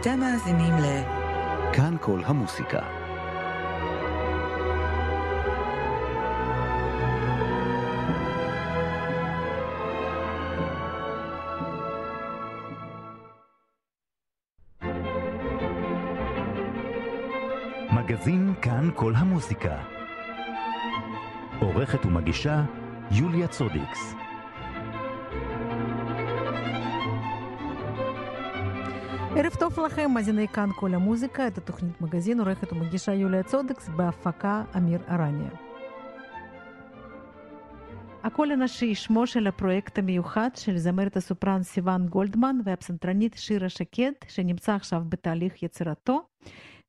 אתם 0.00 0.20
מאזינים 0.20 0.74
ל... 0.74 1.02
כאן 1.72 1.96
כל 2.00 2.20
המוסיקה. 2.24 2.80
מגזין 17.92 18.54
כאן 18.62 18.90
כל 18.94 19.12
המוסיקה. 19.16 19.78
עורכת 21.60 22.06
ומגישה 22.06 22.62
יוליה 23.10 23.48
צודיקס. 23.48 24.27
ערב 29.40 29.54
טוב 29.60 29.80
לכם, 29.86 30.10
מאזיני 30.14 30.48
כאן 30.48 30.68
כל 30.76 30.94
המוזיקה, 30.94 31.46
את 31.46 31.58
התוכנית 31.58 32.00
מגזין, 32.00 32.40
עורכת 32.40 32.72
ומגישה 32.72 33.14
יוליה 33.14 33.42
צודקס, 33.42 33.88
בהפקה 33.88 34.62
אמיר 34.76 35.00
ארניה. 35.08 35.50
הקול 38.24 38.50
הנשי, 38.50 38.94
שמו 38.94 39.26
של 39.26 39.46
הפרויקט 39.46 39.98
המיוחד 39.98 40.48
של 40.54 40.76
זמרת 40.76 41.16
הסופרן 41.16 41.62
סיוון 41.62 42.06
גולדמן 42.06 42.56
והפסנתרנית 42.64 43.34
שירה 43.34 43.68
שקד, 43.68 44.12
שנמצא 44.28 44.72
עכשיו 44.74 45.02
בתהליך 45.08 45.62
יצירתו, 45.62 46.26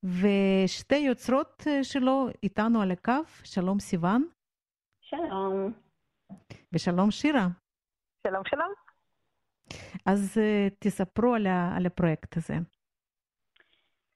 ושתי 0.03 0.97
יוצרות 0.97 1.63
שלו 1.83 2.27
איתנו 2.43 2.81
על 2.81 2.91
הקו, 2.91 3.23
שלום 3.43 3.79
סיוון. 3.79 4.25
שלום. 5.01 5.73
ושלום 6.73 7.11
שירה. 7.11 7.47
שלום 8.27 8.43
שלום. 8.45 8.88
אז 10.05 10.37
uh, 10.37 10.75
תספרו 10.79 11.33
על, 11.33 11.85
הפרויקט 11.85 12.37
הזה. 12.37 12.53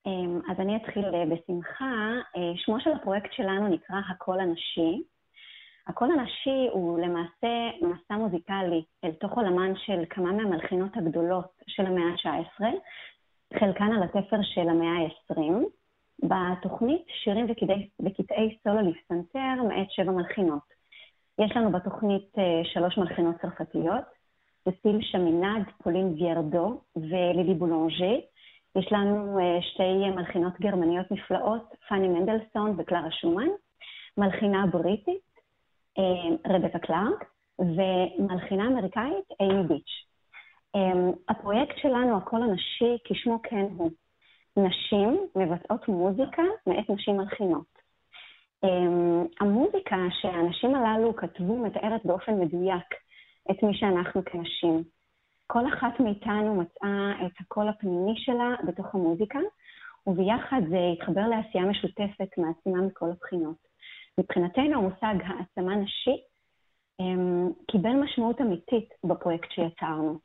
Um, 0.08 0.52
אז 0.52 0.60
אני 0.60 0.76
אתחיל 0.76 1.06
uh, 1.06 1.34
בשמחה. 1.34 2.12
Uh, 2.36 2.40
שמו 2.56 2.80
של 2.80 2.92
הפרויקט 2.92 3.34
שלנו 3.34 3.68
נקרא 3.68 3.96
הקול 4.10 4.40
הנשי. 4.40 5.04
הקול 5.88 6.12
הנשי 6.12 6.68
הוא 6.72 7.00
למעשה 7.00 7.48
מסע 7.82 8.16
מוזיקלי 8.16 8.84
אל 9.04 9.12
תוך 9.12 9.32
עולמן 9.32 9.74
של 9.76 10.04
כמה 10.10 10.32
מהמלחינות 10.32 10.98
הגדולות 10.98 11.62
של 11.68 11.86
המאה 11.86 12.04
ה-19, 12.04 12.64
חלקן 13.60 13.92
על 13.92 14.04
התפר 14.04 14.38
של 14.42 14.70
המאה 14.70 14.98
ה-20. 14.98 15.42
בתוכנית 16.24 17.06
שירים 17.24 17.46
וקטעי 18.00 18.58
סולו 18.64 18.82
לפסנתר 18.82 19.64
מאת 19.68 19.92
שבע 19.92 20.12
מלחינות. 20.12 20.74
יש 21.40 21.58
לנו 21.58 21.72
בתוכנית 21.72 22.32
שלוש 22.64 22.98
מלחינות 22.98 23.36
צרפתיות, 23.42 24.04
ססיל 24.70 25.02
שמינד, 25.02 25.66
פולין 25.84 26.14
ויארדו 26.14 26.82
ולילי 26.96 27.54
בולונג'ה. 27.54 28.16
יש 28.76 28.92
לנו 28.92 29.40
uh, 29.40 29.64
שתי 29.64 30.10
מלחינות 30.16 30.54
גרמניות 30.62 31.12
נפלאות, 31.12 31.76
פאני 31.90 32.08
מנדלסון 32.08 32.76
וקלרה 32.78 33.12
שומן, 33.12 33.48
מלחינה 34.18 34.66
בריטית, 34.72 35.22
uh, 36.00 36.50
רבקה 36.50 36.80
קלארק, 36.80 37.26
ומלחינה 37.60 38.68
אמריקאית, 38.68 39.26
אימי 39.40 39.64
ביץ'. 39.68 39.94
Um, 40.78 41.18
הפרויקט 41.30 41.78
שלנו, 41.78 42.18
הקול 42.18 42.44
הנשי, 42.44 42.98
כשמו 43.04 43.40
כן 43.44 43.66
הוא. 43.78 43.92
נשים 44.58 45.28
מבצעות 45.36 45.88
מוזיקה 45.88 46.44
מאת 46.68 46.90
נשים 46.90 47.18
מלחינות. 47.18 47.74
המוזיקה 49.40 49.96
שהנשים 50.22 50.76
הללו 50.76 51.16
כתבו 51.16 51.58
מתארת 51.58 52.06
באופן 52.06 52.40
מדויק 52.40 53.03
את 53.52 53.64
מי 53.64 53.74
שאנחנו 53.74 54.26
כנשים. 54.26 54.84
כל 55.48 55.68
אחת 55.74 56.00
מאיתנו 56.00 56.56
מצאה 56.56 57.26
את 57.26 57.32
הקול 57.40 57.70
הפנימי 57.70 58.14
שלה 58.18 58.56
בתוך 58.68 58.96
המוזיקה, 58.96 59.40
וביחד 60.08 60.62
זה 60.70 60.78
התחבר 60.94 61.28
לעשייה 61.28 61.66
משותפת 61.66 62.38
מעצימה 62.38 62.82
מכל 62.88 63.10
הבחינות. 63.12 63.58
מבחינתנו 64.20 64.74
המושג 64.74 65.16
העצמה 65.26 65.76
נשית 65.76 66.24
um, 67.02 67.66
קיבל 67.72 67.94
משמעות 68.04 68.42
אמיתית 68.42 68.90
בפרויקט 69.04 69.52
שיצרנו. 69.52 70.20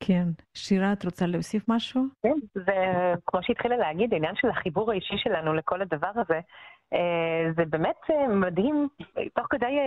כן. 0.00 0.28
שירה, 0.54 0.92
את 0.92 1.04
רוצה 1.04 1.26
להוסיף 1.26 1.64
משהו? 1.68 2.02
כן, 2.22 2.34
זה 2.54 2.74
כמו 3.26 3.40
שהתחילה 3.42 3.76
להגיד, 3.76 4.12
העניין 4.12 4.34
של 4.36 4.48
החיבור 4.50 4.90
האישי 4.90 5.14
שלנו 5.18 5.54
לכל 5.54 5.82
הדבר 5.82 6.10
הזה, 6.14 6.40
זה 7.56 7.64
באמת 7.64 8.10
מדהים, 8.28 8.88
תוך 9.34 9.46
כדי 9.50 9.78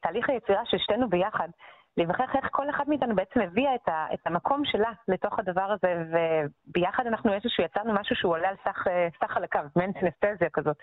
תהליך 0.00 0.28
היצירה 0.28 0.62
של 0.66 0.78
שתינו 0.78 1.08
ביחד, 1.08 1.48
להיווכח 1.96 2.36
איך 2.36 2.48
כל 2.50 2.70
אחד 2.70 2.84
מאיתנו 2.88 3.14
בעצם 3.14 3.40
הביאה 3.40 3.74
את, 3.74 3.88
ה, 3.88 4.06
את 4.14 4.26
המקום 4.26 4.64
שלה 4.64 4.90
לתוך 5.08 5.38
הדבר 5.38 5.72
הזה, 5.72 6.04
וביחד 6.10 7.06
אנחנו 7.06 7.32
איזשהו 7.32 7.64
יצרנו 7.64 7.92
משהו 7.92 8.16
שהוא 8.16 8.32
עולה 8.32 8.48
על 8.48 8.56
סך, 8.64 8.84
סך 9.20 9.36
על 9.36 9.44
הקו, 9.44 9.60
מעין 9.76 9.92
סנסטזיה 10.00 10.50
כזאת. 10.50 10.76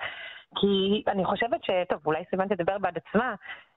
כי 0.56 1.04
אני 1.08 1.26
חושבת 1.26 1.64
ש... 1.64 1.70
טוב, 1.90 2.00
אולי 2.06 2.24
סיוון 2.30 2.48
תדבר 2.48 2.78
בעד 2.78 2.98
עצמה, 2.98 3.36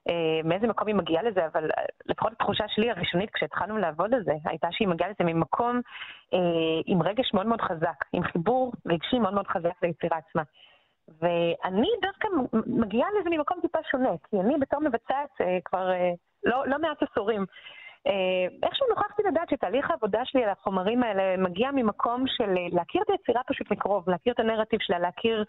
אה, 0.09 0.41
מאיזה 0.45 0.67
מקום 0.67 0.89
היא 0.89 0.95
מגיעה 0.95 1.23
לזה, 1.23 1.47
אבל 1.47 1.71
לפחות 2.07 2.33
התחושה 2.33 2.65
שלי 2.69 2.91
הראשונית 2.91 3.31
כשהתחלנו 3.31 3.79
לעבוד 3.79 4.15
על 4.15 4.25
זה, 4.25 4.33
הייתה 4.45 4.69
שהיא 4.71 4.89
מגיעה 4.89 5.11
לזה 5.11 5.33
ממקום 5.33 5.81
אה, 6.35 6.39
עם 6.87 7.03
רגש 7.03 7.35
מאוד 7.35 7.47
מאוד 7.47 7.61
חזק, 7.61 8.05
עם 8.13 8.23
חיבור 8.23 8.73
רגשי 8.87 9.19
מאוד 9.19 9.35
מאוד 9.35 9.47
חזק 9.47 9.83
ליצירה 9.83 10.19
עצמה. 10.19 10.43
ואני 11.09 11.89
דווקא 12.03 12.29
מגיעה 12.67 13.09
לזה 13.21 13.31
ממקום 13.31 13.59
טיפה 13.61 13.79
שונה, 13.91 14.11
כי 14.31 14.37
אני 14.41 14.59
בתור 14.59 14.81
מבצעת 14.81 15.41
אה, 15.41 15.59
כבר 15.65 15.91
אה, 15.91 16.13
לא, 16.45 16.67
לא 16.67 16.79
מעט 16.79 17.03
עשורים. 17.03 17.47
אה, 18.07 18.57
איכשהו 18.63 18.87
נוכחתי 18.89 19.23
לדעת 19.23 19.49
שתהליך 19.49 19.91
העבודה 19.91 20.21
שלי 20.25 20.45
על 20.45 20.51
החומרים 20.51 21.03
האלה 21.03 21.37
מגיע 21.37 21.71
ממקום 21.75 22.25
של 22.27 22.55
להכיר 22.73 23.03
את 23.03 23.11
היצירה 23.11 23.41
פשוט 23.47 23.71
מקרוב, 23.71 24.11
להכיר 24.11 24.33
את 24.33 24.41
הנרטיב 24.41 24.81
שלה, 24.83 24.99
להכיר 24.99 25.45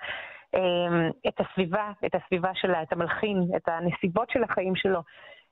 אה, 0.56 1.10
את 1.28 1.40
הסביבה, 1.40 1.92
את 2.06 2.16
הסביבה 2.16 2.52
שלה, 2.54 2.82
את 2.84 2.94
המלחין, 2.94 3.48
את 3.56 3.68
הנסיבות 3.68 4.30
של 4.30 4.44
החיים 4.44 4.76
שלו, 4.76 5.00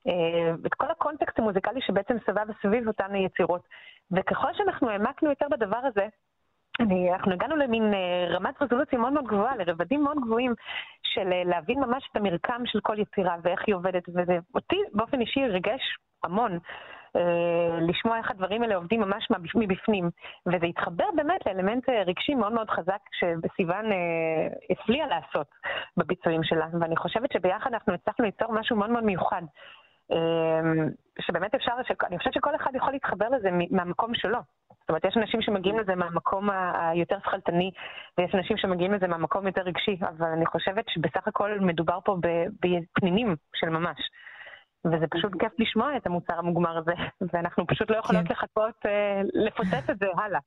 אה, 0.07 0.53
את 0.65 0.73
כל 0.73 0.91
הקונטקסט 0.91 1.39
המוזיקלי 1.39 1.81
שבעצם 1.81 2.17
סבב 2.25 2.45
סביב 2.61 2.87
אותן 2.87 3.15
יצירות. 3.15 3.61
וככל 4.11 4.53
שאנחנו 4.53 4.89
העמקנו 4.89 5.29
יותר 5.29 5.45
בדבר 5.51 5.77
הזה, 5.83 6.07
אני, 6.79 7.13
אנחנו 7.13 7.31
הגענו 7.31 7.55
למין 7.55 7.93
uh, 7.93 8.35
רמת 8.35 8.61
רזולוציה 8.61 8.99
מאוד 8.99 9.13
מאוד 9.13 9.25
גבוהה, 9.25 9.55
לרבדים 9.57 10.03
מאוד 10.03 10.17
גבוהים 10.25 10.53
של 11.03 11.27
uh, 11.31 11.49
להבין 11.49 11.79
ממש 11.79 12.09
את 12.11 12.17
המרקם 12.17 12.61
של 12.65 12.79
כל 12.79 12.99
יצירה 12.99 13.35
ואיך 13.43 13.63
היא 13.67 13.75
עובדת, 13.75 14.09
וזה 14.09 14.37
אותי 14.55 14.79
באופן 14.93 15.21
אישי 15.21 15.47
ריגש 15.47 15.81
המון. 16.23 16.57
uh, 16.57 17.19
לשמוע 17.81 18.17
איך 18.17 18.31
הדברים 18.31 18.63
האלה 18.63 18.75
עובדים 18.75 19.01
ממש 19.01 19.27
מבפנים, 19.55 20.09
וזה 20.45 20.65
התחבר 20.65 21.05
באמת 21.15 21.45
לאלמנט 21.45 21.89
רגשי 21.89 22.35
מאוד 22.35 22.53
מאוד 22.53 22.69
חזק 22.69 22.99
שסיוון 23.11 23.85
הפליאה 24.69 25.07
לעשות 25.07 25.47
בביצועים 25.97 26.43
שלה, 26.43 26.67
ואני 26.79 26.95
חושבת 26.95 27.31
שביחד 27.31 27.73
אנחנו 27.73 27.93
הצלחנו 27.93 28.25
ליצור 28.25 28.51
משהו 28.51 28.75
מאוד 28.75 28.89
מאוד 28.89 29.03
מיוחד. 29.03 29.41
שבאמת 31.19 31.55
אפשר, 31.55 31.71
אני 32.03 32.17
חושבת 32.17 32.33
שכל 32.33 32.55
אחד 32.55 32.75
יכול 32.75 32.93
להתחבר 32.93 33.29
לזה 33.29 33.49
מהמקום 33.71 34.15
שלו. 34.15 34.39
זאת 34.83 34.89
אומרת, 34.89 35.05
יש 35.05 35.17
אנשים 35.17 35.41
שמגיעים 35.41 35.79
לזה 35.79 35.95
מהמקום 35.95 36.49
היותר 36.73 37.19
שכלתני, 37.19 37.71
ויש 38.17 38.35
אנשים 38.35 38.57
שמגיעים 38.57 38.93
לזה 38.93 39.07
מהמקום 39.07 39.47
יותר 39.47 39.61
רגשי, 39.61 39.97
אבל 40.01 40.27
אני 40.27 40.45
חושבת 40.45 40.85
שבסך 40.89 41.27
הכל 41.27 41.59
מדובר 41.59 41.99
פה 42.05 42.17
בפנינים 42.61 43.35
של 43.55 43.69
ממש. 43.69 43.97
וזה 44.85 45.05
פשוט 45.09 45.31
כיף 45.39 45.51
לשמוע 45.59 45.97
את 45.97 46.07
המוצר 46.07 46.33
המוגמר 46.39 46.77
הזה, 46.77 46.91
ואנחנו 47.33 47.67
פשוט 47.67 47.91
לא 47.91 47.97
יכולות 47.97 48.27
כן. 48.27 48.33
לחכות 48.33 48.85
אה, 48.85 49.21
לפוצץ 49.33 49.89
את 49.89 49.99
זה 49.99 50.05
הלאה. 50.17 50.39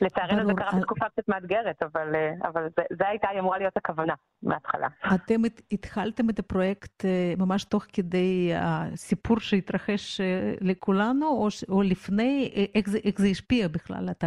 לצערנו 0.00 0.46
זה 0.46 0.54
קרה 0.54 0.80
בתקופה 0.80 1.08
קצת 1.08 1.28
מאתגרת, 1.28 1.82
אבל, 1.82 2.14
אה, 2.14 2.32
אבל 2.48 2.68
זה, 2.76 2.82
זה 2.98 3.08
הייתה 3.08 3.28
אמורה 3.38 3.58
להיות 3.58 3.76
הכוונה 3.76 4.14
מההתחלה. 4.42 4.88
אתם 5.14 5.40
התחלתם 5.72 6.30
את 6.30 6.38
הפרויקט 6.38 7.04
אה, 7.04 7.34
ממש 7.38 7.64
תוך 7.64 7.84
כדי 7.92 8.52
הסיפור 8.54 9.40
שהתרחש 9.40 10.20
אה, 10.20 10.54
לכולנו, 10.60 11.26
או, 11.26 11.48
או 11.68 11.82
לפני, 11.82 12.50
איך 12.74 12.88
זה, 12.88 12.98
איך 13.04 13.18
זה 13.18 13.26
השפיע 13.26 13.68
בכלל, 13.68 14.08
את 14.10 14.24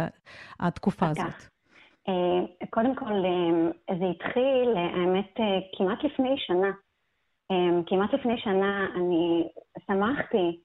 התקופה 0.60 1.06
הזאת? 1.06 1.58
קודם 2.70 2.94
כל, 2.94 3.12
זה 3.98 4.04
התחיל, 4.10 4.76
האמת, 4.76 5.34
כמעט 5.78 6.04
לפני 6.04 6.34
שנה. 6.38 6.70
כמעט 7.86 8.14
לפני 8.14 8.38
שנה 8.38 8.86
אני 8.96 9.48
שמחתי 9.86 10.60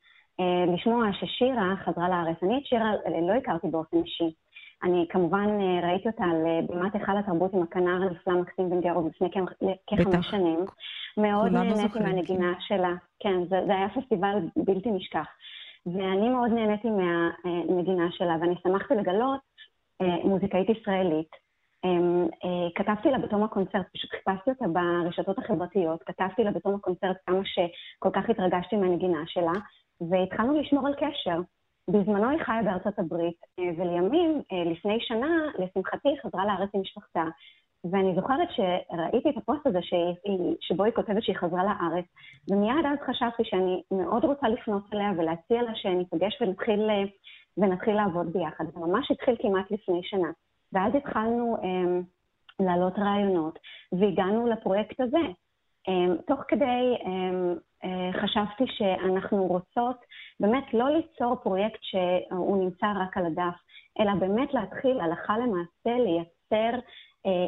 לשמוע 0.74 1.06
ששירה 1.13 1.75
חזרה 1.85 2.09
לארץ. 2.09 2.44
אני 2.44 2.57
את 2.57 2.65
שירה 2.65 2.91
לא 3.27 3.33
הכרתי 3.33 3.68
באופן 3.68 3.97
אישי. 3.97 4.33
אני 4.83 5.06
כמובן 5.09 5.47
אה, 5.62 5.89
ראיתי 5.89 6.07
אותה 6.07 6.24
על 6.24 6.45
אה, 6.45 6.59
בימת 6.69 6.95
היכל 6.95 7.18
התרבות 7.18 7.53
עם 7.53 7.63
הכנר 7.63 8.03
הנפלא 8.03 8.33
מקסים 8.33 8.69
בן 8.69 8.81
גרוב 8.81 9.07
לפני 9.07 9.30
כחמש 9.88 10.27
שנים. 10.31 10.59
מאוד 11.18 11.51
נהניתי 11.51 12.00
מהנגינה 12.00 12.53
שלה. 12.59 12.94
כן, 13.19 13.45
זה, 13.50 13.62
זה 13.68 13.74
היה 13.75 13.89
פסטיבל 13.89 14.38
בלתי 14.56 14.91
נשכח. 14.91 15.27
ואני 15.85 16.30
מאוד 16.30 16.51
נהניתי 16.51 16.88
מהנגינה 16.89 18.12
שלה, 18.12 18.38
ואני 18.41 18.56
שמחתי 18.63 18.94
לגלות 18.95 19.39
אה, 20.01 20.15
מוזיקאית 20.24 20.69
ישראלית. 20.69 21.44
כתבתי 22.75 23.12
לה 23.12 23.18
בתום 23.18 23.44
הקונצרט, 23.44 23.85
פשוט 23.94 24.12
חיפשתי 24.12 24.50
אותה 24.50 24.65
ברשתות 24.68 25.39
החברתיות, 25.39 26.03
כתבתי 26.03 26.44
לה 26.44 26.51
בתום 26.51 26.75
הקונצרט 26.75 27.18
כמה 27.25 27.41
שכל 27.44 28.09
כך 28.13 28.30
התרגשתי 28.30 28.75
מהנגינה 28.75 29.24
שלה, 29.25 29.51
והתחלנו 30.09 30.61
לשמור 30.61 30.88
על 30.88 30.94
קשר. 30.94 31.39
בזמנו 31.89 32.29
היא 32.29 32.44
חיה 32.44 32.63
בארצות 32.63 33.00
הברית, 33.00 33.38
ולימים, 33.77 34.41
לפני 34.71 34.97
שנה, 35.00 35.38
לשמחתי, 35.59 36.09
חזרה 36.23 36.45
לארץ 36.45 36.69
עם 36.73 36.81
משפחתה. 36.81 37.23
ואני 37.91 38.15
זוכרת 38.15 38.50
שראיתי 38.51 39.29
את 39.29 39.38
הפוסט 39.38 39.67
הזה 39.67 39.79
שבו 40.59 40.83
היא 40.83 40.94
כותבת 40.94 41.23
שהיא 41.23 41.35
חזרה 41.35 41.63
לארץ, 41.63 42.05
ומיד 42.51 42.85
אז 42.85 42.97
חשבתי 43.05 43.44
שאני 43.44 43.81
מאוד 43.91 44.25
רוצה 44.25 44.47
לפנות 44.47 44.83
אליה 44.94 45.11
ולהציע 45.17 45.61
לה 45.61 45.75
שניפגש 45.75 46.41
ונתחיל, 46.41 46.89
ונתחיל 47.57 47.95
לעבוד 47.95 48.33
ביחד. 48.33 48.65
זה 48.73 48.79
ממש 48.79 49.11
התחיל 49.11 49.35
כמעט 49.41 49.71
לפני 49.71 50.01
שנה. 50.03 50.31
ואז 50.73 50.95
התחלנו 50.95 51.57
um, 51.61 52.63
להעלות 52.65 52.99
רעיונות, 52.99 53.59
והגענו 53.99 54.47
לפרויקט 54.47 55.01
הזה. 55.01 55.17
Um, 55.89 56.21
תוך 56.27 56.39
כדי 56.47 56.95
um, 57.00 57.59
uh, 57.83 58.21
חשבתי 58.21 58.63
שאנחנו 58.68 59.44
רוצות 59.47 59.97
באמת 60.39 60.74
לא 60.74 60.89
ליצור 60.89 61.35
פרויקט 61.35 61.80
שהוא 61.81 62.63
נמצא 62.63 62.85
רק 62.95 63.18
על 63.18 63.25
הדף, 63.25 63.57
אלא 64.00 64.13
באמת 64.19 64.53
להתחיל 64.53 65.00
הלכה 65.00 65.38
למעשה 65.38 66.03
לייצר 66.03 66.77
אה, 66.77 66.80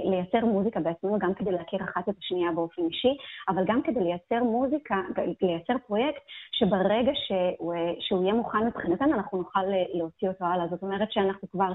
לייצר 0.04 0.45
מוזיקה 0.45 0.80
בעצמנו, 0.80 1.19
גם 1.19 1.33
כדי 1.33 1.51
להכיר 1.51 1.83
אחת 1.83 2.10
את 2.10 2.16
השנייה 2.19 2.51
באופן 2.51 2.81
אישי, 2.81 3.18
אבל 3.50 3.63
גם 3.68 3.81
כדי 3.81 4.00
לייצר 4.00 4.44
מוזיקה, 4.44 5.01
לייצר 5.42 5.74
פרויקט 5.88 6.22
שברגע 6.51 7.12
שהוא, 7.13 7.74
אה, 7.74 7.94
שהוא 8.00 8.24
יהיה 8.24 8.33
מוכן 8.33 8.68
מבחינתנו, 8.68 9.13
אנחנו 9.13 9.38
נוכל 9.38 9.60
אה, 9.60 9.83
להוציא 9.94 10.27
אותו 10.27 10.45
הלאה. 10.45 10.68
זאת 10.68 10.83
אומרת 10.83 11.12
שאנחנו 11.12 11.50
כבר 11.51 11.72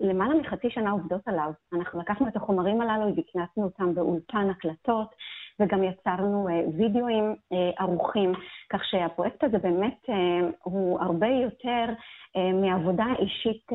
למעלה 0.00 0.34
מחצי 0.34 0.70
שנה 0.70 0.90
עובדות 0.90 1.28
עליו. 1.28 1.50
אנחנו 1.72 2.00
לקחנו 2.00 2.28
את 2.28 2.36
החומרים 2.36 2.80
הללו 2.80 3.16
והכנסנו 3.16 3.64
אותם 3.64 3.94
באולפן 3.94 4.50
הקלטות, 4.50 5.14
וגם 5.60 5.82
יצרנו 5.82 6.48
וידאוים 6.76 7.34
ערוכים, 7.78 8.32
כך 8.70 8.84
שהפרויקט 8.84 9.44
הזה 9.44 9.58
באמת 9.58 10.04
הוא 10.62 11.00
הרבה 11.00 11.26
יותר 11.26 11.84
מעבודה 12.54 13.04
אישית 13.18 13.66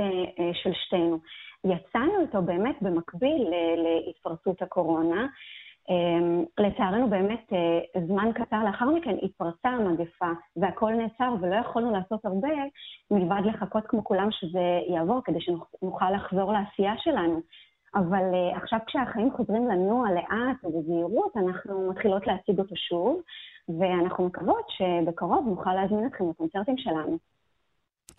של 0.54 0.72
שתינו. 0.74 1.18
יצאנו 1.66 2.22
איתו 2.22 2.42
באמת 2.42 2.76
במקביל 2.82 3.50
להתפרצות 4.06 4.62
הקורונה. 4.62 5.28
אמ, 5.90 6.44
לצערנו 6.60 7.10
באמת 7.10 7.54
אה, 7.54 8.02
זמן 8.08 8.32
קצר 8.34 8.64
לאחר 8.64 8.86
מכן 8.86 9.16
התפרצה 9.22 9.70
המגפה 9.70 10.32
והכל 10.56 10.94
נעצר 10.94 11.34
ולא 11.42 11.56
יכולנו 11.56 11.92
לעשות 11.92 12.26
הרבה 12.26 12.50
מלבד 13.12 13.42
לחכות 13.46 13.84
כמו 13.88 14.04
כולם 14.04 14.28
שזה 14.32 14.80
יעבור 14.88 15.22
כדי 15.24 15.40
שנוכל 15.42 16.12
לחזור 16.12 16.54
לעשייה 16.54 16.94
שלנו. 16.98 17.42
אבל 17.96 18.24
uh, 18.34 18.58
עכשיו 18.58 18.80
כשהחיים 18.88 19.32
חוזרים 19.32 19.68
לנוע 19.68 20.12
לאט 20.12 20.64
ובזהירות, 20.64 21.38
אנחנו 21.38 21.90
מתחילות 21.90 22.28
להציג 22.28 22.60
אותו 22.60 22.76
שוב, 22.76 23.22
ואנחנו 23.80 24.26
מקוות 24.26 24.66
שבקרוב 24.70 25.48
נוכל 25.48 25.74
להזמין 25.74 26.08
אתכם 26.08 26.30
לקונצרטים 26.30 26.78
שלנו. 26.78 27.18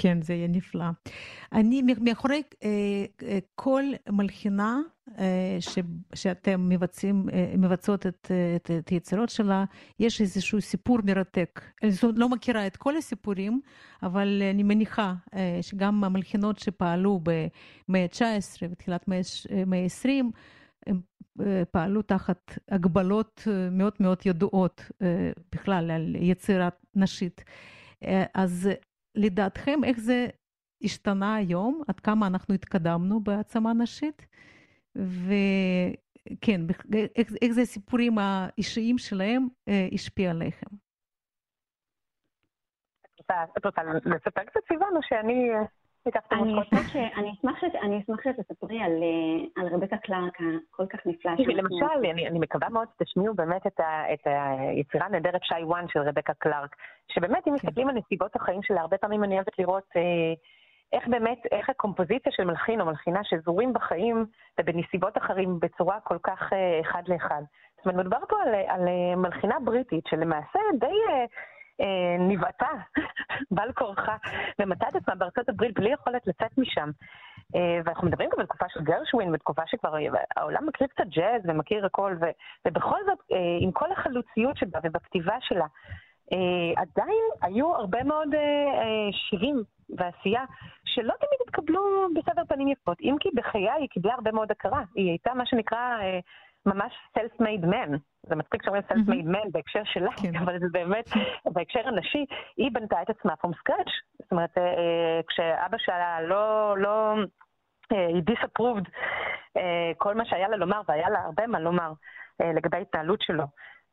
כן, 0.02 0.22
זה 0.22 0.34
יהיה 0.34 0.48
נפלא. 0.48 0.84
אני, 1.52 1.82
מאחורי 2.00 2.42
אה, 2.64 2.68
אה, 3.22 3.38
כל 3.54 3.82
מלחינה 4.10 4.80
אה, 5.18 5.56
ש, 5.60 5.78
שאתם 6.14 6.68
מבצעים, 6.68 7.28
מבצעות 7.58 8.06
את, 8.06 8.30
את, 8.56 8.70
את 8.78 8.88
היצירות 8.88 9.28
שלה, 9.28 9.64
יש 10.00 10.20
איזשהו 10.20 10.60
סיפור 10.60 10.98
מרתק. 11.04 11.60
אני 11.82 11.92
לא 12.16 12.28
מכירה 12.28 12.66
את 12.66 12.76
כל 12.76 12.96
הסיפורים, 12.96 13.60
אבל 14.02 14.42
אני 14.50 14.62
מניחה 14.62 15.14
שגם 15.60 16.04
המלחינות 16.04 16.58
שפעלו 16.58 17.20
במאה 17.22 18.02
ה-19 18.02 18.70
ותחילת 18.70 19.08
מאה 19.08 19.20
ה-20, 19.84 20.08
הם 20.86 21.00
פעלו 21.70 22.02
תחת 22.02 22.58
הגבלות 22.68 23.48
מאוד 23.70 23.92
מאוד 24.00 24.18
ידועות 24.26 24.90
בכלל 25.52 25.90
על 25.90 26.16
יצירת 26.20 26.86
נשית. 26.94 27.44
אז 28.34 28.68
לדעתכם, 29.14 29.84
איך 29.84 29.98
זה 29.98 30.26
השתנה 30.82 31.34
היום? 31.34 31.82
עד 31.88 32.00
כמה 32.00 32.26
אנחנו 32.26 32.54
התקדמנו 32.54 33.20
בהעצמה 33.20 33.72
נשית? 33.72 34.26
וכן, 34.96 36.60
איך, 37.16 37.32
איך 37.42 37.52
זה 37.52 37.60
הסיפורים 37.60 38.18
האישיים 38.18 38.98
שלהם 38.98 39.48
אה, 39.68 39.88
השפיע 39.92 40.30
עליכם? 40.30 40.76
את 43.58 43.66
רוצה 43.66 43.82
לספר 43.84 44.44
קצת 44.44 44.60
סיוון, 44.68 44.96
או 44.96 45.02
שאני 45.02 45.50
אני 47.82 48.02
אשמח 48.02 48.20
שתספרי 48.22 48.82
על, 48.82 48.92
אה, 49.02 49.62
על 49.62 49.74
רבקה 49.74 49.96
קלארק 49.96 50.38
הכל 50.40 50.86
כך 50.86 50.98
נפלא. 51.06 51.32
למשל, 51.32 52.10
אני, 52.10 52.38
מקווה 52.38 52.68
מאוד 52.68 52.88
שתשמיעו 52.94 53.34
באמת 53.34 53.66
את, 53.66 53.80
היצירה 54.24 55.06
הנהדרת 55.06 55.40
שי 55.44 55.64
וואן 55.64 55.84
של 55.88 56.00
רבקה 56.00 56.34
קלארק, 56.34 56.76
שבאמת 57.08 57.36
אם 57.36 57.42
כן. 57.42 57.52
מסתכלים 57.52 57.88
על 57.88 57.94
נסיבות 57.94 58.36
החיים 58.36 58.62
שלה, 58.62 58.80
הרבה 58.80 58.98
פעמים 58.98 59.24
אני 59.24 59.34
אוהבת 59.34 59.58
לראות 59.58 59.88
אה, 59.96 60.34
איך 60.92 61.08
באמת, 61.08 61.38
איך 61.52 61.70
הקומפוזיציה 61.70 62.32
של 62.32 62.44
מלחין 62.44 62.80
או 62.80 62.86
מלחינה 62.86 63.20
שזורים 63.24 63.72
בחיים 63.72 64.26
ובנסיבות 64.60 65.18
אחרים 65.18 65.60
בצורה 65.60 66.00
כל 66.00 66.18
כך 66.22 66.52
אה, 66.52 66.80
אחד 66.80 67.02
לאחד. 67.08 67.42
זאת 67.76 67.86
אומרת, 67.86 68.00
מדובר 68.00 68.26
פה 68.28 68.36
על, 68.42 68.54
על 68.68 68.88
מלחינה 69.16 69.56
בריטית 69.64 70.04
שלמעשה 70.08 70.58
די... 70.80 70.96
אה, 71.82 72.16
נבעטה 72.18 72.68
בעל 73.54 73.72
כורחה 73.72 74.16
ומצאה 74.58 74.88
את 74.88 74.94
עצמה 74.94 75.14
בארצות 75.14 75.48
הברית 75.48 75.74
בלי 75.74 75.92
יכולת 75.92 76.26
לצאת 76.26 76.58
משם. 76.58 76.90
אה, 77.54 77.80
ואנחנו 77.84 78.06
מדברים 78.06 78.30
גם 78.32 78.40
על 78.40 78.46
תקופה 78.46 78.64
של 78.68 78.80
גרשווין, 78.80 79.32
בתקופה 79.32 79.62
שכבר 79.66 79.96
העולם 80.36 80.66
מכיר 80.66 80.86
קצת 80.86 81.06
ג'אז 81.06 81.42
ומכיר 81.44 81.86
הכל, 81.86 82.16
ו, 82.20 82.24
ובכל 82.66 82.98
זאת, 83.06 83.18
אה, 83.32 83.36
עם 83.60 83.72
כל 83.72 83.92
החלוציות 83.92 84.56
שבה 84.56 84.78
ובכתיבה 84.82 85.36
שלה, 85.40 85.66
עדיין 86.76 87.24
היו 87.42 87.74
הרבה 87.74 88.04
מאוד 88.04 88.28
שירים 89.12 89.62
ועשייה 89.96 90.44
שלא 90.84 91.12
תמיד 91.12 91.40
התקבלו 91.46 92.06
בסבר 92.14 92.42
פנים 92.48 92.68
יפות, 92.68 93.00
אם 93.00 93.16
כי 93.20 93.28
בחיי 93.34 93.70
היא 93.70 93.88
קיבלה 93.88 94.14
הרבה 94.14 94.32
מאוד 94.32 94.50
הכרה. 94.50 94.82
היא 94.94 95.08
הייתה 95.08 95.34
מה 95.34 95.46
שנקרא 95.46 95.98
ממש 96.66 96.92
self-made 97.18 97.64
man. 97.64 97.98
זה 98.22 98.36
מצחיק 98.36 98.62
שאומרים 98.62 98.82
self-made 98.88 99.36
man 99.36 99.50
בהקשר 99.52 99.84
שלה, 99.84 100.10
כן. 100.22 100.36
אבל 100.36 100.58
זה 100.58 100.66
באמת, 100.72 101.04
בהקשר 101.44 101.80
הנשי, 101.88 102.26
היא 102.56 102.70
בנתה 102.72 103.02
את 103.02 103.10
עצמה 103.10 103.32
from 103.32 103.50
scratch. 103.50 103.92
זאת 104.18 104.32
אומרת, 104.32 104.58
אה, 104.58 104.62
אה, 104.64 105.20
כשאבא 105.28 105.78
שלה 105.78 106.20
לא, 106.22 106.74
לא, 106.78 107.14
אה, 107.92 108.06
היא 108.06 108.22
disapproved 108.30 108.90
כל 109.98 110.14
מה 110.14 110.24
שהיה 110.24 110.48
לה 110.48 110.56
לומר, 110.56 110.80
והיה 110.88 111.10
לה 111.10 111.18
הרבה 111.18 111.46
מה 111.46 111.60
לומר 111.60 111.92
לגבי 112.40 112.76
ההתנהלות 112.76 113.22
שלו. 113.22 113.44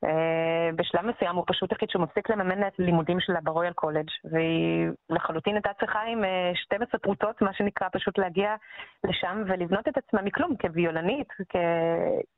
Uh, 0.06 0.76
בשלב 0.76 1.06
מסוים 1.06 1.36
הוא 1.36 1.44
פשוט 1.48 1.72
החליט 1.72 1.92
שהוא 1.92 2.04
מפסיק 2.04 2.30
לממן 2.30 2.68
את 2.68 2.80
הלימודים 2.80 3.20
שלה 3.20 3.42
ברויאל 3.42 3.74
קולג' 3.74 4.08
והיא 4.32 4.88
לחלוטין 5.10 5.56
הייתה 5.56 5.70
צריכה 5.80 6.02
עם 6.02 6.24
uh, 6.24 6.28
12 6.54 7.00
פרוטות, 7.00 7.42
מה 7.42 7.54
שנקרא, 7.54 7.88
פשוט 7.92 8.18
להגיע 8.18 8.56
לשם 9.04 9.44
ולבנות 9.48 9.88
את 9.88 9.98
עצמה 9.98 10.22
מכלום, 10.22 10.56
כוויולנית, 10.62 11.28
כ- 11.50 11.56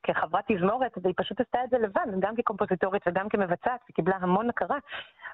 כחברת 0.03 0.44
תזמורת, 0.51 0.91
והיא 1.03 1.13
פשוט 1.18 1.41
עשתה 1.41 1.63
את 1.63 1.70
זה 1.70 1.77
לבד, 1.77 2.20
גם 2.20 2.36
כקומפוזיטורית 2.36 3.03
וגם 3.08 3.30
כמבצעת, 3.30 3.80
וקיבלה 3.89 4.15
המון 4.22 4.50
הכרה. 4.50 4.77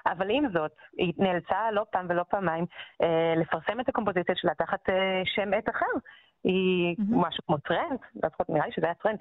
אבל 0.06 0.30
עם 0.30 0.44
זאת, 0.52 0.72
היא 0.98 1.12
נאלצה 1.18 1.70
לא 1.72 1.84
פעם 1.90 2.06
ולא 2.08 2.22
פעמיים 2.30 2.64
uh, 3.02 3.40
לפרסם 3.40 3.80
את 3.80 3.88
הקומפוזיציה 3.88 4.34
שלה 4.36 4.54
תחת 4.54 4.80
שם 5.24 5.54
עט 5.54 5.68
אחר. 5.68 5.86
היא 6.44 6.96
mm-hmm. 6.96 7.02
משהו 7.10 7.42
כמו 7.46 7.58
טרנד, 7.58 7.98
לא 8.22 8.28
נראה 8.48 8.66
לי 8.66 8.72
שזה 8.72 8.86
היה 8.86 8.94
טרנד, 8.94 9.18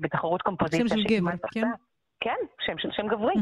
בתחרות 0.00 0.42
קומפוזיציה. 0.42 0.88
שם 0.88 0.96
של 0.96 1.04
גבר, 1.04 1.30
כן. 1.52 1.66
כן, 2.26 2.36
שם 2.60 2.78
של 2.78 2.90
שם 2.90 3.06
גברי. 3.06 3.34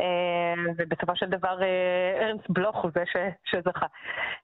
אה, 0.00 0.72
ובסופו 0.76 1.16
של 1.16 1.26
דבר 1.26 1.62
אה, 1.62 2.26
ארנסט 2.26 2.40
בלוך 2.48 2.82
הוא 2.82 2.90
זה 2.94 3.04
ש, 3.06 3.16
שזכה. 3.44 3.86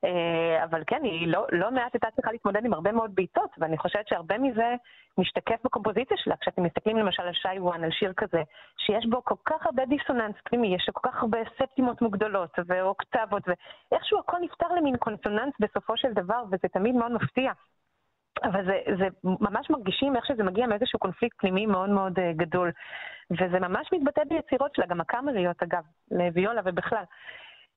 אה, 0.04 0.64
אבל 0.64 0.82
כן, 0.86 1.02
היא 1.02 1.28
לא, 1.28 1.46
לא 1.52 1.70
מעט 1.70 1.94
הייתה 1.94 2.08
צריכה 2.16 2.32
להתמודד 2.32 2.64
עם 2.64 2.72
הרבה 2.72 2.92
מאוד 2.92 3.14
בעיטות, 3.14 3.50
ואני 3.58 3.78
חושבת 3.78 4.08
שהרבה 4.08 4.38
מזה 4.38 4.74
משתקף 5.18 5.56
בקומפוזיציה 5.64 6.16
שלה. 6.16 6.34
כשאתם 6.40 6.62
מסתכלים 6.62 6.96
למשל 6.96 7.22
על 7.22 7.32
שי 7.32 7.58
וואן, 7.58 7.84
על 7.84 7.90
שיר 7.90 8.12
כזה, 8.16 8.42
שיש 8.78 9.06
בו 9.06 9.24
כל 9.24 9.34
כך 9.44 9.66
הרבה 9.66 9.84
דיסוננס 9.86 10.34
פנימי, 10.44 10.74
יש 10.74 10.90
כל 10.92 11.08
כך 11.10 11.22
הרבה 11.22 11.38
ספטימות 11.58 12.02
מוגדלות 12.02 12.58
ואוקטבות, 12.66 13.42
ואיכשהו 13.48 14.18
הכל 14.18 14.36
נפתר 14.40 14.68
למין 14.76 14.96
קונסוננס 14.96 15.54
בסופו 15.60 15.96
של 15.96 16.12
דבר, 16.12 16.42
וזה 16.46 16.68
תמיד 16.72 16.94
מאוד 16.94 17.12
מפתיע. 17.12 17.52
אבל 18.44 18.64
זה, 18.64 18.78
זה 18.99 19.08
ממש 19.25 19.70
מרגישים 19.70 20.16
איך 20.16 20.26
שזה 20.26 20.42
מגיע 20.42 20.66
מאיזשהו 20.66 20.99
קונפליקט 20.99 21.37
פנימי 21.40 21.66
מאוד 21.66 21.90
מאוד 21.90 22.18
uh, 22.18 22.22
גדול. 22.37 22.70
וזה 23.30 23.61
ממש 23.61 23.88
מתבטא 23.92 24.22
ביצירות 24.28 24.75
שלה, 24.75 24.87
גם 24.87 25.00
הקאמריות 25.00 25.62
אגב, 25.62 25.82
לוויולה 26.11 26.61
ובכלל. 26.64 27.04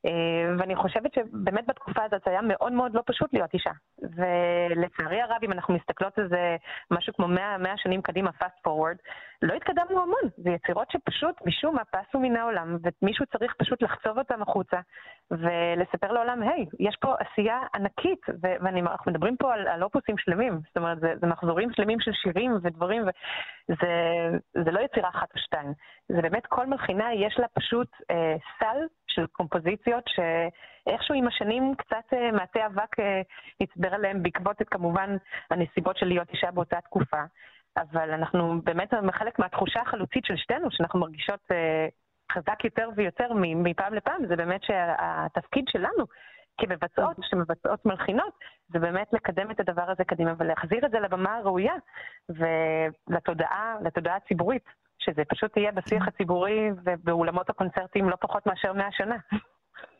אה, 0.05 0.55
ואני 0.59 0.75
חושבת 0.75 1.13
שבאמת 1.13 1.67
בתקופה 1.67 2.03
הזאת 2.03 2.27
היה 2.27 2.41
מאוד 2.41 2.71
מאוד 2.71 2.93
לא 2.93 3.01
פשוט 3.05 3.33
להיות 3.33 3.53
אישה. 3.53 3.71
ולצערי 4.01 5.21
הרב, 5.21 5.37
אם 5.43 5.51
אנחנו 5.51 5.73
מסתכלות 5.73 6.17
על 6.17 6.29
זה 6.29 6.55
משהו 6.91 7.13
כמו 7.13 7.27
100, 7.27 7.57
100 7.57 7.77
שנים 7.77 8.01
קדימה, 8.01 8.29
fast 8.41 8.67
forward, 8.67 8.97
לא 9.41 9.53
התקדמנו 9.53 10.01
המון. 10.01 10.29
זה 10.37 10.49
יצירות 10.49 10.91
שפשוט 10.91 11.35
משום 11.45 11.75
מה 11.75 11.85
פסו 11.85 12.19
מן 12.19 12.35
העולם, 12.35 12.77
ומישהו 13.01 13.25
צריך 13.25 13.53
פשוט 13.57 13.81
לחצוב 13.81 14.17
אותם 14.17 14.41
החוצה 14.41 14.77
ולספר 15.31 16.11
לעולם, 16.11 16.41
היי, 16.41 16.65
hey, 16.71 16.75
יש 16.79 16.95
פה 17.01 17.15
עשייה 17.19 17.59
ענקית, 17.75 18.21
ואנחנו 18.41 19.11
מדברים 19.11 19.37
פה 19.37 19.53
על, 19.53 19.67
על 19.67 19.83
אופוסים 19.83 20.17
שלמים, 20.17 20.59
זאת 20.67 20.77
אומרת, 20.77 20.99
זה, 20.99 21.13
זה 21.21 21.27
מחזורים 21.27 21.69
שלמים 21.73 21.99
של 21.99 22.11
שירים 22.13 22.57
ודברים, 22.63 23.01
וזה 23.01 23.87
זה 24.63 24.71
לא 24.71 24.79
יצירה 24.79 25.09
אחת 25.09 25.33
או 25.33 25.39
שתיים. 25.39 25.73
זה 26.07 26.21
באמת 26.21 26.45
כל 26.45 26.67
מלחינה 26.67 27.13
יש 27.13 27.39
לה 27.39 27.47
פשוט 27.47 27.87
אה, 28.11 28.35
סל 28.59 28.77
של 29.07 29.25
קומפוזיציות 29.27 30.03
שאיכשהו 30.07 31.15
עם 31.15 31.27
השנים 31.27 31.75
קצת 31.75 32.13
מעטה 32.33 32.65
אבק 32.65 32.95
נצבר 33.61 33.93
עליהם 33.93 34.23
בעקבות 34.23 34.57
כמובן 34.71 35.15
הנסיבות 35.51 35.97
של 35.97 36.05
להיות 36.05 36.29
אישה 36.29 36.51
באותה 36.51 36.81
תקופה. 36.81 37.23
אבל 37.77 38.11
אנחנו 38.11 38.61
באמת 38.63 38.93
חלק 39.11 39.39
מהתחושה 39.39 39.81
החלוצית 39.81 40.25
של 40.25 40.35
שתינו, 40.35 40.71
שאנחנו 40.71 40.99
מרגישות 40.99 41.39
חזק 42.31 42.63
יותר 42.63 42.89
ויותר 42.95 43.27
מפעם 43.35 43.93
לפעם, 43.93 44.25
זה 44.27 44.35
באמת 44.35 44.63
שהתפקיד 44.63 45.65
שלנו 45.67 46.05
כמבצעות, 46.57 47.17
שמבצעות 47.21 47.85
מלחינות, 47.85 48.33
זה 48.67 48.79
באמת 48.79 49.13
לקדם 49.13 49.51
את 49.51 49.59
הדבר 49.59 49.91
הזה 49.91 50.03
קדימה 50.03 50.33
ולהחזיר 50.37 50.85
את 50.85 50.91
זה 50.91 50.99
לבמה 50.99 51.35
הראויה 51.35 51.73
ולתודעה, 52.29 53.75
לתודעה 53.81 54.15
הציבורית, 54.15 54.63
שזה 54.99 55.23
פשוט 55.29 55.57
יהיה 55.57 55.71
בשיח 55.71 56.07
הציבורי 56.07 56.69
ובאולמות 56.83 57.49
הקונצרטים 57.49 58.09
לא 58.09 58.15
פחות 58.21 58.45
מאשר 58.45 58.73
מאה 58.73 58.91
שנה. 58.91 59.17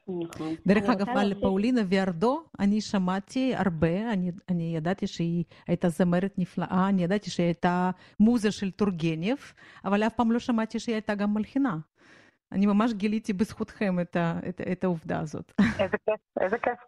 נכון. 0.08 0.54
דרך 0.68 0.90
אגב, 0.90 1.10
על 1.10 1.34
פאולינה 1.42 1.82
ויארדו 1.88 2.44
אני 2.60 2.82
שמעתי 2.82 3.56
הרבה, 3.56 4.12
אני, 4.14 4.32
אני 4.50 4.76
ידעתי 4.76 5.08
שהיא 5.08 5.44
הייתה 5.68 5.90
זמרת 5.90 6.34
נפלאה, 6.38 6.90
אני 6.90 7.04
ידעתי 7.04 7.30
שהיא 7.30 7.46
הייתה 7.46 7.92
מוזה 8.20 8.52
של 8.52 8.72
טורגניב, 8.72 9.38
אבל 9.86 10.04
אף 10.04 10.14
פעם 10.14 10.32
לא 10.32 10.40
שמעתי 10.40 10.80
שהיא 10.80 10.96
הייתה 10.96 11.16
גם 11.16 11.34
מלחינה. 11.34 11.78
אני 12.52 12.66
ממש 12.66 12.94
גיליתי 12.94 13.34
בזכותכם 13.34 14.00
את, 14.00 14.16
ה, 14.16 14.40
את, 14.50 14.62
את 14.72 14.84
העובדה 14.84 15.20
הזאת. 15.20 15.52
איזה 15.80 15.98
כיף, 16.06 16.20
איזה 16.42 16.58
כיף. 16.58 16.80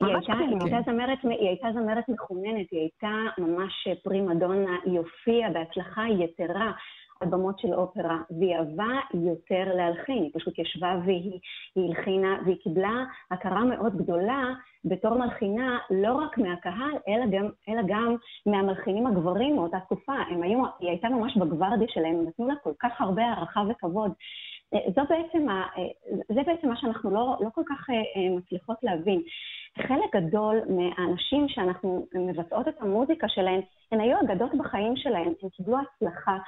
היא 0.00 0.14
הייתה, 0.14 0.32
היא, 0.32 0.58
הייתה 0.60 0.90
זמרת, 0.90 1.18
היא 1.22 1.48
הייתה 1.48 1.68
זמרת 1.74 2.08
מחוננת, 2.08 2.66
היא 2.70 2.80
הייתה 2.80 3.12
ממש 3.38 3.88
פרימה 4.04 4.34
דונה, 4.34 4.76
היא 4.84 4.98
הופיעה 4.98 5.50
בהצלחה 5.50 6.02
יתרה 6.08 6.72
על 7.20 7.28
במות 7.28 7.58
של 7.58 7.74
אופרה, 7.74 8.18
והיא 8.30 8.56
אהבה 8.56 8.92
יותר 9.14 9.74
להלחין, 9.74 10.22
היא 10.22 10.30
פשוט 10.34 10.58
ישבה 10.58 11.00
והיא 11.04 11.40
הלחינה, 11.76 12.38
והיא 12.44 12.56
קיבלה 12.62 13.04
הכרה 13.30 13.64
מאוד 13.64 13.96
גדולה 13.96 14.44
בתור 14.84 15.18
מלחינה, 15.18 15.78
לא 15.90 16.12
רק 16.12 16.38
מהקהל, 16.38 16.96
אלא 17.08 17.24
גם, 17.30 17.48
אלא 17.68 17.82
גם 17.86 18.16
מהמלחינים 18.46 19.06
הגברים 19.06 19.56
מאותה 19.56 19.80
תקופה. 19.80 20.12
הם 20.30 20.42
היו, 20.42 20.62
היא 20.80 20.88
הייתה 20.88 21.08
ממש 21.08 21.36
בגוורדיה 21.36 21.88
שלהם, 21.88 22.14
הם 22.14 22.26
נתנו 22.26 22.48
לה 22.48 22.54
כל 22.62 22.72
כך 22.80 23.00
הרבה 23.00 23.22
הערכה 23.22 23.62
וכבוד. 23.70 24.12
זו 24.94 25.02
בעצם, 25.08 25.48
ה, 25.48 25.66
זה 26.28 26.40
בעצם 26.46 26.68
מה 26.68 26.76
שאנחנו 26.76 27.10
לא, 27.10 27.36
לא 27.40 27.48
כל 27.54 27.62
כך 27.68 27.90
אה, 27.90 28.36
מצליחות 28.36 28.76
להבין. 28.82 29.22
חלק 29.78 30.16
גדול 30.16 30.60
מהאנשים 30.68 31.48
שאנחנו 31.48 32.06
מבצעות 32.14 32.68
את 32.68 32.74
המוזיקה 32.80 33.28
שלהם, 33.28 33.60
הן 33.92 34.00
היו 34.00 34.16
אגדות 34.20 34.50
בחיים 34.58 34.96
שלהם, 34.96 35.32
הן 35.42 35.48
קיבלו 35.48 35.76
הצלחה, 35.78 36.32
אה, 36.32 36.38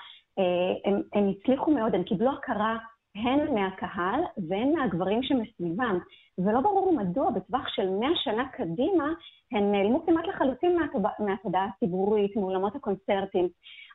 הם, 0.85 1.03
הם 1.15 1.29
הצליחו 1.29 1.71
מאוד, 1.71 1.95
הם 1.95 2.03
קיבלו 2.03 2.31
הכרה 2.31 2.77
הן 3.15 3.55
מהקהל 3.55 4.21
והן 4.49 4.73
מהגברים 4.73 5.23
שמסביבם, 5.23 5.99
ולא 6.39 6.61
ברור 6.61 6.97
מדוע 6.97 7.31
בטווח 7.31 7.69
של 7.69 7.91
מאה 7.91 8.11
שנה 8.15 8.49
קדימה 8.49 9.13
הן 9.53 9.73
נעלמו 9.73 10.07
כמעט 10.07 10.27
לחלוטין 10.27 10.79
מהתודעה 11.19 11.65
הציבורית, 11.65 12.37
מאולמות 12.37 12.77
הקונצרטים. 12.77 13.49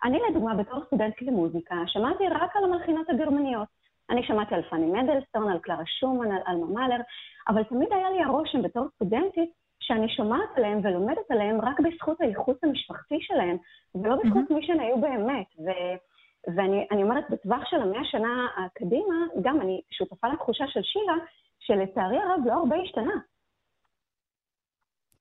אני 0.04 0.20
לדוגמה, 0.30 0.56
בתור 0.56 0.86
סטודנט 0.86 1.22
למוזיקה, 1.22 1.76
שמעתי 1.88 2.24
רק 2.28 2.56
על 2.56 2.64
המלחינות 2.64 3.10
הגרמניות. 3.10 3.68
אני 4.10 4.24
שמעתי 4.24 4.56
על 4.56 4.62
פאני 4.70 4.86
מנדלסטון, 4.86 5.50
על 5.50 5.60
קלרה 5.60 5.86
שומן, 5.86 6.32
על 6.32 6.42
אלמה 6.48 6.66
מאלר, 6.66 7.02
אבל 7.48 7.64
תמיד 7.64 7.94
היה 7.94 8.10
לי 8.10 8.24
הרושם 8.24 8.62
בתור 8.62 8.88
סטודנטית 8.96 9.50
שאני 9.80 10.10
שומעת 10.10 10.50
עליהם 10.56 10.80
ולומדת 10.84 11.32
עליהם 11.32 11.62
רק 11.62 11.80
בזכות 11.80 12.22
הייחוס 12.22 12.58
המשפחתי 12.64 13.18
שלהם, 13.22 13.58
ולא 13.96 14.16
בזכות 14.16 14.52
mm-hmm. 14.52 14.54
מי 14.54 14.68
שהן 14.68 14.80
היו 14.80 15.02
באמת. 15.02 15.48
ו... 15.60 15.70
ואני 16.56 17.04
אומרת, 17.04 17.30
בטווח 17.30 17.62
של 17.66 17.82
המאה 17.82 18.06
שנה 18.06 18.48
הקדימה, 18.58 19.16
גם 19.42 19.62
אני 19.62 19.82
שותפה 19.92 20.28
לתחושה 20.28 20.64
של 20.68 20.82
שירה, 20.84 21.18
שלצערי 21.60 22.18
הרב 22.18 22.40
לא 22.46 22.54
הרבה 22.54 22.76
השתנה. 22.76 23.16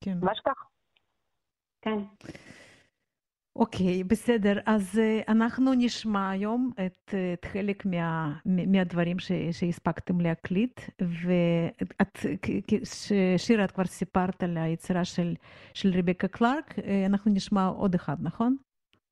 כן. 0.01 0.19
ממש 0.23 0.41
כך. 0.45 0.67
כן. 1.83 1.99
אוקיי, 3.57 4.01
okay, 4.01 4.05
בסדר. 4.05 4.59
אז 4.67 4.99
uh, 4.99 5.33
אנחנו 5.33 5.75
נשמע 5.75 6.31
היום 6.31 6.71
את, 6.87 7.15
את 7.33 7.45
חלק 7.45 7.87
מה, 7.87 8.33
מהדברים 8.47 9.19
ש, 9.19 9.33
שהספקתם 9.53 10.21
להקליט, 10.21 10.81
ואת, 11.01 12.19
שירה, 13.37 13.65
את 13.65 13.71
כבר 13.71 13.85
סיפרת 13.85 14.43
על 14.43 14.59
היצירה 14.59 15.05
של, 15.05 15.35
של 15.75 15.93
רבקה 15.99 16.29
קלארק, 16.29 16.79
uh, 16.79 16.83
אנחנו 17.07 17.33
נשמע 17.35 17.67
עוד 17.67 17.95
אחד, 17.95 18.17
נכון? 18.21 18.57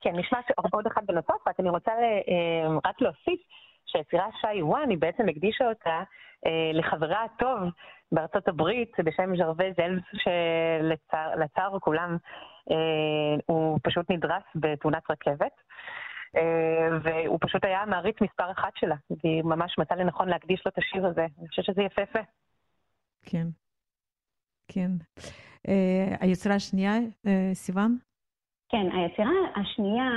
כן, 0.05 0.15
נשמע 0.15 0.39
עוד 0.71 0.87
אחד 0.87 1.01
בנוסף, 1.05 1.47
רק 1.47 1.59
אני 1.59 1.69
רוצה 1.69 1.91
uh, 1.91 2.87
רק 2.89 3.01
להוסיף 3.01 3.39
שהיצירה 3.85 4.27
שי 4.41 4.61
וואן, 4.61 4.89
היא 4.89 4.97
בעצם 4.97 5.29
הקדישה 5.29 5.69
אותה 5.69 6.03
uh, 6.45 6.49
לחברה 6.73 7.23
הטוב 7.23 7.69
בארצות 8.11 8.47
הברית 8.47 8.91
בשם 9.05 9.37
ז'רווז 9.37 9.79
אלס, 9.79 10.03
שלצער 10.13 11.79
כולם 11.79 12.17
אה, 12.71 13.35
הוא 13.45 13.79
פשוט 13.83 14.11
נדרס 14.11 14.43
בתאונת 14.55 15.03
רכבת. 15.11 15.51
אה, 16.35 16.97
והוא 17.03 17.37
פשוט 17.41 17.65
היה 17.65 17.81
המעריץ 17.81 18.15
מספר 18.21 18.51
אחת 18.51 18.71
שלה, 18.75 18.95
והיא 19.09 19.43
ממש 19.43 19.75
מצאה 19.77 19.97
לנכון 19.97 20.29
להקדיש 20.29 20.61
לו 20.65 20.71
את 20.71 20.77
השיר 20.77 21.05
הזה. 21.05 21.25
אני 21.39 21.47
חושבת 21.47 21.65
שזה 21.65 21.81
יפהפה. 21.81 22.19
כן, 23.25 23.47
כן. 24.67 24.91
אה, 25.67 26.15
היצירה 26.19 26.55
השנייה, 26.55 26.93
סיוון? 27.53 27.97
כן, 28.75 28.91
היצירה 28.91 29.31
השנייה 29.55 30.09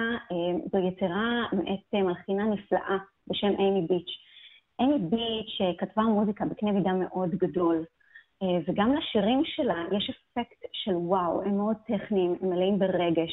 זו 0.73 0.79
יצירה 0.79 1.47
מאת 1.53 1.95
מלחינה 1.95 2.45
נפלאה 2.45 2.97
בשם 3.27 3.49
אימי 3.59 3.87
ביץ'. 3.89 4.11
אימי 4.81 4.99
ביץ' 4.99 5.77
כתבה 5.79 6.03
מוזיקה 6.03 6.45
בקנה 6.45 6.73
מידה 6.73 6.93
מאוד 6.93 7.31
גדול. 7.31 7.85
אה, 8.43 8.59
וגם 8.67 8.95
לשירים 8.95 9.43
שלה 9.45 9.85
יש 9.97 10.11
אפקט 10.11 10.65
של 10.73 10.95
וואו, 10.95 11.43
הם 11.43 11.57
מאוד 11.57 11.77
טכניים, 11.87 12.35
הם 12.41 12.51
מלאים 12.51 12.79
ברגש. 12.79 13.31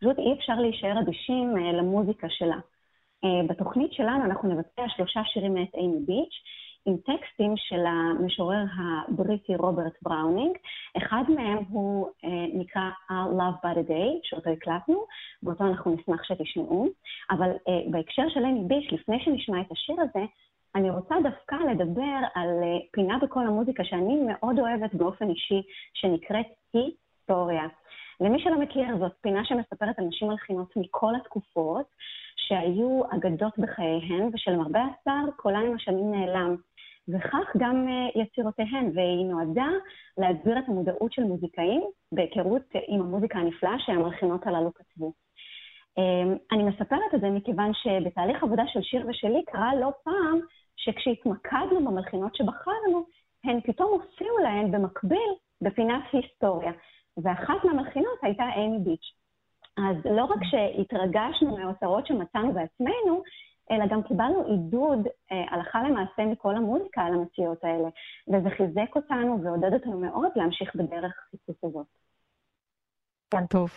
פשוט 0.00 0.18
אי 0.18 0.32
אפשר 0.32 0.54
להישאר 0.54 1.00
אדישים 1.00 1.54
אה, 1.56 1.72
למוזיקה 1.72 2.26
שלה. 2.30 2.58
אה, 3.24 3.46
בתוכנית 3.48 3.92
שלנו 3.92 4.24
אנחנו 4.24 4.48
נבצע 4.48 4.82
שלושה 4.96 5.20
שירים 5.24 5.54
מאת 5.54 5.74
אימי 5.74 6.00
ביץ', 6.06 6.36
עם 6.88 6.96
טקסטים 6.96 7.54
של 7.56 7.84
המשורר 7.86 8.64
הבריטי 8.78 9.56
רוברט 9.56 9.92
בראונינג. 10.02 10.56
אחד 10.96 11.22
מהם 11.28 11.58
הוא 11.68 12.08
נקרא 12.54 12.90
I'll 13.10 13.38
Love 13.38 13.66
by 13.66 13.74
the 13.78 13.88
Day, 13.88 14.20
שאותו 14.22 14.50
הקלטנו, 14.50 15.04
ואותו 15.42 15.64
אנחנו 15.64 15.94
נשמח 15.94 16.24
שתשמעו. 16.24 16.88
אבל 17.30 17.50
בהקשר 17.90 18.28
של 18.28 18.44
אימי 18.44 18.64
ביץ', 18.68 18.92
לפני 18.92 19.20
שנשמע 19.24 19.60
את 19.60 19.72
השיר 19.72 19.96
הזה, 20.00 20.24
אני 20.74 20.90
רוצה 20.90 21.14
דווקא 21.22 21.54
לדבר 21.54 22.18
על 22.34 22.48
אה, 22.62 22.78
פינה 22.92 23.18
בכל 23.22 23.46
המוזיקה 23.46 23.84
שאני 23.84 24.16
מאוד 24.26 24.58
אוהבת 24.58 24.94
באופן 24.94 25.30
אישי, 25.30 25.62
שנקראת 25.94 26.46
היסטוריה. 26.72 27.66
למי 28.20 28.40
שלא 28.40 28.60
מכיר, 28.60 28.98
זאת 28.98 29.12
פינה 29.20 29.44
שמספרת 29.44 29.98
על 29.98 30.04
נשים 30.04 30.28
מלחינות 30.28 30.76
מכל 30.76 31.14
התקופות, 31.14 31.86
שהיו 32.36 33.00
אגדות 33.10 33.58
בחייהן, 33.58 34.30
ושלמרבה 34.32 34.84
הצער, 34.84 35.24
קולן 35.36 35.66
עם 35.66 35.74
השנים 35.74 36.10
נעלם. 36.12 36.56
וכך 37.08 37.56
גם 37.58 37.86
uh, 37.88 38.20
יצירותיהן, 38.20 38.90
והיא 38.94 39.26
נועדה 39.26 39.68
להגביר 40.18 40.58
את 40.58 40.64
המודעות 40.68 41.12
של 41.12 41.22
מוזיקאים 41.22 41.82
בהיכרות 42.12 42.62
עם 42.88 43.00
המוזיקה 43.00 43.38
הנפלאה 43.38 43.78
שהמלחינות 43.78 44.46
הללו 44.46 44.74
כתבו. 44.74 45.12
Um, 45.98 46.38
אני 46.52 46.62
מספרת 46.62 47.14
את 47.14 47.20
זה 47.20 47.30
מכיוון 47.30 47.70
שבתהליך 47.74 48.42
עבודה 48.42 48.62
של 48.66 48.82
שיר 48.82 49.06
ושלי 49.08 49.44
קרה 49.46 49.74
לא 49.74 49.90
פעם 50.04 50.38
שכשהתמקדנו 50.76 51.84
במלחינות 51.84 52.34
שבחרנו, 52.34 53.04
הן 53.44 53.60
פתאום 53.60 53.92
הופיעו 53.92 54.38
להן 54.38 54.70
במקביל 54.70 55.30
בפינת 55.62 56.02
היסטוריה. 56.12 56.72
ואחת 57.22 57.64
מהמלחינות 57.64 58.18
הייתה 58.22 58.44
אימי 58.56 58.78
ביץ'. 58.78 59.12
אז 59.78 59.96
לא 60.04 60.24
רק 60.24 60.38
שהתרגשנו 60.44 61.56
מהאוצרות 61.56 62.06
שמצאנו 62.06 62.52
בעצמנו, 62.52 63.22
אלא 63.70 63.86
גם 63.90 64.02
קיבלנו 64.02 64.44
עידוד 64.44 65.06
אה, 65.32 65.44
הלכה 65.50 65.82
למעשה 65.82 66.24
מכל 66.26 66.56
המוזיקה 66.56 67.02
על 67.02 67.14
המציאות 67.14 67.64
האלה, 67.64 67.88
וזה 68.28 68.50
חיזק 68.56 68.96
אותנו 68.96 69.42
ועודד 69.42 69.72
אותנו 69.72 70.00
מאוד 70.00 70.30
להמשיך 70.36 70.76
בדרך 70.76 71.12
החיפוש 71.26 71.56
הזאת. 71.62 71.86
כן. 73.30 73.46
טוב, 73.46 73.70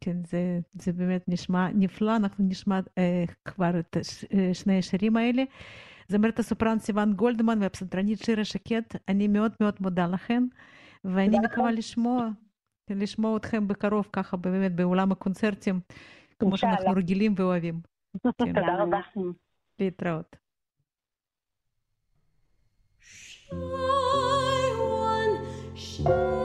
כן, 0.00 0.16
זה, 0.26 0.58
זה 0.72 0.92
באמת 0.92 1.24
נשמע 1.28 1.68
נפלא, 1.74 2.16
אנחנו 2.16 2.44
נשמע 2.48 2.80
אה, 2.98 3.24
כבר 3.44 3.78
את 3.78 3.96
אה, 3.96 4.54
שני 4.54 4.78
השירים 4.78 5.16
האלה. 5.16 5.42
זמרת 6.08 6.38
הסופרן 6.38 6.78
סיוון 6.78 7.12
גולדמן 7.12 7.62
והפסנתרנית 7.62 8.18
שירה 8.18 8.44
שקד, 8.44 8.82
אני 9.08 9.28
מאוד 9.28 9.52
מאוד 9.60 9.74
מודה 9.80 10.06
לכן, 10.06 10.44
ואני 11.04 11.38
מקווה 11.38 11.72
לשמוע, 11.72 12.28
לשמוע 12.90 13.36
אתכם 13.36 13.68
בקרוב 13.68 14.08
ככה 14.12 14.36
באמת 14.36 14.72
באולם 14.74 15.12
הקונצרטים, 15.12 15.80
כמו 16.38 16.56
שאנחנו 16.56 16.92
רגילים 16.96 17.34
ואוהבים. 17.36 17.93
תודה 18.22 18.82
רבה. 18.82 19.00
להתראות. 19.78 20.36
Shy 23.50 23.58
one, 24.80 25.34
shy 25.74 26.43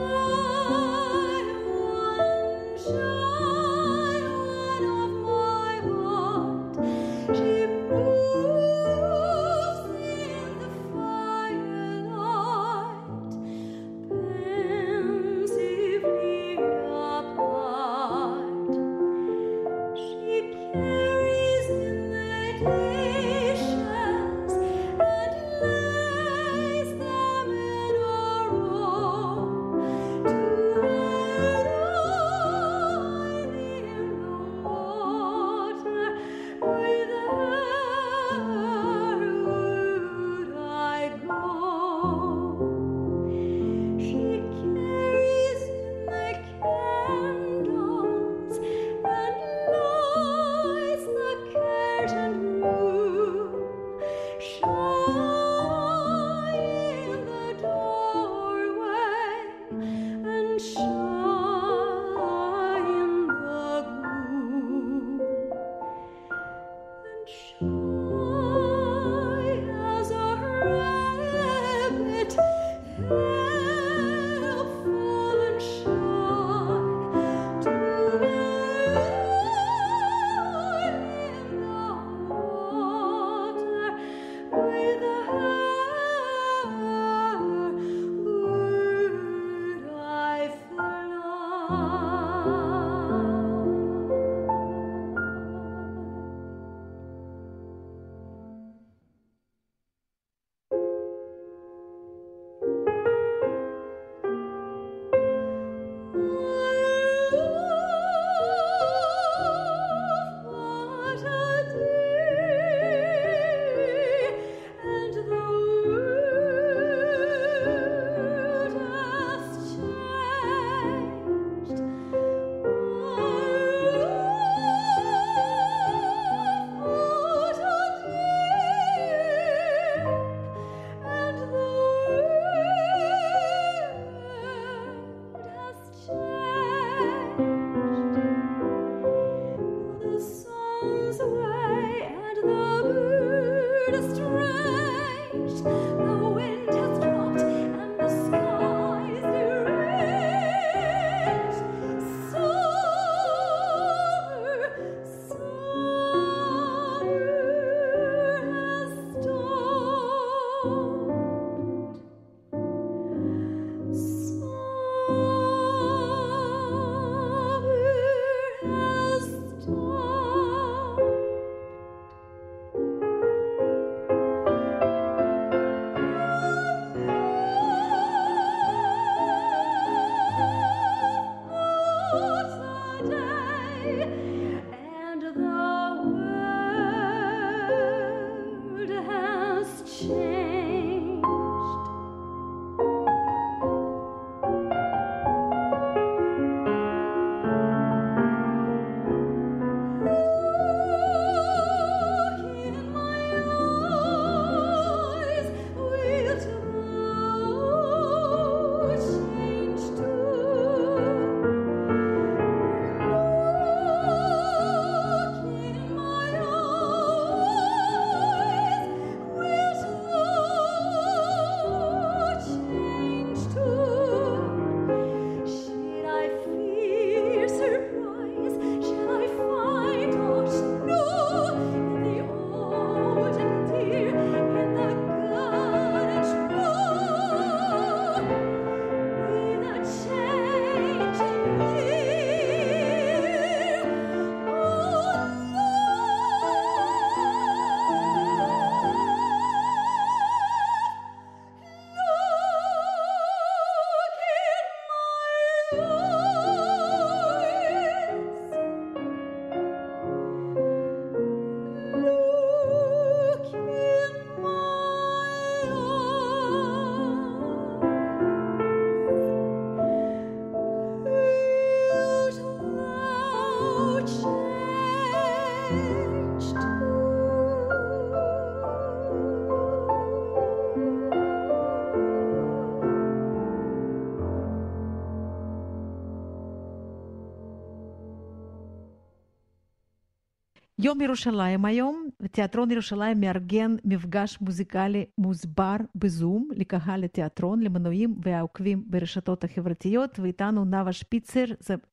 יום 290.90 291.02
ירושלים 291.02 291.66
היום, 291.66 292.10
תיאטרון 292.32 292.72
ירושלים 292.72 293.18
מארגן 293.22 293.72
מפגש 293.86 294.38
מוזיקלי 294.42 295.06
מוסבר 295.18 295.76
בזום 295.96 296.48
לקהל 296.56 297.04
התיאטרון, 297.04 297.60
למנויים 297.64 298.10
והעוקבים 298.24 298.84
ברשתות 298.88 299.44
החברתיות, 299.44 300.20
ואיתנו 300.20 300.66
נאוה 300.66 300.94
שפיצר, 300.94 301.44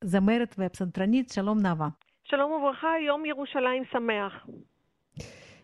זמרת 0.05 0.55
והפסנתרנית. 0.59 1.31
שלום 1.31 1.59
נאוה. 1.59 1.89
שלום 2.25 2.53
וברכה, 2.53 2.89
יום 3.07 3.27
ירושלים 3.27 3.83
שמח. 3.93 4.47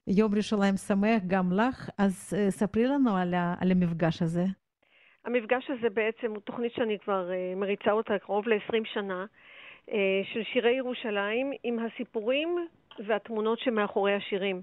יום 0.06 0.32
ירושלים 0.32 0.76
שמח 0.76 1.22
גם 1.26 1.52
לך, 1.52 1.90
אז 1.98 2.34
ספרי 2.48 2.86
לנו 2.86 3.16
על, 3.16 3.34
ה, 3.34 3.54
על 3.60 3.70
המפגש 3.70 4.22
הזה. 4.22 4.44
המפגש 5.24 5.70
הזה 5.70 5.90
בעצם 5.90 6.30
הוא 6.30 6.40
תוכנית 6.40 6.72
שאני 6.72 6.98
כבר 6.98 7.30
מריצה 7.56 7.90
אותה 7.92 8.18
קרוב 8.18 8.48
ל-20 8.48 8.84
שנה. 8.94 9.26
של 10.32 10.42
שירי 10.52 10.72
ירושלים 10.76 11.52
עם 11.62 11.78
הסיפורים 11.78 12.48
והתמונות 13.06 13.58
שמאחורי 13.58 14.14
השירים. 14.14 14.62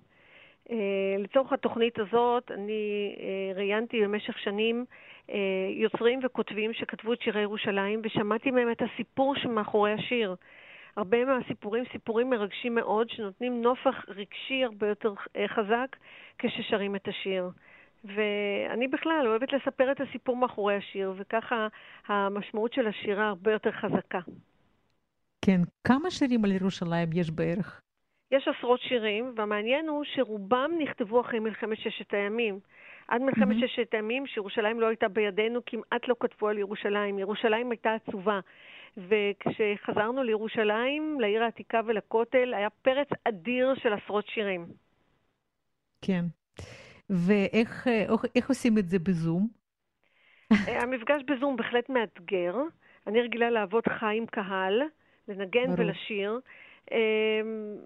לצורך 1.19 1.53
התוכנית 1.53 1.99
הזאת 1.99 2.51
אני 2.51 3.15
ראיינתי 3.55 4.01
במשך 4.01 4.37
שנים 4.39 4.85
יוצרים 5.69 6.19
וכותבים 6.23 6.73
שכתבו 6.73 7.13
את 7.13 7.21
שירי 7.21 7.41
ירושלים 7.41 8.01
ושמעתי 8.03 8.51
מהם 8.51 8.71
את 8.71 8.81
הסיפור 8.81 9.35
שמאחורי 9.35 9.93
השיר. 9.93 10.35
הרבה 10.97 11.25
מהסיפורים 11.25 11.83
סיפורים 11.91 12.29
מרגשים 12.29 12.75
מאוד, 12.75 13.09
שנותנים 13.09 13.61
נופח 13.61 14.05
רגשי 14.07 14.63
הרבה 14.63 14.87
יותר 14.87 15.13
חזק 15.47 15.95
כששרים 16.37 16.95
את 16.95 17.07
השיר. 17.07 17.49
ואני 18.03 18.87
בכלל 18.87 19.27
אוהבת 19.27 19.53
לספר 19.53 19.91
את 19.91 20.01
הסיפור 20.01 20.35
מאחורי 20.35 20.75
השיר, 20.75 21.13
וככה 21.17 21.67
המשמעות 22.07 22.73
של 22.73 22.87
השירה 22.87 23.27
הרבה 23.27 23.51
יותר 23.51 23.71
חזקה. 23.71 24.19
כן, 25.45 25.61
כמה 25.83 26.11
שירים 26.11 26.45
על 26.45 26.51
ירושלים 26.51 27.09
יש 27.13 27.31
בערך? 27.31 27.81
יש 28.31 28.47
עשרות 28.47 28.81
שירים, 28.81 29.33
והמעניין 29.35 29.87
הוא 29.87 30.03
שרובם 30.15 30.71
נכתבו 30.79 31.21
אחרי 31.21 31.39
מלחמת 31.39 31.77
ששת 31.77 32.13
הימים. 32.13 32.59
עד 33.07 33.21
מלחמת 33.21 33.55
mm-hmm. 33.55 33.67
ששת 33.67 33.93
הימים, 33.93 34.27
שירושלים 34.27 34.79
לא 34.79 34.87
הייתה 34.87 35.07
בידינו, 35.07 35.59
כמעט 35.65 36.07
לא 36.07 36.15
כתבו 36.19 36.47
על 36.47 36.57
ירושלים. 36.57 37.19
ירושלים 37.19 37.71
הייתה 37.71 37.93
עצובה. 37.93 38.39
וכשחזרנו 38.97 40.23
לירושלים, 40.23 41.17
לעיר 41.19 41.43
העתיקה 41.43 41.81
ולכותל, 41.85 42.53
היה 42.53 42.69
פרץ 42.69 43.07
אדיר 43.23 43.73
של 43.75 43.93
עשרות 43.93 44.27
שירים. 44.27 44.65
כן. 46.01 46.25
ואיך 47.09 47.87
איך 48.35 48.49
עושים 48.49 48.77
את 48.77 48.89
זה 48.89 48.99
בזום? 48.99 49.47
המפגש 50.51 51.21
בזום 51.27 51.55
בהחלט 51.55 51.89
מאתגר. 51.89 52.55
אני 53.07 53.21
רגילה 53.21 53.49
לעבוד 53.49 53.83
חי 53.87 54.17
עם 54.17 54.25
קהל, 54.25 54.81
לנגן 55.27 55.65
ברור. 55.65 55.79
ולשיר. 55.79 56.39
אמ, 56.91 57.77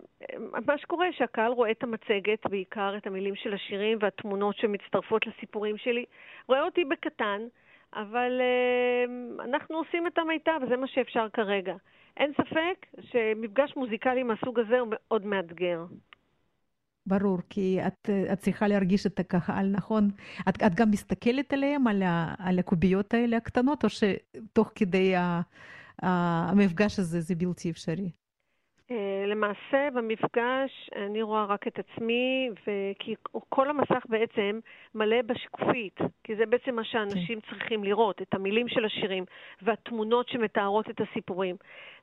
מה 0.65 0.77
שקורה 0.77 1.07
שהקהל 1.17 1.51
רואה 1.51 1.71
את 1.71 1.83
המצגת, 1.83 2.47
בעיקר 2.49 2.97
את 2.97 3.07
המילים 3.07 3.35
של 3.35 3.53
השירים 3.53 3.97
והתמונות 4.01 4.55
שמצטרפות 4.57 5.27
לסיפורים 5.27 5.77
שלי, 5.77 6.05
רואה 6.47 6.63
אותי 6.63 6.85
בקטן, 6.85 7.41
אבל 7.93 8.41
אמ, 8.41 9.37
אנחנו 9.41 9.77
עושים 9.77 10.07
את 10.07 10.17
המיטב, 10.17 10.59
וזה 10.63 10.77
מה 10.77 10.87
שאפשר 10.87 11.27
כרגע. 11.33 11.75
אין 12.17 12.31
ספק 12.33 12.85
שמפגש 13.01 13.73
מוזיקלי 13.75 14.23
מהסוג 14.23 14.59
הזה 14.59 14.79
הוא 14.79 14.87
מאוד 14.91 15.25
מאתגר. 15.25 15.85
ברור, 17.05 17.37
כי 17.49 17.79
את, 17.87 18.09
את 18.33 18.39
צריכה 18.39 18.67
להרגיש 18.67 19.05
את 19.05 19.19
הקהל, 19.19 19.67
נכון? 19.71 20.09
את, 20.49 20.63
את 20.63 20.75
גם 20.75 20.91
מסתכלת 20.91 21.53
עליהם, 21.53 21.87
על, 21.87 22.03
ה, 22.03 22.33
על 22.39 22.59
הקוביות 22.59 23.13
האלה 23.13 23.37
הקטנות, 23.37 23.83
או 23.83 23.89
שתוך 23.89 24.71
כדי 24.75 25.15
ה, 25.15 25.41
המפגש 26.01 26.99
הזה 26.99 27.21
זה 27.21 27.35
בלתי 27.35 27.69
אפשרי? 27.69 28.22
אה, 28.91 29.23
למעשה 29.27 29.89
במפגש 29.93 30.89
אני 30.95 31.21
רואה 31.21 31.45
רק 31.45 31.67
את 31.67 31.79
עצמי, 31.79 32.49
כי 32.99 33.15
כל 33.49 33.69
המסך 33.69 34.05
בעצם 34.09 34.59
מלא 34.95 35.21
בשקופית, 35.21 35.99
כי 36.23 36.35
זה 36.35 36.45
בעצם 36.45 36.75
מה 36.75 36.83
שאנשים 36.83 37.41
כן. 37.41 37.49
צריכים 37.49 37.83
לראות, 37.83 38.21
את 38.21 38.33
המילים 38.33 38.67
של 38.67 38.85
השירים 38.85 39.25
והתמונות 39.61 40.29
שמתארות 40.29 40.89
את 40.89 41.01
הסיפורים. 41.01 41.55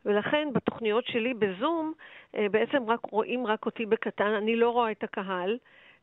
ולכן 0.05 0.49
בתוכניות 0.53 1.07
שלי 1.07 1.35
בזום 1.35 1.93
אה, 2.35 2.47
בעצם 2.51 2.91
רק 2.91 3.01
רואים 3.05 3.47
רק 3.47 3.67
אותי 3.67 3.87
בקטן, 3.87 4.33
אני 4.33 4.57
לא 4.57 4.71
רואה 4.71 4.91
את 4.91 5.05
הקהל, 5.05 5.59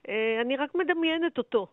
אה, 0.10 0.42
אני 0.42 0.58
רק 0.58 0.76
מדמיינת 0.76 1.38
אותו. 1.38 1.68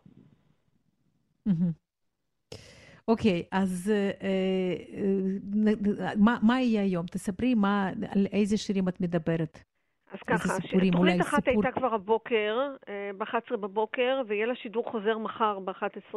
אוקיי, 3.07 3.43
אז 3.51 3.91
אה, 3.95 4.11
אה, 4.23 5.73
מה, 6.17 6.37
מה 6.41 6.61
יהיה 6.61 6.81
היום? 6.81 7.05
תספרי 7.05 7.53
מה, 7.55 7.89
על 8.15 8.27
איזה 8.33 8.57
שירים 8.57 8.87
את 8.89 9.01
מדברת. 9.01 9.63
אז 10.11 10.19
ככה, 10.27 10.49
תוכנית 10.91 11.21
אחת 11.21 11.43
סיפור... 11.45 11.63
הייתה 11.63 11.79
כבר 11.79 11.93
הבוקר, 11.93 12.57
אה, 12.89 13.11
ב-11 13.17 13.57
בבוקר, 13.57 14.21
ויהיה 14.27 14.45
לה 14.45 14.55
שידור 14.55 14.91
חוזר 14.91 15.17
מחר 15.17 15.59
ב-11, 15.59 16.15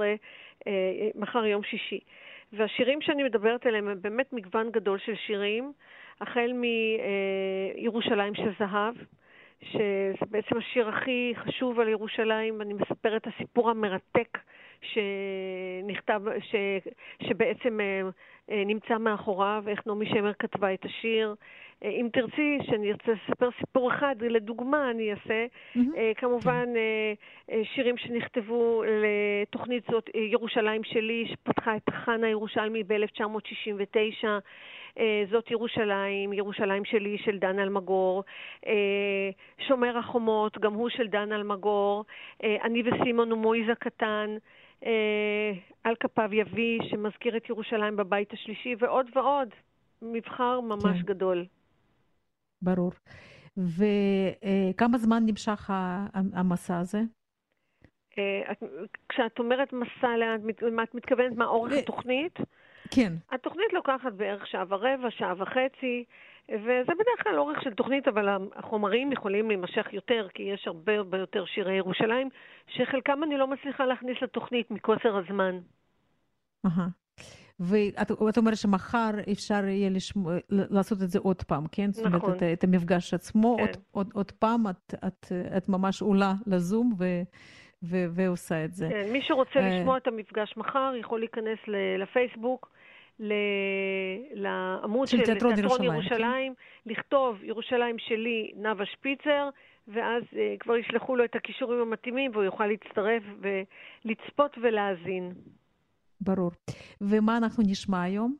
מחר 1.14 1.44
יום 1.44 1.62
שישי. 1.62 2.00
והשירים 2.52 3.00
שאני 3.00 3.22
מדברת 3.22 3.66
עליהם 3.66 3.88
הם 3.88 4.00
באמת 4.00 4.32
מגוון 4.32 4.70
גדול 4.70 4.98
של 4.98 5.14
שירים, 5.26 5.72
החל 6.20 6.52
מירושלים 6.52 8.34
של 8.34 8.52
זהב, 8.58 8.94
שזה 9.60 10.26
בעצם 10.30 10.56
השיר 10.56 10.88
הכי 10.88 11.32
חשוב 11.36 11.80
על 11.80 11.88
ירושלים, 11.88 12.62
אני 12.62 12.74
מספרת 12.74 13.22
את 13.22 13.26
הסיפור 13.34 13.70
המרתק 13.70 14.38
שנכתב, 14.82 16.20
ש, 16.40 16.54
שבעצם 17.22 17.80
אה, 17.80 18.00
אה, 18.50 18.62
נמצא 18.66 18.98
מאחוריו, 18.98 19.64
איך 19.66 19.86
נעמי 19.86 20.06
שמר 20.06 20.32
כתבה 20.38 20.74
את 20.74 20.84
השיר. 20.84 21.34
אה, 21.84 21.88
אם 21.88 22.08
תרצי 22.12 22.58
שאני 22.62 22.90
ארצה 22.90 23.12
לספר 23.12 23.48
סיפור 23.60 23.90
אחד, 23.90 24.16
לדוגמה 24.20 24.90
אני 24.90 25.10
אעשה, 25.10 25.46
mm-hmm. 25.76 25.98
כמובן 26.16 26.68
שירים 27.74 27.96
שנכתבו 27.96 28.82
לתוכנית 28.86 29.84
זאת, 29.90 30.10
ירושלים 30.14 30.84
שלי, 30.84 31.26
שפתחה 31.32 31.76
את 31.76 31.88
החנה 31.88 32.26
הירושלמי 32.26 32.82
ב-1969. 32.82 34.26
זאת 35.30 35.50
ירושלים, 35.50 36.32
ירושלים 36.32 36.84
שלי 36.84 37.18
של 37.18 37.38
דן 37.38 37.58
אלמגור, 37.58 38.22
שומר 39.68 39.98
החומות, 39.98 40.58
גם 40.58 40.72
הוא 40.72 40.88
של 40.88 41.06
דן 41.06 41.32
אלמגור, 41.32 42.04
אני 42.42 42.82
וסימון 42.86 43.32
ומויזה 43.32 43.74
קטן, 43.74 44.36
אה, 44.36 44.38
על 45.84 45.94
כפיו 46.00 46.34
יביא, 46.34 46.80
שמזכיר 46.90 47.36
את 47.36 47.48
ירושלים 47.48 47.96
בבית 47.96 48.32
השלישי, 48.32 48.74
ועוד 48.78 49.06
ועוד. 49.14 49.48
מבחר 50.02 50.60
ממש 50.60 51.00
כן. 51.00 51.06
גדול. 51.06 51.44
ברור. 52.62 52.92
וכמה 53.56 54.98
זמן 54.98 55.22
נמשך 55.26 55.70
המסע 56.32 56.78
הזה? 56.78 57.00
אה, 58.18 58.52
כשאת 59.08 59.38
אומרת 59.38 59.72
מסע, 59.72 60.08
למה 60.60 60.82
את 60.82 60.94
מתכוונת? 60.94 61.36
מה 61.36 61.46
אורך 61.46 61.72
אה, 61.72 61.78
התוכנית? 61.78 62.38
כן. 62.90 63.12
התוכנית 63.30 63.72
לוקחת 63.72 64.12
בערך 64.12 64.46
שעה 64.46 64.64
ורבע, 64.68 65.10
שעה 65.10 65.34
וחצי. 65.38 66.04
וזה 66.54 66.92
בדרך 66.92 67.22
כלל 67.22 67.38
אורך 67.38 67.62
של 67.62 67.74
תוכנית, 67.74 68.08
אבל 68.08 68.28
החומרים 68.56 69.12
יכולים 69.12 69.48
להימשך 69.48 69.86
יותר, 69.92 70.28
כי 70.34 70.42
יש 70.42 70.66
הרבה 70.66 70.96
הרבה 70.96 71.18
יותר 71.18 71.44
שירי 71.44 71.76
ירושלים, 71.76 72.28
שחלקם 72.66 73.22
אני 73.22 73.36
לא 73.36 73.46
מצליחה 73.46 73.84
להכניס 73.86 74.16
לתוכנית 74.22 74.70
מקוצר 74.70 75.16
הזמן. 75.16 75.58
ואת 77.60 78.36
אומרת 78.36 78.56
שמחר 78.56 79.10
אפשר 79.32 79.64
יהיה 79.64 79.90
לשמוע, 79.90 80.34
לעשות 80.50 81.02
את 81.02 81.08
זה 81.08 81.18
עוד 81.18 81.42
פעם, 81.42 81.64
כן? 81.72 81.88
נכון. 81.88 81.92
זאת 82.04 82.06
אומרת, 82.06 82.36
את, 82.36 82.42
את 82.42 82.64
המפגש 82.64 83.14
עצמו, 83.14 83.56
כן. 83.56 83.62
עוד, 83.62 83.76
עוד, 83.90 84.10
עוד 84.14 84.30
פעם 84.30 84.66
את, 84.70 84.94
את, 85.06 85.32
את 85.56 85.68
ממש 85.68 86.02
עולה 86.02 86.32
לזום 86.46 86.92
ו, 86.98 87.04
ו, 87.82 87.96
ועושה 88.10 88.64
את 88.64 88.72
זה. 88.72 88.88
כן, 88.90 89.12
מי 89.12 89.22
שרוצה 89.22 89.58
אה, 89.58 89.78
לשמוע 89.78 89.96
את 89.96 90.06
המפגש 90.06 90.54
מחר 90.56 90.92
יכול 91.00 91.18
להיכנס 91.18 91.58
לפייסבוק. 91.98 92.70
לעמוד 94.32 95.08
של, 95.08 95.16
של 95.16 95.24
תיאטרון 95.24 95.58
ירושלים, 95.58 95.92
ירושלים 95.92 96.54
כן? 96.54 96.90
לכתוב 96.90 97.44
ירושלים 97.44 97.98
שלי, 97.98 98.52
נאוה 98.56 98.86
שפיצר, 98.86 99.48
ואז 99.88 100.22
uh, 100.22 100.36
כבר 100.60 100.76
ישלחו 100.76 101.16
לו 101.16 101.24
את 101.24 101.36
הכישורים 101.36 101.80
המתאימים 101.80 102.30
והוא 102.30 102.44
יוכל 102.44 102.66
להצטרף 102.66 103.22
ולצפות 104.04 104.58
ולהאזין. 104.62 105.32
ברור. 106.20 106.50
ומה 107.00 107.36
אנחנו 107.36 107.64
נשמע 107.66 108.02
היום, 108.02 108.36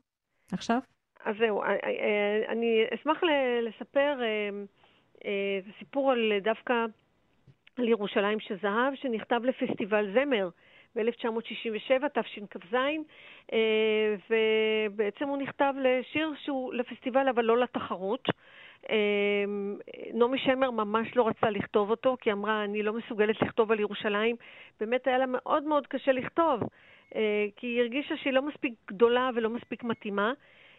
עכשיו? 0.53 0.79
אז 1.25 1.37
זהו, 1.39 1.63
אה, 1.63 1.69
אה, 1.69 2.53
אני 2.53 2.85
אשמח 2.95 3.21
לספר 3.63 4.21
סיפור 5.79 6.13
על 6.13 6.33
דווקא 6.43 6.75
על 7.79 7.89
ירושלים 7.89 8.41
של 8.41 8.57
זהב, 8.63 8.95
שנכתב 8.95 9.41
לפסטיבל 9.45 10.15
זמר 10.15 10.49
ב-1967, 10.99 12.09
תשכ"ז, 12.09 12.75
אה, 13.53 14.15
ובעצם 14.31 15.29
הוא 15.29 15.37
נכתב 15.37 15.75
לשיר 15.81 16.33
שהוא 16.45 16.75
לפסטיבל 16.75 17.29
אבל 17.29 17.45
לא 17.45 17.59
לתחרות. 17.59 18.29
אה, 18.91 19.45
נעמי 20.15 20.39
שמר 20.39 20.71
ממש 20.71 21.17
לא 21.17 21.29
רצתה 21.29 21.51
לכתוב 21.51 21.91
אותו, 21.91 22.17
כי 22.21 22.33
אמרה, 22.33 22.65
אני 22.65 22.83
לא 22.83 22.93
מסוגלת 22.93 23.43
לכתוב 23.43 23.73
על 23.73 23.81
ירושלים. 23.81 24.37
באמת 24.81 25.07
היה 25.07 25.19
לה 25.19 25.27
מאוד 25.29 25.63
מאוד 25.63 25.87
קשה 25.87 26.13
לכתוב, 26.13 26.61
אה, 27.15 27.47
כי 27.57 27.67
היא 27.67 27.81
הרגישה 27.81 28.17
שהיא 28.17 28.33
לא 28.33 28.43
מספיק 28.43 28.73
גדולה 28.89 29.31
ולא 29.35 29.51
מספיק 29.51 29.85
מתאימה. 29.85 30.33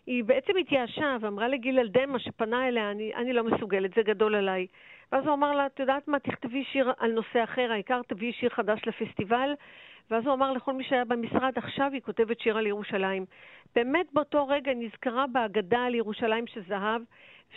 היא 0.05 0.23
בעצם 0.23 0.57
התייאשה 0.57 1.17
ואמרה 1.21 1.47
לגיל 1.47 1.79
אלדמה 1.79 2.19
שפנה 2.19 2.67
אליה, 2.67 2.91
אני, 2.91 3.15
אני 3.15 3.33
לא 3.33 3.43
מסוגלת, 3.43 3.93
זה 3.95 4.01
גדול 4.01 4.35
עליי. 4.35 4.67
ואז 5.11 5.25
הוא 5.25 5.33
אמר 5.33 5.51
לה, 5.51 5.65
את 5.65 5.79
יודעת 5.79 6.07
מה, 6.07 6.19
תכתבי 6.19 6.63
שיר 6.63 6.91
על 6.97 7.11
נושא 7.11 7.43
אחר, 7.43 7.71
העיקר 7.71 8.01
תביאי 8.07 8.33
שיר 8.33 8.49
חדש 8.49 8.81
לפסטיבל. 8.87 9.53
ואז 10.11 10.25
הוא 10.25 10.33
אמר 10.33 10.51
לכל 10.51 10.73
מי 10.73 10.83
שהיה 10.83 11.05
במשרד, 11.05 11.53
עכשיו 11.55 11.89
היא 11.93 12.01
כותבת 12.01 12.39
שיר 12.39 12.57
על 12.57 12.67
ירושלים. 12.67 13.25
באמת 13.75 14.13
באותו 14.13 14.47
רגע 14.47 14.71
נזכרה 14.75 15.25
בהגדה 15.27 15.79
על 15.85 15.95
ירושלים 15.95 16.47
של 16.47 16.61
זהב, 16.67 17.01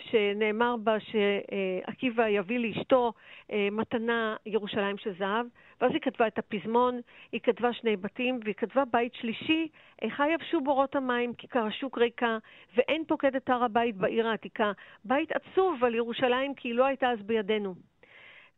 שנאמר 0.01 0.75
בה 0.77 0.97
שעקיבא 0.99 2.27
יביא 2.27 2.59
לאשתו 2.59 3.13
אה, 3.51 3.67
מתנה 3.71 4.35
ירושלים 4.45 4.97
של 4.97 5.13
זהב, 5.17 5.45
ואז 5.81 5.91
היא 5.91 6.01
כתבה 6.01 6.27
את 6.27 6.37
הפזמון, 6.37 6.99
היא 7.31 7.41
כתבה 7.41 7.73
שני 7.73 7.97
בתים, 7.97 8.39
והיא 8.43 8.55
כתבה 8.55 8.83
בית 8.91 9.13
שלישי, 9.13 9.67
איכה 10.01 10.29
יבשו 10.29 10.61
בורות 10.61 10.95
המים, 10.95 11.33
כיכר 11.33 11.65
השוק 11.65 11.97
ריקה, 11.97 12.37
ואין 12.75 13.03
פוקד 13.07 13.35
את 13.35 13.49
הר 13.49 13.63
הבית 13.63 13.95
בעיר 13.95 14.27
העתיקה. 14.27 14.71
בית 15.05 15.29
עצוב 15.31 15.83
על 15.83 15.95
ירושלים, 15.95 16.55
כי 16.55 16.67
היא 16.67 16.75
לא 16.75 16.85
הייתה 16.85 17.09
אז 17.09 17.21
בידינו. 17.21 17.92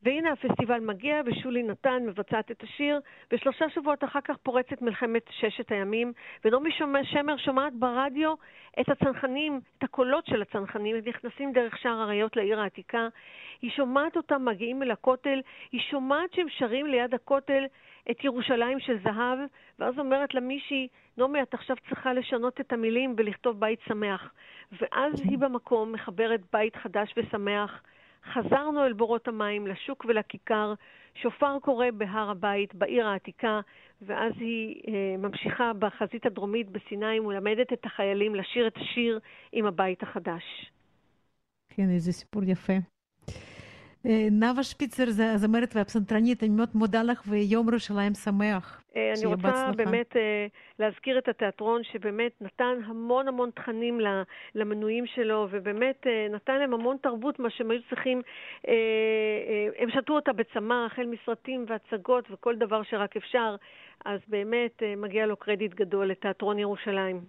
והנה 0.06 0.32
הפסטיבל 0.32 0.80
מגיע, 0.80 1.22
ושולי 1.26 1.64
נתן 1.64 2.04
מבצעת 2.06 2.52
את 2.52 2.64
השיר, 2.64 3.00
ושלושה 3.32 3.70
שבועות 3.70 4.04
אחר 4.04 4.22
כך 4.22 4.38
פורצת 4.44 4.82
מלחמת 4.82 5.24
ששת 5.30 5.72
הימים, 5.72 6.14
ונעמי 6.46 6.72
שמר 7.04 7.38
שומעת 7.38 7.74
ברדיו 7.74 8.34
את 8.80 8.90
הצנחנים, 8.90 9.60
את 9.78 9.84
הקולות 9.84 10.26
של 10.26 10.42
הצנחנים, 10.42 10.96
הם 10.96 11.02
נכנסים 11.06 11.52
דרך 11.52 11.78
שער 11.78 12.04
אריות 12.04 12.36
לעיר 12.36 12.60
העתיקה. 12.60 13.08
היא 13.62 13.72
שומעת 13.72 14.18
אותם 14.18 14.46
מגיעים 14.46 14.84
אל 14.84 14.92
הכותל, 14.92 15.42
היא 15.72 15.82
שומעת 15.82 16.34
שהם 16.34 16.48
שרים 16.50 16.86
ליד 16.86 17.14
הכותל 17.14 17.64
את 18.12 18.24
ירושלים 18.24 18.80
של 18.80 18.98
זהב, 19.04 19.40
ואז 19.80 20.00
אומרת 20.00 20.34
לה 20.34 20.42
מישהי, 20.42 20.88
נעמי, 21.18 21.42
את 21.42 21.54
עכשיו 21.54 21.76
צריכה 21.90 22.14
לשנות 22.14 22.62
את 22.62 22.74
המילים 22.74 23.16
ולכתוב 23.18 23.60
בית 23.60 23.80
שמח. 23.88 24.34
ואז 24.82 25.14
היא 25.24 25.38
במקום 25.38 25.92
מחברת 25.92 26.42
בית 26.54 26.76
חדש 26.76 27.14
ושמח. 27.18 27.82
חזרנו 28.34 28.86
אל 28.86 28.94
בורות 28.94 29.28
המים, 29.28 29.68
לשוק 29.68 30.06
ולכיכר, 30.06 30.74
שופר 31.16 31.60
קורא 31.62 31.86
בהר 31.94 32.30
הבית, 32.30 32.76
בעיר 32.76 33.08
העתיקה, 33.08 33.62
ואז 34.02 34.34
היא 34.40 34.82
אה, 34.88 35.18
ממשיכה 35.18 35.72
בחזית 35.80 36.26
הדרומית 36.26 36.70
בסיני 36.70 37.20
ומלמדת 37.20 37.74
את 37.74 37.86
החיילים 37.86 38.36
לשיר 38.36 38.68
את 38.68 38.78
השיר 38.78 39.20
עם 39.52 39.66
הבית 39.66 40.04
החדש. 40.04 40.72
כן, 41.70 41.90
איזה 41.90 42.12
סיפור 42.12 42.44
יפה. 42.44 42.95
אה, 44.06 44.28
נאוה 44.32 44.64
שפיצר, 44.64 45.04
הזמרת 45.34 45.76
והפסנתרנית, 45.76 46.44
אני 46.44 46.52
מאוד 46.52 46.70
מודה 46.74 47.04
לך 47.04 47.24
ויום 47.28 47.70
ירושלים 47.70 48.14
שמח. 48.14 48.82
אה, 48.96 49.14
אני 49.18 49.26
רוצה 49.26 49.42
בהצלחה. 49.42 49.72
באמת 49.72 50.16
אה, 50.16 50.48
להזכיר 50.80 51.18
את 51.18 51.28
התיאטרון 51.28 51.82
שבאמת 51.84 52.32
נתן 52.42 52.74
המון 52.86 53.28
המון 53.28 53.50
תכנים 53.56 54.00
למנויים 54.56 55.06
שלו, 55.08 55.48
ובאמת 55.52 56.08
נתן 56.30 56.60
להם 56.60 56.74
המון 56.74 56.98
תרבות, 57.02 57.40
מה 57.40 57.50
שהם 57.50 57.72
היו 57.72 57.80
צריכים, 57.90 58.22
הם 59.80 59.90
שתו 59.90 60.14
אותה 60.14 60.34
בצמא, 60.34 60.86
החל 60.86 61.06
מסרטים 61.06 61.66
והצגות 61.68 62.32
וכל 62.32 62.56
דבר 62.56 62.84
שרק 62.84 63.18
אפשר, 63.18 63.56
אז 64.06 64.20
באמת 64.28 64.84
מגיע 64.98 65.26
לו 65.26 65.38
קרדיט 65.38 65.74
גדול 65.74 66.06
לתיאטרון 66.06 66.60
ירושלים. 66.60 67.22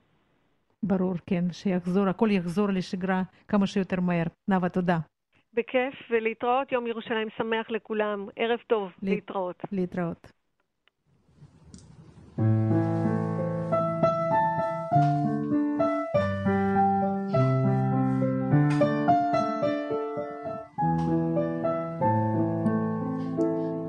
ברור, 0.83 1.15
כן, 1.27 1.45
שיחזור, 1.53 2.09
הכל 2.09 2.29
יחזור 2.31 2.69
לשגרה 2.69 3.23
כמה 3.49 3.67
שיותר 3.67 4.01
מהר. 4.01 4.27
נאוה, 4.49 4.69
תודה. 4.69 4.99
בכיף, 5.57 5.95
ולהתראות. 6.11 6.73
יום 6.73 6.87
ירושלים 6.87 7.29
שמח 7.39 7.71
לכולם. 7.71 8.27
ערב 8.37 8.59
טוב, 8.67 8.93
ל... 9.03 9.11
להתראות. 9.11 9.63
להתראות. 9.73 10.33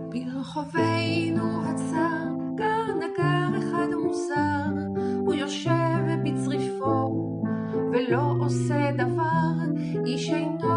ברחובינו 0.09 1.63
הצר, 1.65 2.27
גר 2.55 2.93
נגר 2.95 3.57
אחד 3.57 3.87
מוזר, 4.03 5.01
הוא 5.25 5.33
יושב 5.33 6.03
בצריפו 6.23 7.41
ולא 7.91 8.33
עושה 8.39 8.91
דבר, 8.91 9.47
איש 10.05 10.29
אינו 10.29 10.76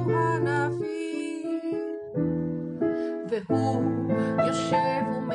יושב 4.47 5.03
ומ... 5.09 5.31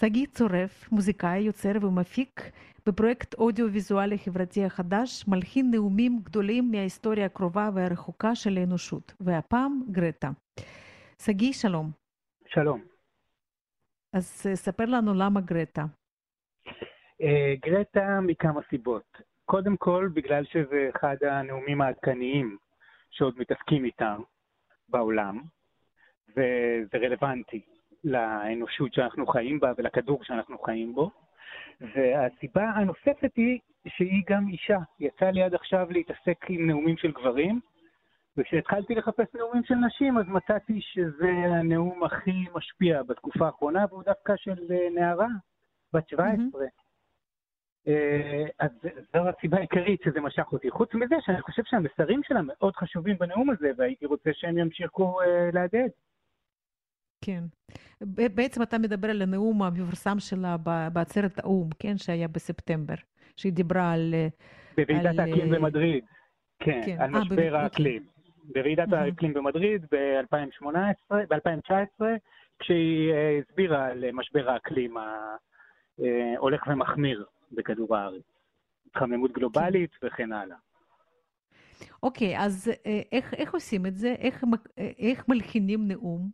שגיא 0.00 0.26
צורף, 0.26 0.92
מוזיקאי, 0.92 1.38
יוצר 1.38 1.72
ומפיק, 1.82 2.40
בפרויקט 2.86 3.34
אודיו-ויזואלי 3.34 4.18
חברתי 4.18 4.64
החדש, 4.64 5.24
מלחין 5.28 5.70
נאומים 5.70 6.18
גדולים 6.22 6.70
מההיסטוריה 6.70 7.26
הקרובה 7.26 7.70
והרחוקה 7.74 8.34
של 8.34 8.56
האנושות, 8.56 9.14
והפעם 9.20 9.82
גרטה. 9.90 10.30
שגיא, 11.22 11.52
שלום. 11.52 11.90
שלום. 12.46 12.84
אז 14.12 14.46
ספר 14.54 14.84
לנו 14.84 15.14
למה 15.14 15.40
גרטה. 15.40 15.84
גרטה 17.60 18.20
מכמה 18.22 18.60
סיבות. 18.70 19.27
קודם 19.50 19.76
כל, 19.76 20.08
בגלל 20.14 20.44
שזה 20.44 20.90
אחד 20.96 21.16
הנאומים 21.22 21.80
העדכניים 21.80 22.56
שעוד 23.10 23.34
מתעסקים 23.38 23.84
איתם 23.84 24.20
בעולם, 24.88 25.40
וזה 26.30 26.98
רלוונטי 26.98 27.62
לאנושות 28.04 28.94
שאנחנו 28.94 29.26
חיים 29.26 29.60
בה 29.60 29.72
ולכדור 29.78 30.24
שאנחנו 30.24 30.58
חיים 30.58 30.94
בו. 30.94 31.10
והסיבה 31.80 32.70
הנוספת 32.70 33.36
היא 33.36 33.58
שהיא 33.86 34.22
גם 34.30 34.48
אישה. 34.48 34.78
יצא 35.00 35.24
לי 35.24 35.42
עד 35.42 35.54
עכשיו 35.54 35.86
להתעסק 35.90 36.44
עם 36.48 36.66
נאומים 36.66 36.96
של 36.96 37.12
גברים, 37.12 37.60
וכשהתחלתי 38.36 38.94
לחפש 38.94 39.34
נאומים 39.34 39.64
של 39.64 39.74
נשים, 39.74 40.18
אז 40.18 40.24
מצאתי 40.28 40.80
שזה 40.80 41.30
הנאום 41.30 42.04
הכי 42.04 42.44
משפיע 42.54 43.02
בתקופה 43.02 43.46
האחרונה, 43.46 43.84
והוא 43.90 44.02
דווקא 44.02 44.36
של 44.36 44.58
נערה, 44.94 45.28
בת 45.92 46.08
17. 46.08 46.64
Mm-hmm. 46.64 46.87
אה, 47.88 48.44
אז 48.58 48.70
זו 49.12 49.28
הסיבה 49.28 49.56
העיקרית 49.56 50.00
שזה 50.04 50.20
משך 50.20 50.52
אותי. 50.52 50.70
חוץ 50.70 50.94
מזה 50.94 51.16
שאני 51.20 51.42
חושב 51.42 51.62
שהמסרים 51.64 52.20
שלה 52.24 52.40
מאוד 52.42 52.76
חשובים 52.76 53.18
בנאום 53.18 53.50
הזה, 53.50 53.70
והייתי 53.76 54.06
רוצה 54.06 54.30
שהם 54.32 54.58
ימשיכו 54.58 55.20
אה, 55.20 55.50
להדהד. 55.52 55.90
כן. 57.24 57.44
בעצם 58.34 58.62
אתה 58.62 58.78
מדבר 58.78 59.10
על 59.10 59.22
הנאום 59.22 59.62
המפורסם 59.62 60.18
שלה 60.18 60.56
בעצרת 60.92 61.38
האו"ם, 61.38 61.68
כן? 61.78 61.98
שהיה 61.98 62.28
בספטמבר, 62.28 62.94
שהיא 63.36 63.52
דיברה 63.52 63.92
על... 63.92 64.14
אה, 64.14 64.28
בוועידת 64.76 65.18
על... 65.18 65.20
האקלים 65.20 65.50
במדריד, 65.50 66.04
כן, 66.58 66.80
כן. 66.86 66.96
על 67.00 67.10
משבר 67.10 67.54
아, 67.54 67.58
האקלים. 67.58 68.02
בוועידת 68.54 68.92
האקלים 68.92 69.34
במדריד 69.34 69.86
ב-2018, 69.92 71.14
ב-2019, 71.28 72.04
כשהיא 72.58 73.12
הסבירה 73.42 73.86
על 73.86 74.04
משבר 74.12 74.50
האקלים 74.50 74.96
ההולך 75.98 76.66
ומחמיר 76.66 77.24
בכדור 77.52 77.96
הארץ. 77.96 78.22
התחממות 78.86 79.32
גלובלית 79.32 79.94
כן. 79.94 80.06
וכן 80.06 80.32
הלאה. 80.32 80.56
אוקיי, 82.02 82.38
אז 82.38 82.70
אה, 82.86 83.00
איך, 83.12 83.34
איך 83.34 83.54
עושים 83.54 83.86
את 83.86 83.94
זה? 83.94 84.14
איך, 84.18 84.44
אה, 84.78 84.90
איך 84.98 85.28
מלחינים 85.28 85.88
נאום? 85.88 86.30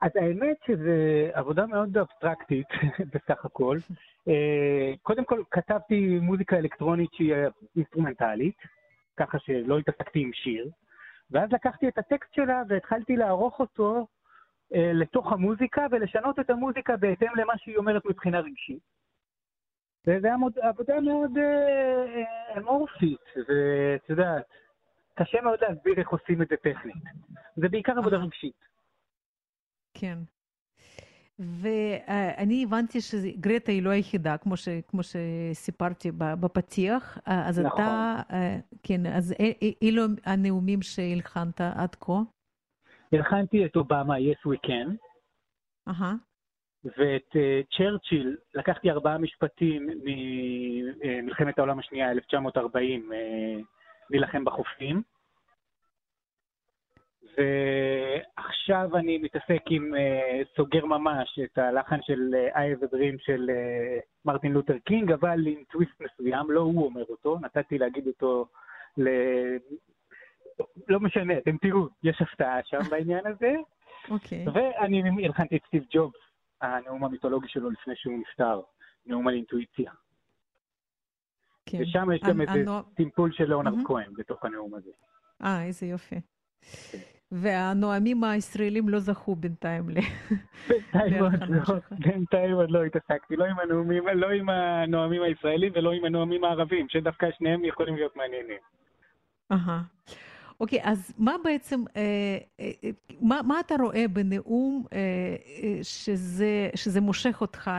אז 0.00 0.10
האמת 0.14 0.56
שזו 0.66 0.90
עבודה 1.32 1.66
מאוד 1.66 1.98
אבסטרקטית 1.98 2.66
בסך 3.14 3.44
הכל. 3.44 3.78
אה, 4.28 4.92
קודם 5.02 5.24
כל, 5.24 5.42
כתבתי 5.50 6.18
מוזיקה 6.22 6.56
אלקטרונית 6.56 7.10
שהיא 7.12 7.34
אינסטרומנטלית, 7.76 8.56
ככה 9.16 9.38
שלא 9.38 9.78
התעסקתי 9.78 10.20
עם 10.20 10.30
שיר, 10.32 10.70
ואז 11.30 11.52
לקחתי 11.52 11.88
את 11.88 11.98
הטקסט 11.98 12.34
שלה 12.34 12.62
והתחלתי 12.68 13.16
לערוך 13.16 13.60
אותו 13.60 14.06
לתוך 14.70 15.32
המוזיקה 15.32 15.86
ולשנות 15.90 16.38
את 16.38 16.50
המוזיקה 16.50 16.96
בהתאם 16.96 17.28
למה 17.36 17.52
שהיא 17.58 17.76
אומרת 17.76 18.04
מבחינה 18.04 18.40
רגשית. 18.40 18.82
וזה 20.08 20.28
עבודה 20.62 21.00
מאוד 21.00 21.38
אה, 21.38 22.58
אמורפית, 22.58 23.20
ואת 23.36 24.10
יודעת, 24.10 24.44
קשה 25.14 25.40
מאוד 25.40 25.58
להסביר 25.60 25.98
איך 25.98 26.08
עושים 26.08 26.42
את 26.42 26.48
זה 26.48 26.56
טכנית. 26.56 26.94
זה 27.56 27.68
בעיקר 27.68 27.98
עבודה 27.98 28.16
רגשית. 28.16 28.64
כן. 29.94 30.18
ואני 31.38 32.64
הבנתי 32.64 33.00
שגרטה 33.00 33.72
היא 33.72 33.82
לא 33.82 33.90
היחידה, 33.90 34.36
כמו, 34.38 34.56
ש, 34.56 34.68
כמו 34.88 35.00
שסיפרתי 35.02 36.10
בפתיח, 36.12 37.18
אז 37.26 37.60
נכון. 37.60 37.84
אתה, 37.84 38.16
כן, 38.82 39.06
אז 39.06 39.34
אילו 39.82 40.02
הנאומים 40.24 40.82
שהלחנת 40.82 41.60
עד 41.60 41.94
כה? 41.94 42.12
הלחנתי 43.12 43.64
את 43.64 43.76
אובמה, 43.76 44.14
Yes 44.16 44.48
We 44.48 44.68
Can. 44.68 44.96
Uh-huh. 45.90 46.14
ואת 46.84 47.30
uh, 47.32 47.76
צ'רצ'יל, 47.76 48.36
לקחתי 48.54 48.90
ארבעה 48.90 49.18
משפטים 49.18 49.88
ממלחמת 50.04 51.58
העולם 51.58 51.78
השנייה, 51.78 52.10
1940, 52.10 53.12
uh, 53.12 53.14
להילחם 54.10 54.44
בחופים. 54.44 55.02
ועכשיו 57.36 58.96
אני 58.96 59.18
מתעסק 59.18 59.62
עם 59.70 59.92
סוגר 60.56 60.84
ממש 60.84 61.38
את 61.44 61.58
הלחן 61.58 62.02
של 62.02 62.34
I 62.54 62.74
uh, 62.74 62.76
have 62.80 62.95
a 62.95 62.99
dream 62.99 63.18
של 63.18 63.50
uh, 63.50 64.02
מרטין 64.24 64.52
לותר 64.52 64.78
קינג, 64.84 65.12
אבל 65.12 65.46
עם 65.46 65.62
טוויסט 65.70 66.00
מסוים, 66.00 66.50
לא 66.50 66.60
הוא 66.60 66.84
אומר 66.84 67.04
אותו, 67.08 67.38
נתתי 67.42 67.78
להגיד 67.78 68.06
אותו 68.06 68.46
ל... 68.98 69.08
לא 70.88 71.00
משנה, 71.00 71.38
אתם 71.38 71.56
תראו, 71.56 71.86
יש 72.02 72.22
הפתעה 72.22 72.60
שם 72.64 72.80
בעניין 72.90 73.26
הזה. 73.26 73.54
אוקיי. 74.10 74.46
Okay. 74.46 74.50
ואני 74.54 75.26
הלחנתי 75.26 75.56
את 75.56 75.62
סטיב 75.66 75.84
ג'ובס 75.90 76.27
הנאום 76.60 77.04
המיתולוגי 77.04 77.48
שלו 77.48 77.70
לפני 77.70 77.96
שהוא 77.96 78.18
נפטר, 78.18 78.60
נאום 79.06 79.28
על 79.28 79.34
אינטואיציה. 79.34 79.92
כן. 81.66 81.78
ושם 81.82 82.08
יש 82.14 82.20
גם 82.28 82.40
איזה 82.40 82.64
טימפול 82.94 83.32
של 83.32 83.44
ליאונרד 83.44 83.86
כהן 83.86 84.12
בתוך 84.16 84.44
הנאום 84.44 84.74
הזה. 84.74 84.90
אה, 85.44 85.64
איזה 85.64 85.86
יופי. 85.86 86.20
כן. 86.92 86.98
והנואמים 87.32 88.24
הישראלים 88.24 88.88
לא 88.88 88.98
זכו 88.98 89.36
בינתיים 89.36 89.90
ל... 89.90 89.94
בינתיים 90.68 91.22
עוד 91.22 91.32
לא, 91.48 91.74
בינתיים 91.98 92.54
עוד 92.54 92.70
לא 92.70 92.84
התעסקתי, 92.84 93.36
לא 93.36 93.44
עם 93.44 93.58
הנואמים, 93.58 94.08
לא 94.08 94.30
עם 94.30 94.48
הנואמים 94.48 95.22
הישראלים 95.22 95.72
ולא 95.74 95.92
עם 95.92 96.04
הנואמים 96.04 96.44
הערבים, 96.44 96.88
שדווקא 96.88 97.26
שניהם 97.38 97.64
יכולים 97.64 97.94
להיות 97.94 98.16
מעניינים. 98.16 98.60
אהה. 99.52 99.82
אוקיי, 100.60 100.78
אז 100.82 101.14
מה 101.18 101.36
בעצם, 101.44 101.84
אה, 101.96 102.02
אה, 102.60 102.70
אה, 102.84 102.90
מה, 103.20 103.40
מה 103.46 103.60
אתה 103.60 103.74
רואה 103.80 104.04
בנאום 104.12 104.84
שזה, 105.82 106.70
שזה 106.74 107.00
מושך 107.00 107.40
אותך 107.40 107.70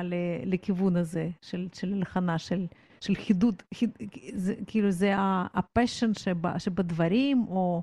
לכיוון 0.45 0.95
הזה 0.95 1.27
של, 1.41 1.67
של 1.73 1.93
הלחנה, 1.93 2.37
של, 2.37 2.65
של 3.01 3.15
חידוד, 3.15 3.63
חיד, 3.73 3.89
זה, 4.33 4.53
כאילו 4.67 4.91
זה 4.91 5.13
הפשן 5.53 6.13
שבה, 6.13 6.59
שבדברים, 6.59 7.45
או, 7.47 7.81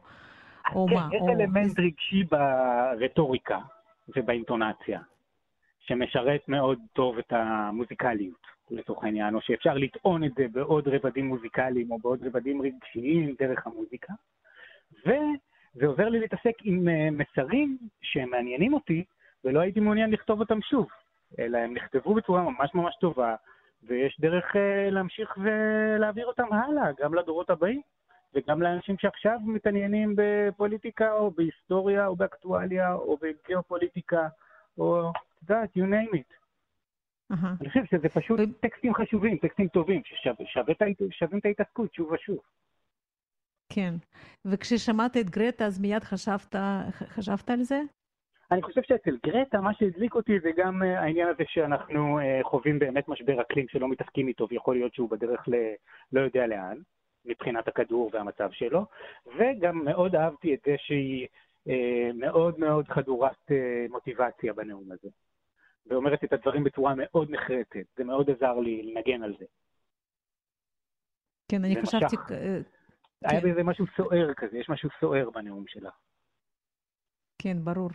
או 0.74 0.86
כן, 0.88 0.94
מה? 0.94 1.08
יש 1.12 1.20
או... 1.20 1.28
אלמנט 1.28 1.78
רגשי 1.78 2.22
ברטוריקה 2.30 3.58
ובאינטונציה, 4.16 5.00
שמשרת 5.80 6.48
מאוד 6.48 6.78
טוב 6.92 7.18
את 7.18 7.32
המוזיקליות. 7.32 8.56
לצורך 8.70 9.04
העניין, 9.04 9.34
או 9.34 9.40
שאפשר 9.40 9.74
לטעון 9.74 10.24
את 10.24 10.32
זה 10.36 10.46
בעוד 10.52 10.88
רבדים 10.88 11.26
מוזיקליים 11.26 11.90
או 11.90 11.98
בעוד 11.98 12.26
רבדים 12.26 12.62
רגשיים 12.62 13.34
דרך 13.38 13.66
המוזיקה. 13.66 14.12
וזה 15.06 15.86
עוזר 15.86 16.08
לי 16.08 16.20
להתעסק 16.20 16.54
עם 16.62 16.88
אה, 16.88 17.08
מסרים 17.10 17.78
שהם 18.02 18.30
מעניינים 18.30 18.74
אותי, 18.74 19.04
ולא 19.44 19.60
הייתי 19.60 19.80
מעוניין 19.80 20.10
לכתוב 20.10 20.40
אותם 20.40 20.60
שוב, 20.62 20.86
אלא 21.38 21.58
הם 21.58 21.74
נכתבו 21.74 22.14
בצורה 22.14 22.42
ממש 22.42 22.70
ממש 22.74 22.96
טובה, 23.00 23.34
ויש 23.82 24.20
דרך 24.20 24.56
אה, 24.56 24.90
להמשיך 24.90 25.38
ולהעביר 25.42 26.26
אותם 26.26 26.52
הלאה, 26.52 26.90
גם 27.00 27.14
לדורות 27.14 27.50
הבאים, 27.50 27.80
וגם 28.34 28.62
לאנשים 28.62 28.96
שעכשיו 28.98 29.38
מתעניינים 29.44 30.14
בפוליטיקה, 30.16 31.12
או 31.12 31.30
בהיסטוריה, 31.30 32.06
או 32.06 32.16
באקטואליה, 32.16 32.92
או 32.92 33.18
בגיאופוליטיקה, 33.22 34.28
או, 34.78 35.10
את 35.10 35.50
יודעת, 35.50 35.76
you 35.76 35.80
name 35.80 36.16
it. 36.16 36.36
Uh-huh. 37.32 37.46
אני 37.60 37.68
חושב 37.68 37.84
שזה 37.84 38.08
פשוט 38.08 38.40
ו... 38.40 38.60
טקסטים 38.60 38.94
חשובים, 38.94 39.36
טקסטים 39.36 39.68
טובים, 39.68 40.02
ששווים 40.04 41.38
את 41.38 41.44
ההתעסקות 41.44 41.94
שוב 41.94 42.12
ושוב. 42.12 42.38
כן. 43.76 43.94
וכששמעת 44.44 45.16
את 45.16 45.30
גרטה, 45.30 45.66
אז 45.66 45.80
מיד 45.80 46.04
חשבת, 46.04 46.54
חשבת 46.90 47.50
על 47.50 47.62
זה? 47.62 47.80
אני 48.50 48.62
חושב 48.62 48.80
שאצל 48.82 49.16
גרטה, 49.26 49.60
מה 49.60 49.74
שהדליק 49.74 50.14
אותי 50.14 50.40
זה 50.40 50.50
גם 50.56 50.82
אה, 50.82 51.00
העניין 51.00 51.28
הזה 51.28 51.44
שאנחנו 51.46 52.18
אה, 52.18 52.40
חווים 52.44 52.78
באמת 52.78 53.08
משבר 53.08 53.40
אקלים 53.40 53.68
שלא 53.68 53.88
מתעסקים 53.88 54.28
איתו, 54.28 54.46
ויכול 54.50 54.76
להיות 54.76 54.94
שהוא 54.94 55.10
בדרך 55.10 55.48
ל... 55.48 55.54
לא 56.12 56.20
יודע 56.20 56.46
לאן, 56.46 56.78
מבחינת 57.24 57.68
הכדור 57.68 58.10
והמצב 58.12 58.48
שלו, 58.52 58.86
וגם 59.38 59.84
מאוד 59.84 60.14
אהבתי 60.14 60.54
את 60.54 60.60
זה 60.66 60.74
שהיא 60.78 61.26
אה, 61.68 62.10
מאוד 62.14 62.58
מאוד 62.58 62.88
חדורת 62.88 63.50
מוטיבציה 63.90 64.52
בנאום 64.52 64.92
הזה, 64.92 65.08
ואומרת 65.86 66.24
את 66.24 66.32
הדברים 66.32 66.64
בצורה 66.64 66.94
מאוד 66.96 67.30
נחרצת, 67.30 67.86
זה 67.96 68.04
מאוד 68.04 68.30
עזר 68.30 68.58
לי 68.58 68.82
לנגן 68.82 69.22
על 69.22 69.34
זה. 69.38 69.44
כן, 71.48 71.64
אני 71.64 71.82
חשבתי, 71.82 72.16
כן. 73.20 73.28
היה 73.30 73.40
בזה 73.40 73.62
משהו 73.62 73.86
סוער 73.96 74.34
כזה, 74.36 74.58
יש 74.58 74.68
משהו 74.68 74.90
סוער 75.00 75.30
בנאום 75.30 75.64
שלה. 75.66 75.90
כן, 77.42 77.56
ברור. 77.64 77.90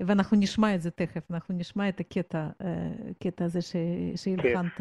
ואנחנו 0.00 0.36
נשמע 0.40 0.74
את 0.74 0.80
זה 0.82 0.90
תכף, 0.90 1.30
אנחנו 1.30 1.54
נשמע 1.54 1.88
את 1.88 2.00
הקטע, 2.00 2.48
הקטע 3.10 3.44
הזה 3.44 3.58
שהלחנת 4.16 4.80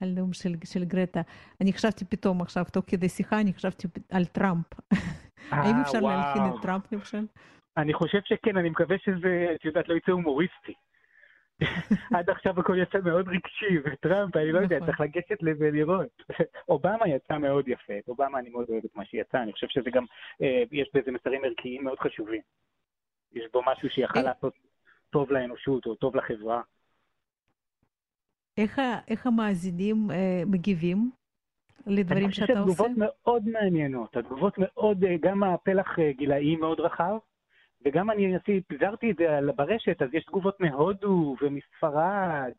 על 0.00 0.08
נאום 0.08 0.32
של, 0.32 0.54
של 0.64 0.84
גרטה. 0.84 1.20
אני 1.60 1.72
חשבתי 1.72 2.04
פתאום 2.04 2.42
עכשיו, 2.42 2.64
תוך 2.72 2.84
כדי 2.88 3.08
שיחה, 3.08 3.40
אני 3.40 3.52
חשבתי 3.52 3.88
על 4.10 4.24
טראמפ. 4.24 4.66
האם 5.50 5.76
אפשר 5.82 6.00
להלחין 6.00 6.42
את 6.42 6.62
טראמפ 6.62 6.92
למשל? 6.92 7.26
אני 7.76 7.94
חושב 7.94 8.18
שכן, 8.24 8.56
אני 8.56 8.70
מקווה 8.70 8.96
שזה, 8.98 9.46
את 9.54 9.64
יודעת, 9.64 9.88
לא 9.88 9.94
יצא 9.94 10.12
הומוריסטי. 10.12 10.74
עד 12.16 12.30
עכשיו 12.30 12.60
הכל 12.60 12.78
יצא 12.78 12.98
מאוד 13.04 13.28
רגשי, 13.28 13.78
וטראמפ, 13.84 14.36
אני 14.36 14.52
לא 14.52 14.58
יודע, 14.58 14.76
נכון. 14.76 14.86
צריך 14.86 15.00
לגשת 15.00 15.38
ולראות. 15.58 16.22
אובמה 16.68 17.08
יצא 17.08 17.38
מאוד 17.38 17.68
יפה, 17.68 17.92
אובמה 18.08 18.38
אני 18.38 18.50
מאוד 18.50 18.66
אוהב 18.68 18.84
את 18.84 18.96
מה 18.96 19.04
שיצא, 19.04 19.42
אני 19.42 19.52
חושב 19.52 19.66
שזה 19.68 19.90
גם, 19.90 20.04
אה, 20.42 20.62
יש 20.72 20.90
בזה 20.94 21.12
מסרים 21.12 21.44
ערכיים 21.44 21.84
מאוד 21.84 21.98
חשובים. 21.98 22.40
יש 23.32 23.44
בו 23.52 23.62
משהו 23.66 23.90
שיכל 23.90 24.18
אה. 24.18 24.22
לעשות 24.22 24.54
טוב 25.10 25.32
לאנושות 25.32 25.86
או 25.86 25.94
טוב 25.94 26.16
לחברה. 26.16 26.60
איך, 28.58 28.80
איך 29.08 29.26
המאזינים 29.26 30.10
אה, 30.10 30.42
מגיבים 30.46 31.10
לדברים 31.86 32.30
שאתה 32.30 32.52
עושה? 32.52 32.62
אני 32.62 32.72
חושב 32.72 32.84
שהתגובות 32.84 32.90
מאוד 32.96 33.48
מעניינות, 33.48 34.16
התגובות 34.16 34.54
מאוד, 34.58 35.04
אה, 35.04 35.16
גם 35.20 35.42
הפלח 35.42 35.98
גילאי 36.10 36.56
מאוד 36.56 36.80
רחב, 36.80 37.16
וגם 37.84 38.10
אני 38.10 38.36
עשיתי, 38.36 38.60
פיזרתי 38.60 39.10
את 39.10 39.16
זה 39.16 39.38
ברשת, 39.56 40.02
אז 40.02 40.08
יש 40.12 40.24
תגובות 40.24 40.60
מהודו 40.60 41.36
ומספרד 41.42 42.52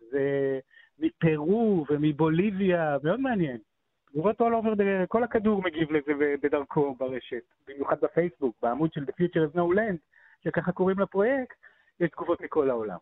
ומפרו 1.00 1.86
ומבוליביה, 1.90 2.98
מאוד 3.04 3.20
מעניין. 3.20 3.58
תגובות 4.06 4.42
all 4.42 4.44
over, 4.44 4.78
the, 4.78 5.08
כל 5.08 5.24
הכדור 5.24 5.62
מגיב 5.62 5.92
לזה 5.92 6.12
בדרכו 6.44 6.96
ברשת, 7.00 7.44
במיוחד 7.68 7.96
בפייסבוק, 8.02 8.56
בעמוד 8.62 8.94
של 8.94 9.04
The 9.04 9.14
Future 9.22 9.54
is 9.54 9.56
No 9.56 9.76
Land, 9.76 9.98
שככה 10.44 10.72
קוראים 10.72 11.00
לפרויקט, 11.00 11.58
יש 12.00 12.10
תגובות 12.10 12.42
מכל 12.42 12.70
העולם. 12.70 12.98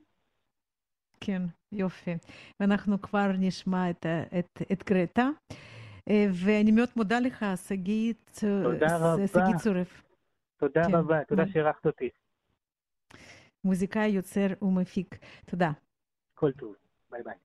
כן, 1.21 1.41
יופי. 1.71 2.11
ואנחנו 2.59 3.01
כבר 3.01 3.31
נשמע 3.39 3.89
את, 3.89 4.05
את, 4.39 4.61
את 4.71 4.83
גרטה. 4.83 5.29
אה, 6.09 6.25
ואני 6.31 6.71
מאוד 6.71 6.89
מודה 6.95 7.19
לך, 7.19 7.45
שגית, 7.67 8.31
שגית 9.27 9.55
צורף. 9.63 10.03
תודה 10.67 10.83
כן. 10.87 10.95
רבה, 10.95 11.23
תודה 11.23 11.47
שאירחת 11.47 11.85
אותי. 11.85 12.09
מוזיקאי, 13.63 14.07
יוצר 14.07 14.47
ומפיק. 14.61 15.19
תודה. 15.45 15.71
כל 16.33 16.51
טוב. 16.51 16.75
ביי 17.11 17.23
ביי. 17.23 17.35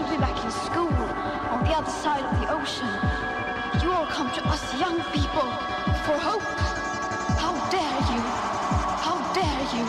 she'll 0.00 0.10
be 0.10 0.16
back 0.16 0.44
in 0.44 0.50
school 0.50 0.92
on 1.52 1.64
the 1.64 1.70
other 1.70 1.90
side 1.90 2.24
of 2.24 2.40
the 2.40 2.52
ocean. 2.52 2.88
You 3.82 3.92
all 3.92 4.06
come 4.06 4.30
to 4.32 4.42
us 4.48 4.62
young 4.78 4.96
people 5.12 5.48
for 6.04 6.16
hope. 6.16 6.42
How 7.44 7.52
dare 7.70 8.00
you? 8.12 8.22
How 9.06 9.16
dare 9.34 9.62
you? 9.76 9.84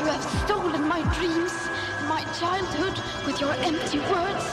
You 0.00 0.06
have 0.12 0.24
stolen 0.44 0.86
my 0.88 1.02
dreams, 1.14 1.52
my 2.08 2.22
childhood 2.38 3.00
with 3.26 3.40
your 3.40 3.52
empty 3.54 3.98
words. 3.98 4.46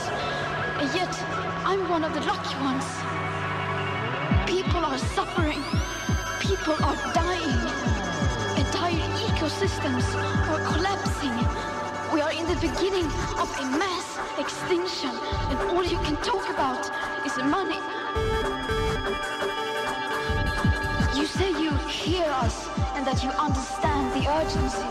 And 0.80 0.88
yet, 0.94 1.12
I'm 1.64 1.88
one 1.88 2.04
of 2.04 2.14
the 2.14 2.20
lucky 2.20 2.56
ones. 2.60 2.86
People 4.46 4.84
are 4.84 4.98
suffering. 4.98 5.62
People 6.40 6.76
are 6.84 6.96
dying. 7.12 7.60
Entire 8.56 9.08
ecosystems 9.26 10.06
are 10.50 10.72
collapsing 10.72 11.73
the 12.46 12.54
beginning 12.56 13.06
of 13.38 13.48
a 13.58 13.64
mass 13.78 14.18
extinction, 14.38 15.10
and 15.48 15.58
all 15.70 15.82
you 15.82 15.96
can 15.98 16.16
talk 16.16 16.48
about 16.50 16.90
is 17.24 17.36
money. 17.38 17.80
You 21.18 21.26
say 21.26 21.50
you 21.50 21.70
hear 21.88 22.26
us 22.44 22.68
and 22.96 23.06
that 23.06 23.22
you 23.24 23.30
understand 23.30 24.12
the 24.12 24.28
urgency. 24.28 24.88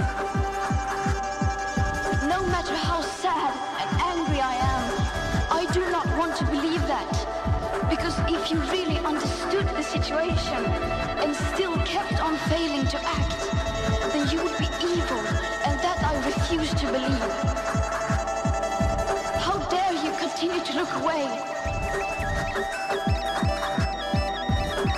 No 2.27 2.41
matter 2.47 2.75
how 2.75 3.01
sad 3.01 3.53
and 3.81 4.01
angry 4.01 4.39
I 4.41 4.55
am, 4.73 4.83
I 5.51 5.71
do 5.73 5.81
not 5.91 6.07
want 6.17 6.35
to 6.37 6.45
believe 6.45 6.81
that. 6.87 7.11
Because 7.89 8.17
if 8.27 8.49
you 8.49 8.59
really 8.71 8.97
understood 8.99 9.67
the 9.67 9.83
situation 9.83 10.65
and 11.21 11.35
still 11.53 11.77
kept 11.85 12.19
on 12.19 12.35
failing 12.49 12.87
to 12.87 12.99
act, 13.03 13.41
then 14.11 14.27
you 14.29 14.43
would 14.43 14.57
be 14.57 14.69
evil 14.81 15.22
refuse 16.57 16.79
to 16.79 16.85
believe. 16.91 17.19
How 19.41 19.57
dare 19.69 19.93
you 20.03 20.11
continue 20.19 20.63
to 20.63 20.73
look 20.75 20.93
away? 21.01 21.25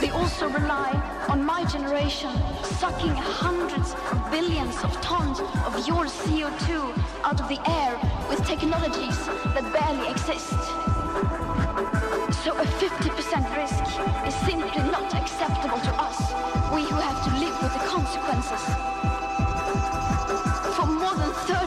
They 0.02 0.10
also 0.10 0.50
rely 0.50 0.92
on 1.30 1.46
my 1.46 1.64
generation 1.66 2.32
sucking 2.64 3.16
hundreds 3.16 3.94
of 4.12 4.32
billions 4.32 4.84
of 4.84 4.92
tons 5.02 5.40
of 5.40 5.88
your 5.88 6.06
CO2 6.06 6.92
out 7.24 7.40
of 7.40 7.48
the 7.48 7.60
air 7.70 7.94
with 8.30 8.46
technologies 8.46 9.18
that 9.56 9.64
barely 9.72 10.10
exist. 10.12 10.60
So 12.44 12.52
a 12.58 12.66
50% 12.84 13.56
risk 13.56 13.84
is 14.28 14.36
simply 14.46 14.84
not 14.92 15.14
acceptable 15.16 15.80
to 15.80 15.94
us, 16.02 16.20
we 16.74 16.82
who 16.84 16.96
have 16.96 17.24
to 17.26 17.40
live 17.40 17.56
with 17.62 17.74
the 17.74 17.88
consequences 17.88 19.05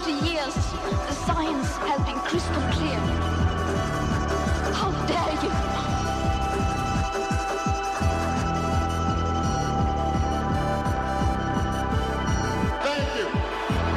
the 0.09 0.27
years, 0.27 0.55
the 0.55 1.13
science 1.27 1.69
has 1.85 2.01
been 2.07 2.19
crystal 2.25 2.63
clear. 2.73 2.99
How 4.73 4.91
dare 5.05 5.37
you? 5.45 5.53
Thank 12.87 13.09
you. 13.19 13.29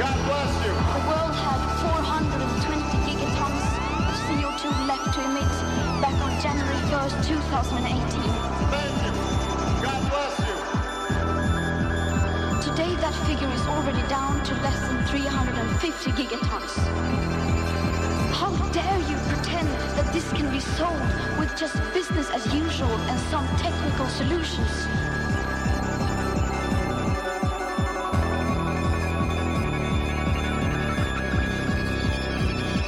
God 0.02 0.18
bless 0.28 0.52
you. 0.66 0.74
The 0.92 1.02
world 1.08 1.34
had 1.46 1.60
420 1.80 2.98
gigatons 3.08 3.66
of 4.04 4.14
CO2 4.28 4.64
left 4.86 5.08
to 5.14 5.20
emit 5.24 5.52
back 6.02 6.16
on 6.20 6.32
January 6.42 6.76
1st, 6.92 7.26
2018. 7.26 8.20
Thank 8.68 9.38
you. 9.38 9.41
that 13.12 13.26
figure 13.26 13.52
is 13.52 13.66
already 13.66 14.02
down 14.08 14.42
to 14.44 14.54
less 14.62 14.78
than 14.88 15.04
350 15.06 16.10
gigatons. 16.12 16.72
How 18.32 18.50
dare 18.70 18.98
you 19.10 19.16
pretend 19.28 19.68
that 19.96 20.12
this 20.12 20.30
can 20.32 20.50
be 20.50 20.60
solved 20.60 21.38
with 21.38 21.54
just 21.58 21.76
business 21.92 22.30
as 22.30 22.46
usual 22.54 22.96
and 23.10 23.20
some 23.30 23.46
technical 23.58 24.06
solutions? 24.08 24.72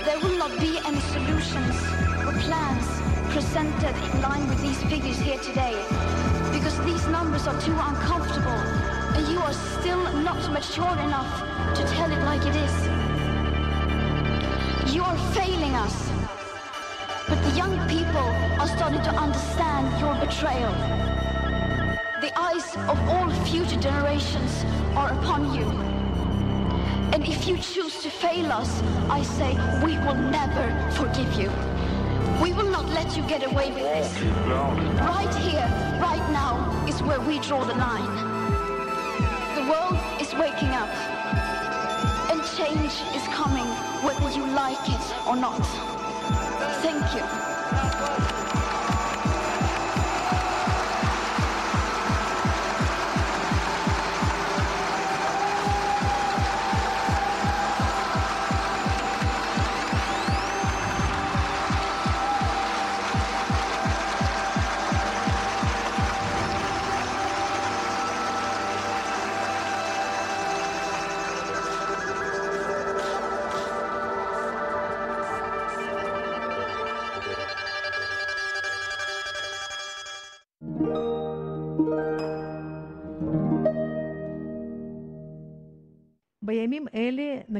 There 0.05 0.21
will 0.21 0.39
not 0.39 0.59
be 0.59 0.79
any 0.87 1.01
solutions 1.01 1.77
or 2.25 2.33
plans 2.47 2.87
presented 3.33 3.95
in 4.13 4.23
line 4.23 4.49
with 4.49 4.61
these 4.63 4.83
figures 4.85 5.19
here 5.19 5.39
today 5.39 5.75
because 6.53 6.79
these 6.85 7.07
numbers 7.09 7.47
are 7.47 7.61
too 7.61 7.77
uncomfortable 7.79 8.74
you 9.31 9.39
are 9.41 9.53
still 9.53 10.03
not 10.23 10.53
mature 10.53 10.99
enough 10.99 11.41
to 11.75 11.83
tell 11.89 12.11
it 12.11 12.23
like 12.25 12.45
it 12.47 12.57
is. 12.57 12.75
You're 14.95 15.17
failing 15.33 15.75
us. 15.75 16.11
But 17.29 17.43
the 17.43 17.57
young 17.57 17.77
people 17.89 18.29
are 18.61 18.69
starting 18.69 19.03
to 19.03 19.11
understand 19.11 19.99
your 20.01 20.15
betrayal. 20.17 20.73
The 22.21 22.33
eyes 22.39 22.77
of 22.89 22.99
all 23.09 23.31
future 23.47 23.81
generations 23.81 24.65
are 24.95 25.13
upon 25.13 25.55
you. 25.55 25.65
And 27.15 27.27
if 27.27 27.47
you 27.47 27.57
choose 27.57 28.03
to 28.03 28.11
fail 28.11 28.53
us, 28.53 28.83
I 29.09 29.23
say 29.23 29.55
we 29.85 29.97
will 29.99 30.17
never 30.17 30.67
forgive 30.93 31.33
you. 31.35 31.51
We 32.43 32.53
will 32.53 32.71
not 32.71 32.89
let 32.91 33.17
you 33.17 33.23
get 33.23 33.45
away 33.45 33.71
with 33.71 33.85
this. 33.85 34.21
Right 35.01 35.35
here, 35.37 35.67
right 36.01 36.27
now, 36.31 36.85
is 36.87 37.03
where 37.03 37.21
we 37.21 37.39
draw 37.39 37.65
the 37.65 37.75
line 37.75 38.34
waking 40.39 40.71
up. 40.71 40.89
And 42.31 42.43
change 42.57 42.93
is 43.15 43.27
coming 43.29 43.67
whether 44.03 44.31
you 44.31 44.47
like 44.47 44.89
it 44.89 45.27
or 45.27 45.37
not. 45.37 45.65
Thank 46.83 47.15
you. 47.15 48.44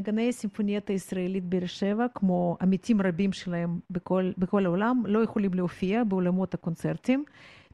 נגני 0.05 0.29
הסימפוניית 0.29 0.89
הישראלית 0.89 1.43
באר 1.43 1.65
שבע, 1.65 2.05
כמו 2.13 2.57
עמיתים 2.61 3.01
רבים 3.01 3.33
שלהם 3.33 3.79
בכל, 3.89 4.31
בכל 4.37 4.65
העולם, 4.65 5.03
לא 5.05 5.23
יכולים 5.23 5.53
להופיע 5.53 6.03
באולמות 6.03 6.53
הקונצרטים. 6.53 7.25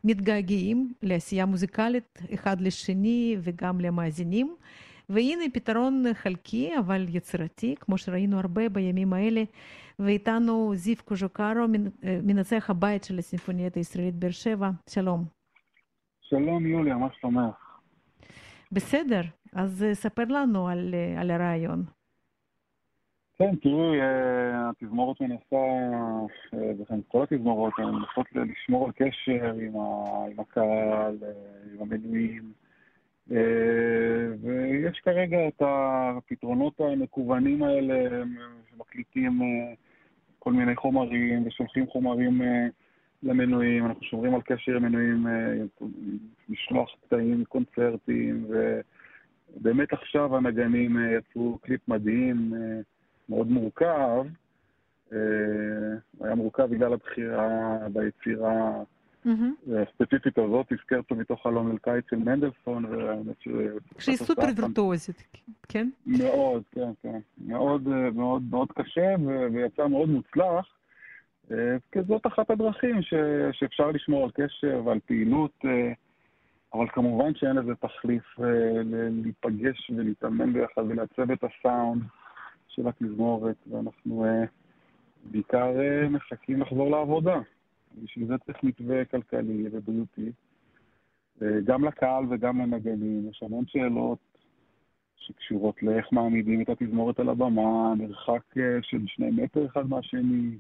מתגעגעים 0.04 0.94
לעשייה 1.04 1.46
מוזיקלית 1.46 2.22
אחד 2.34 2.62
לשני 2.62 3.38
וגם 3.42 3.82
למאזינים. 3.82 4.56
והנה 5.10 5.44
פתרון 5.54 6.04
חלקי 6.14 6.72
אבל 6.80 7.06
יצירתי, 7.10 7.76
כמו 7.80 7.98
שראינו 7.98 8.40
הרבה 8.40 8.70
בימים 8.70 9.14
האלה, 9.14 9.44
ואיתנו 10.00 10.72
זיו 10.76 10.96
קוז'וקרו, 11.06 11.66
מנצח 12.24 12.70
הבית 12.70 13.04
של 13.04 13.20
הסימפוניית 13.20 13.76
הישראלית 13.76 14.16
באר 14.16 14.32
שבע. 14.32 14.70
שלום. 14.90 15.26
שלום 16.22 16.66
יוליה, 16.66 16.96
מה 16.96 17.08
שלומך? 17.20 17.56
בסדר, 18.72 19.22
אז 19.54 19.86
ספר 19.94 20.24
לנו 20.30 20.68
על, 20.68 20.96
על 21.18 21.32
הרעיון. 21.32 21.84
כן, 23.42 23.56
תראי, 23.56 24.00
התזמורת 24.02 25.22
מנסה, 25.22 25.66
וכן 26.54 27.00
כל 27.08 27.24
התזמורות, 27.24 27.74
הן 27.78 27.86
מנסות 27.86 28.26
לשמור 28.36 28.86
על 28.86 28.92
קשר 28.92 29.54
עם, 29.54 29.76
עם 30.32 30.40
הקהל, 30.40 31.18
עם 31.74 31.82
המנויים. 31.82 32.52
ויש 34.42 35.00
כרגע 35.04 35.48
את 35.48 35.62
הפתרונות 35.66 36.80
המקוונים 36.80 37.64
האלה, 37.64 38.24
שמקליטים 38.70 39.40
כל 40.40 40.54
מיני 40.54 40.76
חומרים 40.76 41.48
ושולחים 41.48 41.88
חומרים 41.88 42.42
למנויים, 43.24 43.86
אנחנו 43.86 44.04
שומרים 44.04 44.36
על 44.36 44.42
קשר 44.42 44.76
עם 44.76 44.84
מנויים, 44.84 45.28
משלוח 46.50 46.90
קטעים, 47.06 47.44
קונצרטים, 47.46 48.46
ובאמת 49.56 49.94
עכשיו 49.94 50.38
הנגנים 50.38 50.98
יצרו 51.18 51.58
קליפ 51.62 51.88
מדהים, 51.88 52.54
מאוד 53.32 53.48
מורכב. 53.52 54.26
היה 56.22 56.36
מורכב 56.36 56.64
בגלל 56.64 56.94
הבחירה 56.94 57.78
ביצירה 57.94 58.84
הספציפית 59.82 60.38
הזאת, 60.38 60.72
הזכרת 60.72 61.12
מתוך 61.12 61.44
חלום 61.44 61.72
אל 61.72 61.78
קיץ 61.78 62.04
של 62.10 62.16
מנדלסון, 62.16 62.86
והאמת 62.86 63.36
ש... 63.40 63.48
שהיא 64.00 64.18
סופר 64.18 64.42
וירטואוזית, 64.58 65.24
כן? 65.70 65.90
מאוד, 66.06 66.64
כן, 66.72 66.92
כן. 67.02 67.20
מאוד 67.46 67.88
מאוד 68.14 68.42
מאוד 68.50 68.72
קשה, 68.72 69.16
ויצא 69.54 69.88
מאוד 69.88 70.10
מוצלח. 70.10 70.66
כי 71.92 72.00
זאת 72.08 72.28
אחת 72.28 72.50
הדרכים 72.50 73.02
ש, 73.02 73.14
שאפשר 73.52 73.92
לשמור 73.92 74.24
על 74.24 74.32
קשר 74.32 74.82
ועל 74.86 75.00
פעילות, 75.06 75.66
אבל 76.74 76.88
כמובן 76.94 77.36
שאין 77.36 77.56
לזה 77.56 77.76
תחליף 77.76 78.40
להיפגש 79.24 79.92
ולהתאמן 79.96 80.54
ביחד 80.54 80.82
ולעצב 80.88 81.32
את 81.32 81.44
הסאונד 81.44 82.04
של 82.76 82.88
התזמורת, 82.88 83.56
ואנחנו 83.72 84.26
בעיקר 85.32 85.72
מחכים 86.10 86.62
לחזור 86.62 86.92
לעבודה. 86.92 87.40
בשביל 88.04 88.28
זה 88.28 88.38
צריך 88.38 88.64
מתווה 88.64 89.06
כלכלי 89.06 89.68
ובריאותי, 89.72 90.32
גם 91.64 91.86
לקהל 91.86 92.24
וגם 92.30 92.62
לנגנים. 92.62 93.30
יש 93.30 93.44
המון 93.44 93.66
שאלות 93.68 94.20
שקשורות 95.16 95.84
לאיך 95.84 96.14
מעמידים 96.14 96.62
את 96.62 96.70
התזמורת 96.70 97.20
על 97.20 97.30
הבמה, 97.30 97.96
מרחק 97.96 98.54
של 98.82 99.08
שני 99.08 99.30
מטר 99.32 99.66
אחד 99.66 99.90
מהשני, 99.90 100.58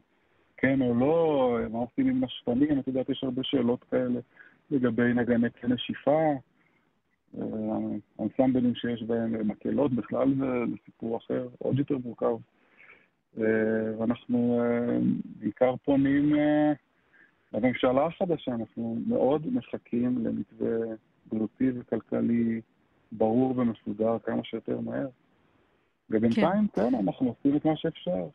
כן 0.57 0.82
או 0.82 0.93
לא, 0.93 1.57
מה 1.72 1.80
עושים 1.80 2.07
עם 2.07 2.24
נשפנים, 2.24 2.80
את 2.80 2.88
יודעת, 2.88 3.09
יש 3.09 3.24
הרבה 3.24 3.43
שאלות 3.43 3.84
כאלה 3.84 4.20
לגבי 4.72 5.14
נגני 5.14 5.47
כלי 5.51 5.74
נשיפה, 5.74 6.34
האנסמבלים 8.20 8.76
שיש 8.76 9.04
בהם 9.04 9.48
מקהלות, 9.48 9.94
בכלל 9.94 10.34
זה 10.36 10.76
סיפור 10.86 11.18
אחר, 11.18 11.48
עוד 11.58 11.80
יותר 11.80 11.98
מורכב. 12.04 12.36
ואנחנו 13.98 14.62
בעיקר 15.40 15.76
פונים 15.86 16.36
לממשלה 17.54 18.06
החדשה, 18.06 18.52
אנחנו 18.52 18.98
מאוד 19.08 19.48
מחכים 19.54 20.26
למתווה 20.26 20.96
בריאותי 21.26 21.72
וכלכלי 21.76 22.62
ברור 23.12 23.58
ומסודר 23.58 24.20
כמה 24.20 24.44
שיותר 24.44 24.80
מהר. 24.80 25.08
ובינתיים, 26.10 26.68
כן, 26.68 26.90
כן 26.90 26.96
אנחנו 26.96 27.28
עושים 27.28 27.56
את 27.56 27.66
מה 27.66 27.76
שאפשר. 27.76 28.28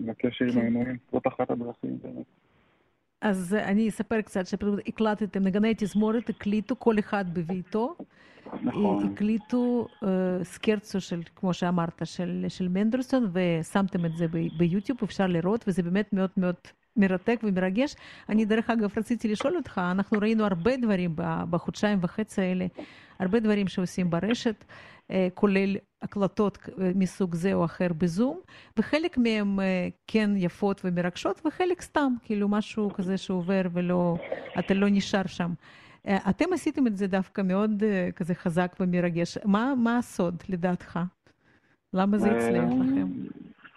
לקשר 0.00 0.44
עם 0.52 0.58
העינויים, 0.58 0.96
זאת 1.12 1.26
אחת 1.26 1.50
הדרכים 1.50 1.98
באמת. 2.02 2.26
אז 3.22 3.54
אני 3.54 3.88
אספר 3.88 4.20
קצת 4.20 4.46
שפשוט 4.46 4.78
הקלטתם, 4.86 5.42
נגני 5.42 5.74
תזמורת 5.76 6.28
הקליטו 6.28 6.78
כל 6.78 6.98
אחד 6.98 7.24
בביתו. 7.34 7.94
נכון. 8.62 9.12
הקליטו 9.12 9.86
uh, 9.90 10.06
סקרצו 10.42 11.00
של, 11.00 11.22
כמו 11.36 11.54
שאמרת, 11.54 12.02
של, 12.04 12.44
של 12.48 12.68
מנדלסון, 12.68 13.32
ושמתם 13.32 14.04
את 14.04 14.16
זה 14.16 14.26
ביוטיוב, 14.58 14.98
אפשר 15.04 15.26
לראות, 15.26 15.64
וזה 15.68 15.82
באמת 15.82 16.12
מאוד 16.12 16.30
מאוד 16.36 16.54
מרתק 16.96 17.40
ומרגש. 17.42 17.94
אני 18.28 18.44
דרך 18.44 18.70
אגב 18.70 18.90
רציתי 18.96 19.28
לשאול 19.28 19.56
אותך, 19.56 19.80
אנחנו 19.90 20.18
ראינו 20.18 20.44
הרבה 20.44 20.76
דברים 20.76 21.14
בחודשיים 21.50 21.98
וחצי 22.02 22.40
האלה, 22.40 22.66
הרבה 23.18 23.40
דברים 23.40 23.68
שעושים 23.68 24.10
ברשת, 24.10 24.64
כולל 25.34 25.76
הקלטות 26.02 26.58
מסוג 26.94 27.34
זה 27.34 27.54
או 27.54 27.64
אחר 27.64 27.88
בזום, 27.98 28.40
וחלק 28.78 29.18
מהם 29.18 29.58
כן 30.06 30.30
יפות 30.36 30.80
ומרגשות, 30.84 31.42
וחלק 31.46 31.82
סתם, 31.82 32.12
כאילו 32.22 32.48
משהו 32.48 32.90
כזה 32.90 33.16
שעובר 33.16 33.62
ולא, 33.72 34.16
אתה 34.58 34.74
לא 34.74 34.86
נשאר 34.90 35.26
שם. 35.26 35.52
אתם 36.08 36.52
עשיתם 36.52 36.86
את 36.86 36.96
זה 36.96 37.06
דווקא 37.06 37.42
מאוד 37.42 37.82
כזה 38.16 38.34
חזק 38.34 38.76
ומרגש. 38.80 39.38
מה, 39.44 39.74
מה 39.76 39.98
הסוד 39.98 40.42
לדעתך? 40.48 40.98
למה 41.94 42.18
זה 42.18 42.30
הצליח 42.36 42.64
לכם? 42.64 43.06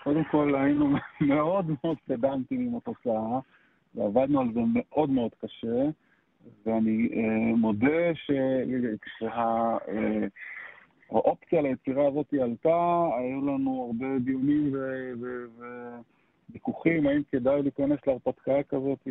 קודם 0.03 0.23
כל 0.31 0.55
היינו 0.55 0.89
מאוד 1.21 1.65
מאוד 1.69 1.97
פדנטים 2.07 2.61
עם 2.61 2.75
התוצאה, 2.75 3.39
ועבדנו 3.95 4.41
על 4.41 4.47
זה 4.53 4.59
מאוד 4.73 5.09
מאוד 5.09 5.31
קשה, 5.41 5.89
ואני 6.65 7.09
אה, 7.13 7.55
מודה 7.55 8.13
שכשהאופציה 8.13 9.37
אה, 9.87 10.27
ליצירה 11.51 12.07
הזאת 12.07 12.33
עלתה, 12.33 13.07
היו 13.17 13.41
לנו 13.41 13.85
הרבה 13.85 14.19
דיונים 14.19 14.75
וויכוחים, 16.49 17.07
האם 17.07 17.21
כדאי 17.31 17.61
להיכנס 17.61 17.99
להרפתקה 18.07 18.63
כזאת, 18.69 19.07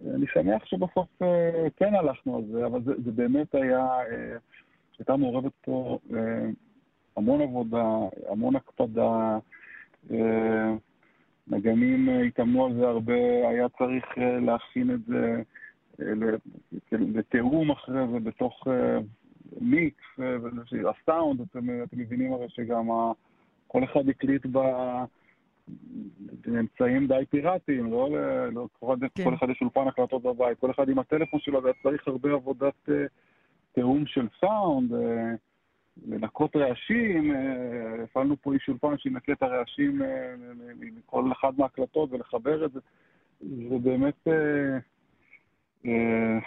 ואני 0.00 0.26
שמח 0.32 0.64
שבסוף 0.64 1.22
אה, 1.22 1.66
כן 1.76 1.94
הלכנו 1.94 2.36
על 2.36 2.44
זה, 2.52 2.66
אבל 2.66 2.82
זה, 2.82 2.92
זה 3.04 3.12
באמת 3.12 3.54
היה, 3.54 3.86
אה, 3.86 4.36
הייתה 4.98 5.16
מעורבת 5.16 5.52
פה 5.64 5.98
אה, 6.14 6.48
המון 7.16 7.40
עבודה, 7.40 7.84
המון 8.28 8.56
הקפדה, 8.56 9.38
נגנים 11.48 12.08
התאמנו 12.26 12.66
על 12.66 12.74
זה 12.74 12.88
הרבה, 12.88 13.48
היה 13.48 13.68
צריך 13.68 14.04
להכין 14.18 14.90
את 14.94 15.00
זה 15.06 15.42
לתיאום 16.92 17.70
אחרי 17.70 18.08
זה 18.12 18.20
בתוך 18.20 18.66
מיקס, 19.60 20.04
הסאונד, 20.88 21.40
אתם, 21.40 21.82
אתם 21.82 21.98
מבינים 21.98 22.32
הרי 22.32 22.46
שגם 22.48 22.88
כל 23.66 23.84
אחד 23.84 24.08
הקליט 24.08 24.46
באמצעים 26.46 27.06
די 27.06 27.24
פיראטיים, 27.30 27.90
לא, 27.90 28.08
לא 28.52 28.66
כל, 28.80 28.96
כן. 29.14 29.24
כל 29.24 29.34
אחד 29.34 29.50
יש 29.50 29.58
אולפן 29.62 29.88
הקלטות 29.88 30.22
בבית, 30.22 30.58
כל 30.58 30.70
אחד 30.70 30.88
עם 30.88 30.98
הטלפון 30.98 31.40
שלו, 31.40 31.62
והיה 31.62 31.74
צריך 31.82 32.08
הרבה 32.08 32.32
עבודת 32.32 32.88
תיאום 33.72 34.06
של 34.06 34.26
סאונד. 34.40 34.92
לנקות 36.06 36.56
רעשים, 36.56 37.34
אה, 37.34 38.04
הפעלנו 38.04 38.36
פה 38.42 38.54
איש 38.54 38.68
אולפן 38.68 38.98
שינקה 38.98 39.32
את 39.32 39.42
הרעשים 39.42 40.02
אה, 40.02 40.34
מכל 40.80 41.32
אחד 41.32 41.52
מההקלטות 41.58 42.12
ולחבר 42.12 42.64
את 42.64 42.72
זה. 42.72 42.80
זה 43.40 43.78
באמת 43.82 44.28
אה, 44.28 44.78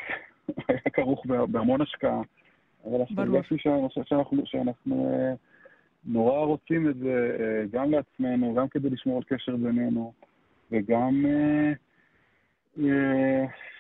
היה 0.67 0.79
כרוך 0.93 1.25
בהמון 1.25 1.81
השקעה. 1.81 2.21
אבל 2.85 3.01
הרגשתי 3.17 3.55
שאנחנו, 3.57 4.45
שאנחנו 4.45 5.27
נורא 6.05 6.45
רוצים 6.45 6.89
את 6.89 6.97
זה 6.97 7.37
גם 7.71 7.91
לעצמנו, 7.91 8.53
גם 8.53 8.67
כדי 8.67 8.89
לשמור 8.89 9.17
על 9.17 9.23
קשר 9.23 9.55
בינינו, 9.55 10.13
וגם 10.71 11.25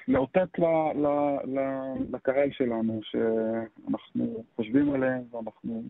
לאותת 0.07 0.59
לקהל 2.13 2.49
שלנו 2.51 2.99
שאנחנו 3.03 4.43
חושבים 4.55 4.93
עליהם 4.93 5.23
ואנחנו 5.31 5.83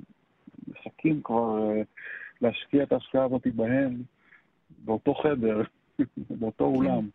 מחכים 0.67 1.21
כבר 1.23 1.69
אה, 1.69 1.81
להשקיע 2.41 2.83
את 2.83 2.91
ההשקעה 2.91 3.25
הזאת 3.25 3.47
בהם, 3.47 4.01
באותו 4.85 5.13
חדר, 5.13 5.61
באותו 6.39 6.65
כן. 6.65 6.75
אולם. 6.75 7.09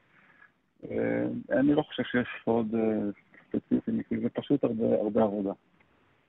אה, 0.91 1.27
אני 1.51 1.75
לא 1.75 1.83
חושב 1.83 2.03
שיש 2.03 2.29
עוד 2.45 2.75
אה, 2.75 2.99
ספציפי, 3.49 4.21
זה 4.23 4.29
פשוט 4.29 4.65
הרבה, 4.65 4.85
הרבה 4.85 5.23
עבודה. 5.23 5.53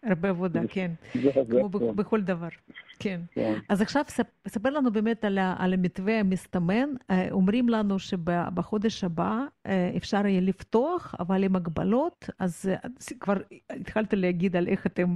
הרבה 0.03 0.29
עבודה, 0.29 0.61
כן. 0.69 0.91
כמו 1.49 1.69
בכל 1.69 2.21
דבר, 2.21 2.47
כן. 2.99 3.21
כן. 3.31 3.53
אז 3.69 3.81
עכשיו 3.81 4.03
ספר 4.47 4.69
לנו 4.69 4.91
באמת 4.91 5.25
על 5.57 5.73
המתווה 5.73 6.19
המסתמן. 6.19 6.89
אה, 7.11 7.27
אומרים 7.31 7.69
לנו 7.69 7.99
שבחודש 7.99 9.03
הבא 9.03 9.41
אה, 9.65 9.91
אפשר 9.97 10.25
יהיה 10.25 10.41
לפתוח, 10.41 11.15
אבל 11.19 11.43
עם 11.43 11.55
הגבלות, 11.55 12.29
אז 12.39 12.69
כבר 13.19 13.33
התחלת 13.69 14.13
להגיד 14.13 14.55
על 14.55 14.67
איך 14.67 14.85
אתם 14.85 15.15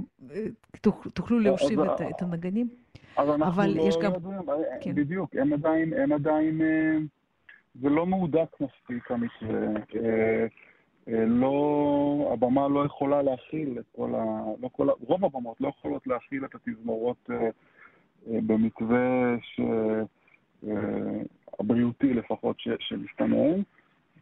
תוכלו 1.14 1.38
להושיב 1.38 1.80
את 1.80 2.22
הנגנים. 2.22 2.68
אבל 3.18 3.34
אנחנו 3.34 3.62
לא 3.62 3.66
יודעים, 3.66 3.92
כן. 4.80 4.94
בדיוק, 4.94 5.36
הם 5.36 5.52
עדיין, 5.52 5.92
הם 5.92 6.12
עדיין, 6.12 6.60
זה 7.82 7.88
לא 7.88 8.06
מהודק 8.06 8.48
מספיק 8.60 9.10
המתווה. 9.10 9.58
אה, 11.08 11.24
לא, 11.26 12.30
הבמה 12.32 12.68
לא 12.68 12.84
יכולה 12.84 13.22
להכיל 13.22 13.78
את 13.78 13.84
כל 13.96 14.14
ה... 14.14 14.44
לא 14.60 14.70
כל 14.72 14.90
ה... 14.90 14.92
רוב 15.00 15.24
הבמות 15.24 15.60
לא 15.60 15.68
יכולות 15.68 16.06
להכיל 16.06 16.44
את 16.44 16.54
התזמורות 16.54 17.30
אה, 17.30 17.36
אה, 18.26 18.38
במתווה 18.46 19.36
ש... 19.42 19.60
הבריאותי 21.60 22.14
לפחות. 22.14 22.56
שמסתמן, 22.78 23.62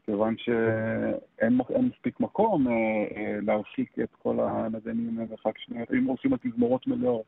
כיוון 0.04 0.34
שאין 0.38 1.60
מספיק 1.80 2.20
מקום 2.20 2.66
להרחיק 3.42 3.98
את 3.98 4.14
כל 4.22 4.40
הנגנים 4.40 5.18
למרחק 5.18 5.58
שני... 5.58 5.84
אם 5.98 6.04
הולכים 6.04 6.32
על 6.32 6.38
תזמורות 6.42 6.86
מלאות. 6.86 7.24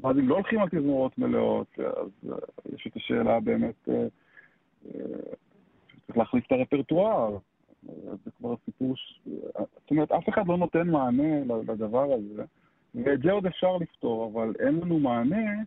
ואז 0.00 0.18
אם 0.18 0.28
לא 0.28 0.34
הולכים 0.34 0.60
על 0.60 0.68
תזמורות 0.68 1.18
מלאות, 1.18 1.78
אז 1.78 2.32
יש 2.74 2.86
את 2.86 2.96
השאלה 2.96 3.40
באמת, 3.40 3.88
צריך 6.06 6.16
להחליף 6.16 6.46
את 6.46 6.52
הרפרטואר. 6.52 7.38
זה 8.24 8.30
כבר 8.38 8.54
סיפור, 8.64 8.96
ש... 8.96 9.20
זאת 9.54 9.90
אומרת, 9.90 10.12
אף 10.12 10.28
אחד 10.28 10.46
לא 10.46 10.58
נותן 10.58 10.88
מענה 10.88 11.40
לדבר 11.68 12.12
הזה, 12.12 12.44
ואת 12.94 13.22
זה 13.22 13.32
עוד 13.32 13.46
אפשר 13.46 13.76
לפתור, 13.76 14.30
אבל 14.32 14.54
אין 14.58 14.74
לנו 14.74 14.98
מענה 14.98 15.62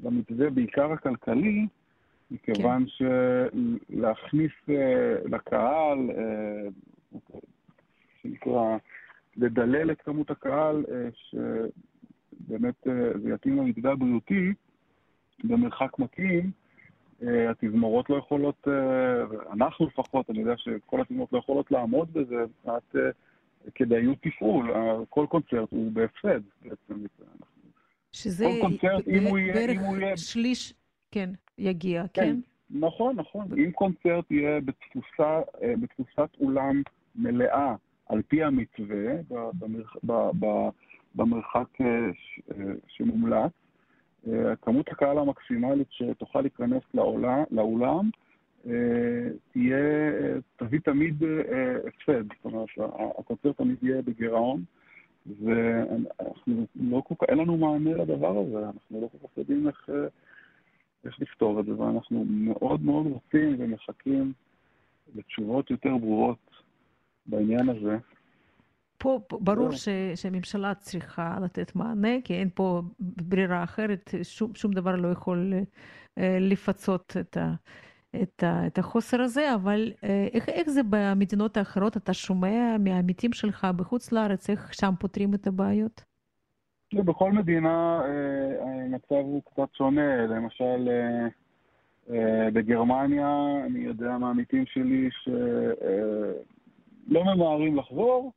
למתווה, 0.00 0.50
בעיקר 0.50 0.92
הכלכלי, 0.92 1.66
מכיוון 2.30 2.84
כן. 2.98 3.06
שלהכניס 3.90 4.52
uh, 4.68 4.72
לקהל, 5.24 6.10
uh, 6.10 7.38
שנקרא, 8.22 8.76
לדלל 9.36 9.90
את 9.90 10.00
כמות 10.00 10.30
הקהל, 10.30 10.84
uh, 10.84 10.90
שבאמת 12.46 12.74
זה 13.22 13.34
יתאים 13.34 13.56
למתווה 13.56 13.92
הבריאותי, 13.92 14.52
במרחק 15.44 15.98
מתאים, 15.98 16.40
אה, 16.44 16.65
התזמורות 17.22 18.10
לא 18.10 18.16
יכולות, 18.16 18.68
אה, 18.68 19.52
אנחנו 19.52 19.86
לפחות, 19.86 20.30
אני 20.30 20.38
יודע 20.38 20.54
שכל 20.56 21.00
התזמורות 21.00 21.32
לא 21.32 21.38
יכולות 21.38 21.70
לעמוד 21.70 22.12
בזה 22.12 22.34
מבחינת 22.34 22.96
אה, 22.96 23.70
כדאיות 23.74 24.18
תפעול. 24.22 24.72
כל 25.08 25.26
קונצרט 25.28 25.68
הוא 25.70 25.92
בהפסד 25.92 26.40
בעצם. 26.62 27.04
שזה 28.12 28.44
כל 28.44 28.60
קונצרט, 28.60 29.08
אם 29.08 29.22
הוא 29.26 29.38
יהיה... 29.38 29.70
אם 29.70 29.78
הוא 29.78 29.96
יהיה... 29.96 30.16
שליש, 30.16 30.74
כן, 31.10 31.30
יגיע, 31.58 32.04
כן? 32.12 32.22
כן? 32.22 32.36
נכון, 32.70 33.16
נכון. 33.16 33.46
אם 33.58 33.70
קונצרט 33.70 34.30
יהיה 34.30 34.60
בתפוסה, 34.60 35.40
בתפוסת 35.80 36.30
אולם 36.40 36.82
מלאה 37.16 37.74
על 38.06 38.22
פי 38.28 38.44
המתווה, 38.44 39.14
במרחק 41.14 41.78
שמומלץ, 42.88 43.52
כמות 44.62 44.88
הקהל 44.88 45.18
המקסימלית 45.18 45.88
שתוכל 45.90 46.40
להיכנס 46.40 46.82
לאולם 47.50 48.10
אה, 48.66 49.28
תהיה, 49.52 49.76
תביא 50.56 50.80
תמיד 50.80 51.22
אה, 51.24 51.76
הפסד. 51.88 52.24
זאת 52.36 52.44
אומרת, 52.44 52.68
הקונצרט 53.18 53.56
תמיד 53.56 53.76
יהיה 53.82 54.02
בגירעון, 54.02 54.62
ואנחנו 55.44 56.66
לא 56.74 57.02
כל 57.06 57.14
כך, 57.20 57.26
אין 57.28 57.38
לנו 57.38 57.56
מענה 57.56 57.90
לדבר 57.90 58.38
הזה, 58.38 58.66
אנחנו 58.66 59.00
לא 59.00 59.08
כל 59.12 59.28
כך 59.28 59.38
יודעים 59.38 59.68
איך, 59.68 59.90
אה, 59.90 60.06
איך 61.04 61.20
לפתור 61.20 61.60
את 61.60 61.64
זה, 61.64 61.80
ואנחנו 61.80 62.24
מאוד 62.28 62.82
מאוד 62.82 63.06
רוצים 63.06 63.56
ומחכים 63.58 64.32
לתשובות 65.14 65.70
יותר 65.70 65.96
ברורות 65.96 66.50
בעניין 67.26 67.68
הזה. 67.68 67.98
פה 68.98 69.20
ברור 69.30 69.72
ש, 69.72 69.88
שהממשלה 70.14 70.74
צריכה 70.74 71.38
לתת 71.42 71.76
מענה, 71.76 72.20
כי 72.24 72.34
אין 72.34 72.48
פה 72.54 72.82
ברירה 73.00 73.64
אחרת, 73.64 74.14
שום, 74.22 74.54
שום 74.54 74.72
דבר 74.72 74.96
לא 74.96 75.08
יכול 75.08 75.52
אה, 76.18 76.38
לפצות 76.40 77.16
את, 77.20 77.36
ה, 77.36 77.52
את, 78.22 78.42
ה, 78.42 78.66
את 78.66 78.78
החוסר 78.78 79.22
הזה, 79.22 79.54
אבל 79.54 79.92
אה, 80.04 80.28
איך, 80.32 80.48
איך 80.48 80.70
זה 80.70 80.80
במדינות 80.90 81.56
האחרות? 81.56 81.96
אתה 81.96 82.14
שומע 82.14 82.76
מהעמיתים 82.78 83.32
שלך 83.32 83.66
בחוץ 83.76 84.12
לארץ, 84.12 84.50
איך 84.50 84.74
שם 84.74 84.94
פותרים 84.98 85.34
את 85.34 85.46
הבעיות? 85.46 86.04
בכל 86.94 87.32
מדינה 87.32 88.00
אה, 88.04 88.84
המצב 88.84 89.14
הוא 89.14 89.42
קצת 89.42 89.74
שונה. 89.74 90.26
למשל, 90.26 90.88
בגרמניה 92.52 93.28
אני 93.66 93.78
יודע 93.78 94.18
מהעמיתים 94.18 94.66
שלי 94.66 95.08
שלא 95.22 97.24
ממהרים 97.24 97.76
לחזור, 97.76 98.32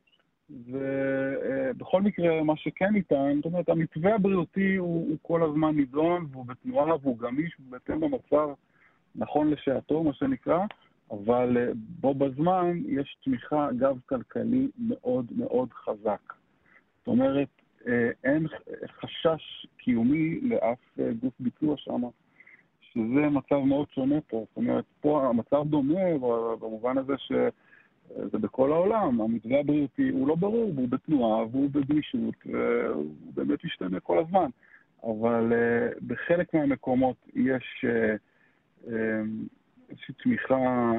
ובכל 0.50 2.02
מקרה, 2.02 2.42
מה 2.42 2.56
שכן 2.56 2.92
ניתן, 2.92 3.36
זאת 3.36 3.44
אומרת, 3.44 3.68
המתווה 3.68 4.14
הבריאותי 4.14 4.76
הוא, 4.76 5.08
הוא 5.08 5.16
כל 5.22 5.42
הזמן 5.42 5.76
נידון, 5.76 6.26
והוא 6.30 6.46
בתנועה 6.46 6.94
והוא 7.02 7.18
גמיש, 7.18 7.56
בהתאם 7.58 8.02
למצב 8.02 8.48
נכון 9.14 9.50
לשעתו, 9.50 10.02
מה 10.02 10.12
שנקרא, 10.12 10.58
אבל 11.10 11.56
אה, 11.56 11.72
בו 11.74 12.14
בזמן 12.14 12.78
יש 12.86 13.16
תמיכה, 13.24 13.68
גב 13.78 13.98
כלכלי 14.06 14.68
מאוד 14.78 15.32
מאוד 15.36 15.72
חזק. 15.72 16.32
זאת 16.98 17.06
אומרת, 17.06 17.48
אה, 17.86 18.10
אין 18.24 18.46
חשש 19.00 19.66
קיומי 19.78 20.40
לאף 20.40 20.78
אה, 21.00 21.12
גוף 21.12 21.34
ביצוע 21.40 21.76
שם, 21.76 22.02
שזה 22.80 23.28
מצב 23.30 23.56
מאוד 23.56 23.86
שונה 23.94 24.20
פה. 24.20 24.44
זאת 24.48 24.56
אומרת, 24.56 24.84
פה 25.00 25.28
המצב 25.28 25.62
דומה 25.64 26.18
במובן 26.60 26.98
הזה 26.98 27.14
ש... 27.18 27.32
זה 28.16 28.38
בכל 28.38 28.72
העולם, 28.72 29.20
המתווה 29.20 29.60
הבריאותי 29.60 30.08
הוא 30.08 30.28
לא 30.28 30.34
ברור, 30.34 30.72
הוא 30.76 30.88
בתנועה 30.88 31.46
והוא 31.46 31.70
בגמישות, 31.70 32.34
והוא 32.46 33.14
באמת 33.34 33.64
משתנה 33.64 34.00
כל 34.00 34.18
הזמן. 34.18 34.50
אבל 35.04 35.52
uh, 35.52 35.98
בחלק 36.06 36.54
מהמקומות 36.54 37.16
יש 37.34 37.84
uh, 37.84 38.86
uh, 38.86 38.90
איזושהי 39.90 40.14
תמיכה 40.22 40.92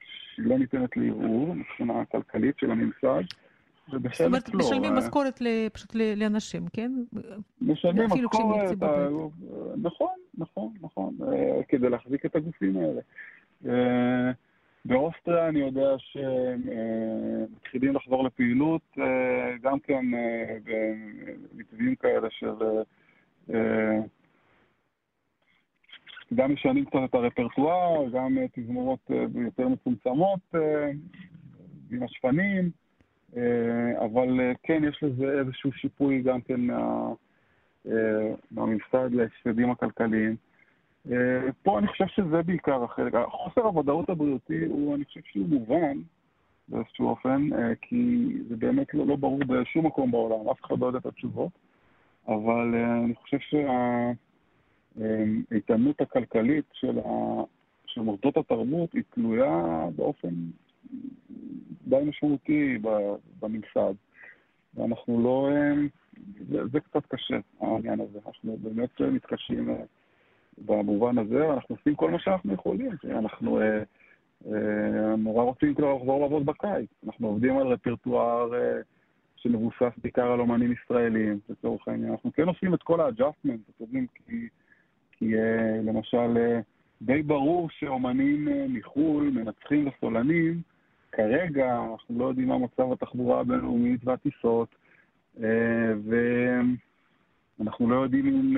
שלא 0.00 0.58
ניתנת 0.58 0.96
לערעור 0.96 1.54
מבחינה 1.54 2.04
כלכלית 2.04 2.58
של 2.58 2.70
הממסד. 2.70 3.22
זאת 3.90 4.20
אומרת, 4.20 4.48
לא. 4.48 4.58
משלמים 4.58 4.94
משכורת 4.94 5.42
פשוט 5.72 5.94
לאנשים, 6.16 6.62
כן? 6.72 6.92
משלמים 7.60 8.04
משכורת, 8.04 8.70
נכון, 9.82 10.14
נכון, 10.38 10.72
נכון, 10.80 11.16
כדי 11.68 11.90
להחזיק 11.90 12.26
את 12.26 12.36
הגופים 12.36 12.76
האלה. 12.76 14.32
באוסטריה 14.86 15.48
אני 15.48 15.58
יודע 15.58 15.94
שמתחילים 15.98 17.94
לחזור 17.94 18.24
לפעילות, 18.24 18.82
אה, 18.98 19.54
גם 19.62 19.78
כן 19.80 20.14
אה, 20.14 20.56
במתווים 20.64 21.94
כאלה 21.94 22.28
של... 22.30 22.54
אה, 23.54 23.98
גם 26.34 26.52
משנים 26.52 26.84
קצת 26.84 26.98
את 27.04 27.14
הרפרטואר, 27.14 28.08
גם 28.12 28.38
תזמורות 28.52 29.10
יותר 29.34 29.68
מצומצמות 29.68 30.40
עם 31.90 32.02
השפנים, 32.02 32.70
אבל 33.98 34.40
כן, 34.62 34.82
יש 34.88 35.02
לזה 35.02 35.38
איזשהו 35.38 35.72
שיפוי 35.72 36.22
גם 36.22 36.40
כן 36.40 36.60
מה, 36.60 37.12
מהממסד 38.50 39.10
להפסדים 39.12 39.70
הכלכליים. 39.70 40.36
אה, 41.10 41.52
פה 41.62 41.78
אני 41.78 41.86
חושב 41.86 42.06
שזה 42.06 42.42
בעיקר 42.42 42.84
החלק. 42.84 43.14
חוסר 43.28 43.60
הוודאות 43.60 44.10
הבריאותי 44.10 44.64
הוא, 44.66 44.94
אני 44.94 45.04
חושב 45.04 45.20
שהוא 45.24 45.48
מובן 45.48 45.98
באיזשהו 46.68 47.08
אופן, 47.08 47.48
אה, 47.52 47.74
כי 47.82 48.26
זה 48.48 48.56
באמת 48.56 48.94
לא, 48.94 49.06
לא 49.06 49.16
ברור 49.16 49.40
בשום 49.46 49.86
מקום 49.86 50.10
בעולם, 50.10 50.48
אף 50.48 50.64
אחד 50.64 50.78
לא 50.78 50.86
יודע 50.86 50.98
את 50.98 51.06
התשובות, 51.06 51.52
אבל 52.28 52.74
אה, 52.74 52.96
אני 53.04 53.14
חושב 53.14 53.38
שהאיתנות 54.98 56.00
הכלכלית 56.00 56.64
של, 56.72 56.98
ה... 56.98 57.42
של 57.86 58.00
מוסדות 58.00 58.36
התרבות 58.36 58.92
היא 58.92 59.02
תלויה 59.10 59.86
באופן 59.96 60.34
די 61.86 62.04
משמעותי 62.04 62.78
בממסד. 63.40 63.94
ואנחנו 64.74 65.22
לא... 65.22 65.48
זה, 66.48 66.66
זה 66.72 66.80
קצת 66.80 67.06
קשה, 67.06 67.36
העניין 67.60 68.00
הזה. 68.00 68.18
אנחנו 68.26 68.56
באמת 68.62 69.00
מתקשים 69.00 69.76
במובן 70.58 71.18
הזה, 71.18 71.52
אנחנו 71.52 71.74
עושים 71.74 71.94
כל 71.94 72.10
מה 72.10 72.18
שאנחנו 72.18 72.54
יכולים. 72.54 72.90
אנחנו 73.10 73.60
אה, 73.60 73.82
אה, 74.46 75.16
נורא 75.16 75.44
רוצים 75.44 75.74
כבר 75.74 75.94
לחזור 75.94 76.20
לעבוד 76.20 76.46
בקיץ. 76.46 76.90
אנחנו 77.06 77.28
עובדים 77.28 77.58
על 77.58 77.66
רפרטואר 77.66 78.54
אה, 78.54 78.80
שמבוסס 79.46 79.92
בעיקר 80.02 80.32
על 80.32 80.40
אומנים 80.40 80.72
ישראלים, 80.72 81.38
לצורך 81.48 81.88
העניין. 81.88 82.10
אנחנו 82.10 82.32
כן 82.32 82.48
עושים 82.48 82.74
את 82.74 82.82
כל 82.82 83.00
ה 83.00 83.05
adjustment, 83.05 83.60
אתם 83.70 83.84
יודעים, 83.84 84.06
כי, 84.14 84.48
כי 85.12 85.38
אה, 85.38 85.80
למשל, 85.84 86.36
אה, 86.36 86.60
די 87.02 87.22
ברור 87.22 87.70
שאומנים 87.70 88.48
אה, 88.48 88.66
מחו"ל 88.68 89.30
מנצחים 89.34 89.86
לסולנים. 89.86 90.60
כרגע 91.12 91.78
אנחנו 91.92 92.18
לא 92.18 92.24
יודעים 92.24 92.48
מה 92.48 92.58
מצב 92.58 92.92
התחבורה 92.92 93.40
הבינלאומית 93.40 94.00
והטיסות. 94.04 94.68
ואנחנו 97.58 97.90
לא 97.90 97.96
יודעים 97.96 98.26
אם... 98.26 98.56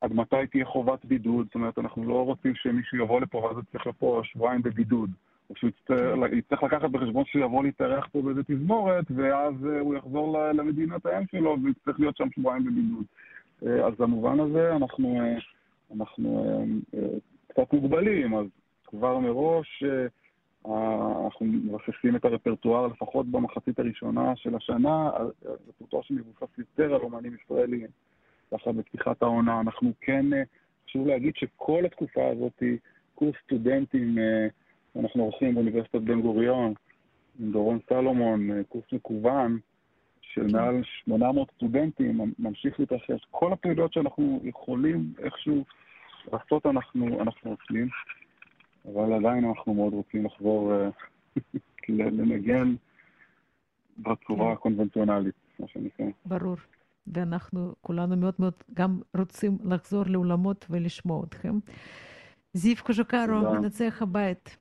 עד 0.00 0.12
מתי 0.12 0.46
תהיה 0.50 0.64
חובת 0.64 1.04
בידוד, 1.04 1.46
זאת 1.46 1.54
אומרת, 1.54 1.78
אנחנו 1.78 2.04
לא 2.04 2.24
רוצים 2.24 2.54
שמישהו 2.54 2.98
יבוא 2.98 3.20
לפה 3.20 3.38
ואז 3.38 3.56
הוא 3.56 3.64
צריך 3.72 3.86
לפה 3.86 4.20
שבועיים 4.24 4.62
בבידוד. 4.62 5.10
או 5.50 5.54
שהוא 5.56 5.70
יצטרך 6.32 6.62
לקחת 6.62 6.90
בחשבון 6.90 7.24
שהוא 7.24 7.44
יבוא 7.44 7.64
להתארח 7.64 8.08
פה 8.12 8.22
באיזה 8.22 8.42
תזמורת, 8.42 9.04
ואז 9.10 9.54
הוא 9.80 9.94
יחזור 9.94 10.38
למדינת 10.52 11.06
האם 11.06 11.24
שלו 11.30 11.56
ויצטרך 11.64 12.00
להיות 12.00 12.16
שם 12.16 12.28
שבועיים 12.34 12.64
בבידוד. 12.64 13.04
אז 13.86 13.94
במובן 13.98 14.40
הזה 14.40 14.76
אנחנו, 14.76 15.20
אנחנו 15.96 16.64
קצת 17.48 17.72
מוגבלים, 17.72 18.34
אז 18.34 18.46
כבר 18.86 19.18
מראש 19.18 19.84
אנחנו 20.64 21.46
מבססים 21.46 22.16
את 22.16 22.24
הרפרטואר 22.24 22.86
לפחות 22.86 23.26
במחצית 23.26 23.78
הראשונה 23.78 24.36
של 24.36 24.54
השנה, 24.54 25.10
רפרטואר 25.68 26.02
שמבוסס 26.02 26.58
יותר 26.58 26.94
על 26.94 27.00
אומנים 27.00 27.34
ישראלים. 27.34 27.86
ככה 28.54 28.72
בפתיחת 28.72 29.22
העונה. 29.22 29.60
אנחנו 29.60 29.92
כן, 30.00 30.32
אה, 30.32 30.42
חשוב 30.86 31.06
להגיד 31.06 31.32
שכל 31.36 31.84
התקופה 31.84 32.28
הזאת, 32.28 32.62
קורס 33.14 33.34
סטודנטים, 33.44 34.18
אה, 34.18 34.46
אנחנו 35.00 35.22
עורכים 35.22 35.54
באוניברסיטת 35.54 36.00
בן 36.00 36.20
גוריון, 36.20 36.74
עם 37.40 37.52
דורון 37.52 37.78
סלומון, 37.88 38.50
אה, 38.50 38.64
קורס 38.68 38.84
מקוון 38.92 39.58
של. 40.20 40.46
מעל 40.52 40.82
800 40.84 41.50
סטודנטים, 41.56 42.20
ממשיך 42.38 42.80
להתרחש. 42.80 43.26
כל 43.30 43.52
הפעילויות 43.52 43.92
שאנחנו 43.92 44.40
יכולים 44.44 45.12
איכשהו 45.18 45.64
לעשות, 46.32 46.66
אנחנו, 46.66 47.20
אנחנו 47.20 47.50
עושים, 47.50 47.88
אבל 48.84 49.12
עדיין 49.12 49.44
אנחנו 49.44 49.74
מאוד 49.74 49.92
רוצים 49.92 50.26
לחזור 50.26 50.72
לנגן 51.88 52.74
בצורה 53.98 54.46
כן. 54.46 54.52
הקונבנציונלית, 54.52 55.34
מה 55.58 55.68
שנקרא. 55.68 56.06
ברור. 56.26 56.56
ואנחנו 57.14 57.74
כולנו 57.80 58.16
מאוד 58.16 58.34
מאוד 58.38 58.54
גם 58.74 59.00
רוצים 59.16 59.58
לחזור 59.64 60.04
לאולמות 60.06 60.66
ולשמוע 60.70 61.24
אתכם. 61.24 61.58
זיו 62.54 62.76
קוז'וקרו, 62.84 63.40
מנצח 63.52 64.02
הבית 64.02 64.56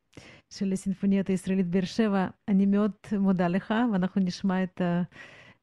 של 0.50 0.74
הסימפוניית 0.74 1.28
הישראלית 1.28 1.68
באר 1.68 1.86
שבע, 1.86 2.28
אני 2.48 2.66
מאוד 2.66 2.92
מודה 3.20 3.48
לך, 3.48 3.74
ואנחנו 3.94 4.22
נשמע 4.22 4.64
את 4.64 4.82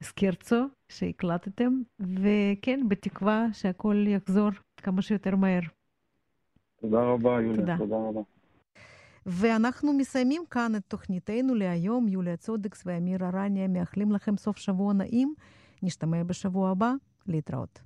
הסקרצו 0.00 0.64
שהקלטתם, 0.88 1.72
וכן, 2.00 2.80
בתקווה 2.88 3.46
שהכל 3.52 4.04
יחזור 4.08 4.50
כמה 4.76 5.02
שיותר 5.02 5.36
מהר. 5.36 5.60
תודה 6.80 7.02
רבה, 7.02 7.30
יוליה, 7.30 7.56
תודה, 7.56 7.76
תודה 7.78 7.96
רבה. 7.96 8.20
ואנחנו 9.26 9.92
מסיימים 9.92 10.42
כאן 10.50 10.72
את 10.76 10.82
תוכניתנו 10.88 11.54
להיום. 11.54 12.08
יוליה 12.08 12.36
צודקס 12.36 12.82
ואמיר 12.86 13.24
ארניה 13.24 13.68
מאחלים 13.68 14.12
לכם 14.12 14.36
סוף 14.36 14.56
שבוע 14.56 14.92
נעים. 14.92 15.34
נשתמע 15.82 16.22
בשבוע 16.22 16.70
הבא, 16.70 16.92
להתראות. 17.26 17.80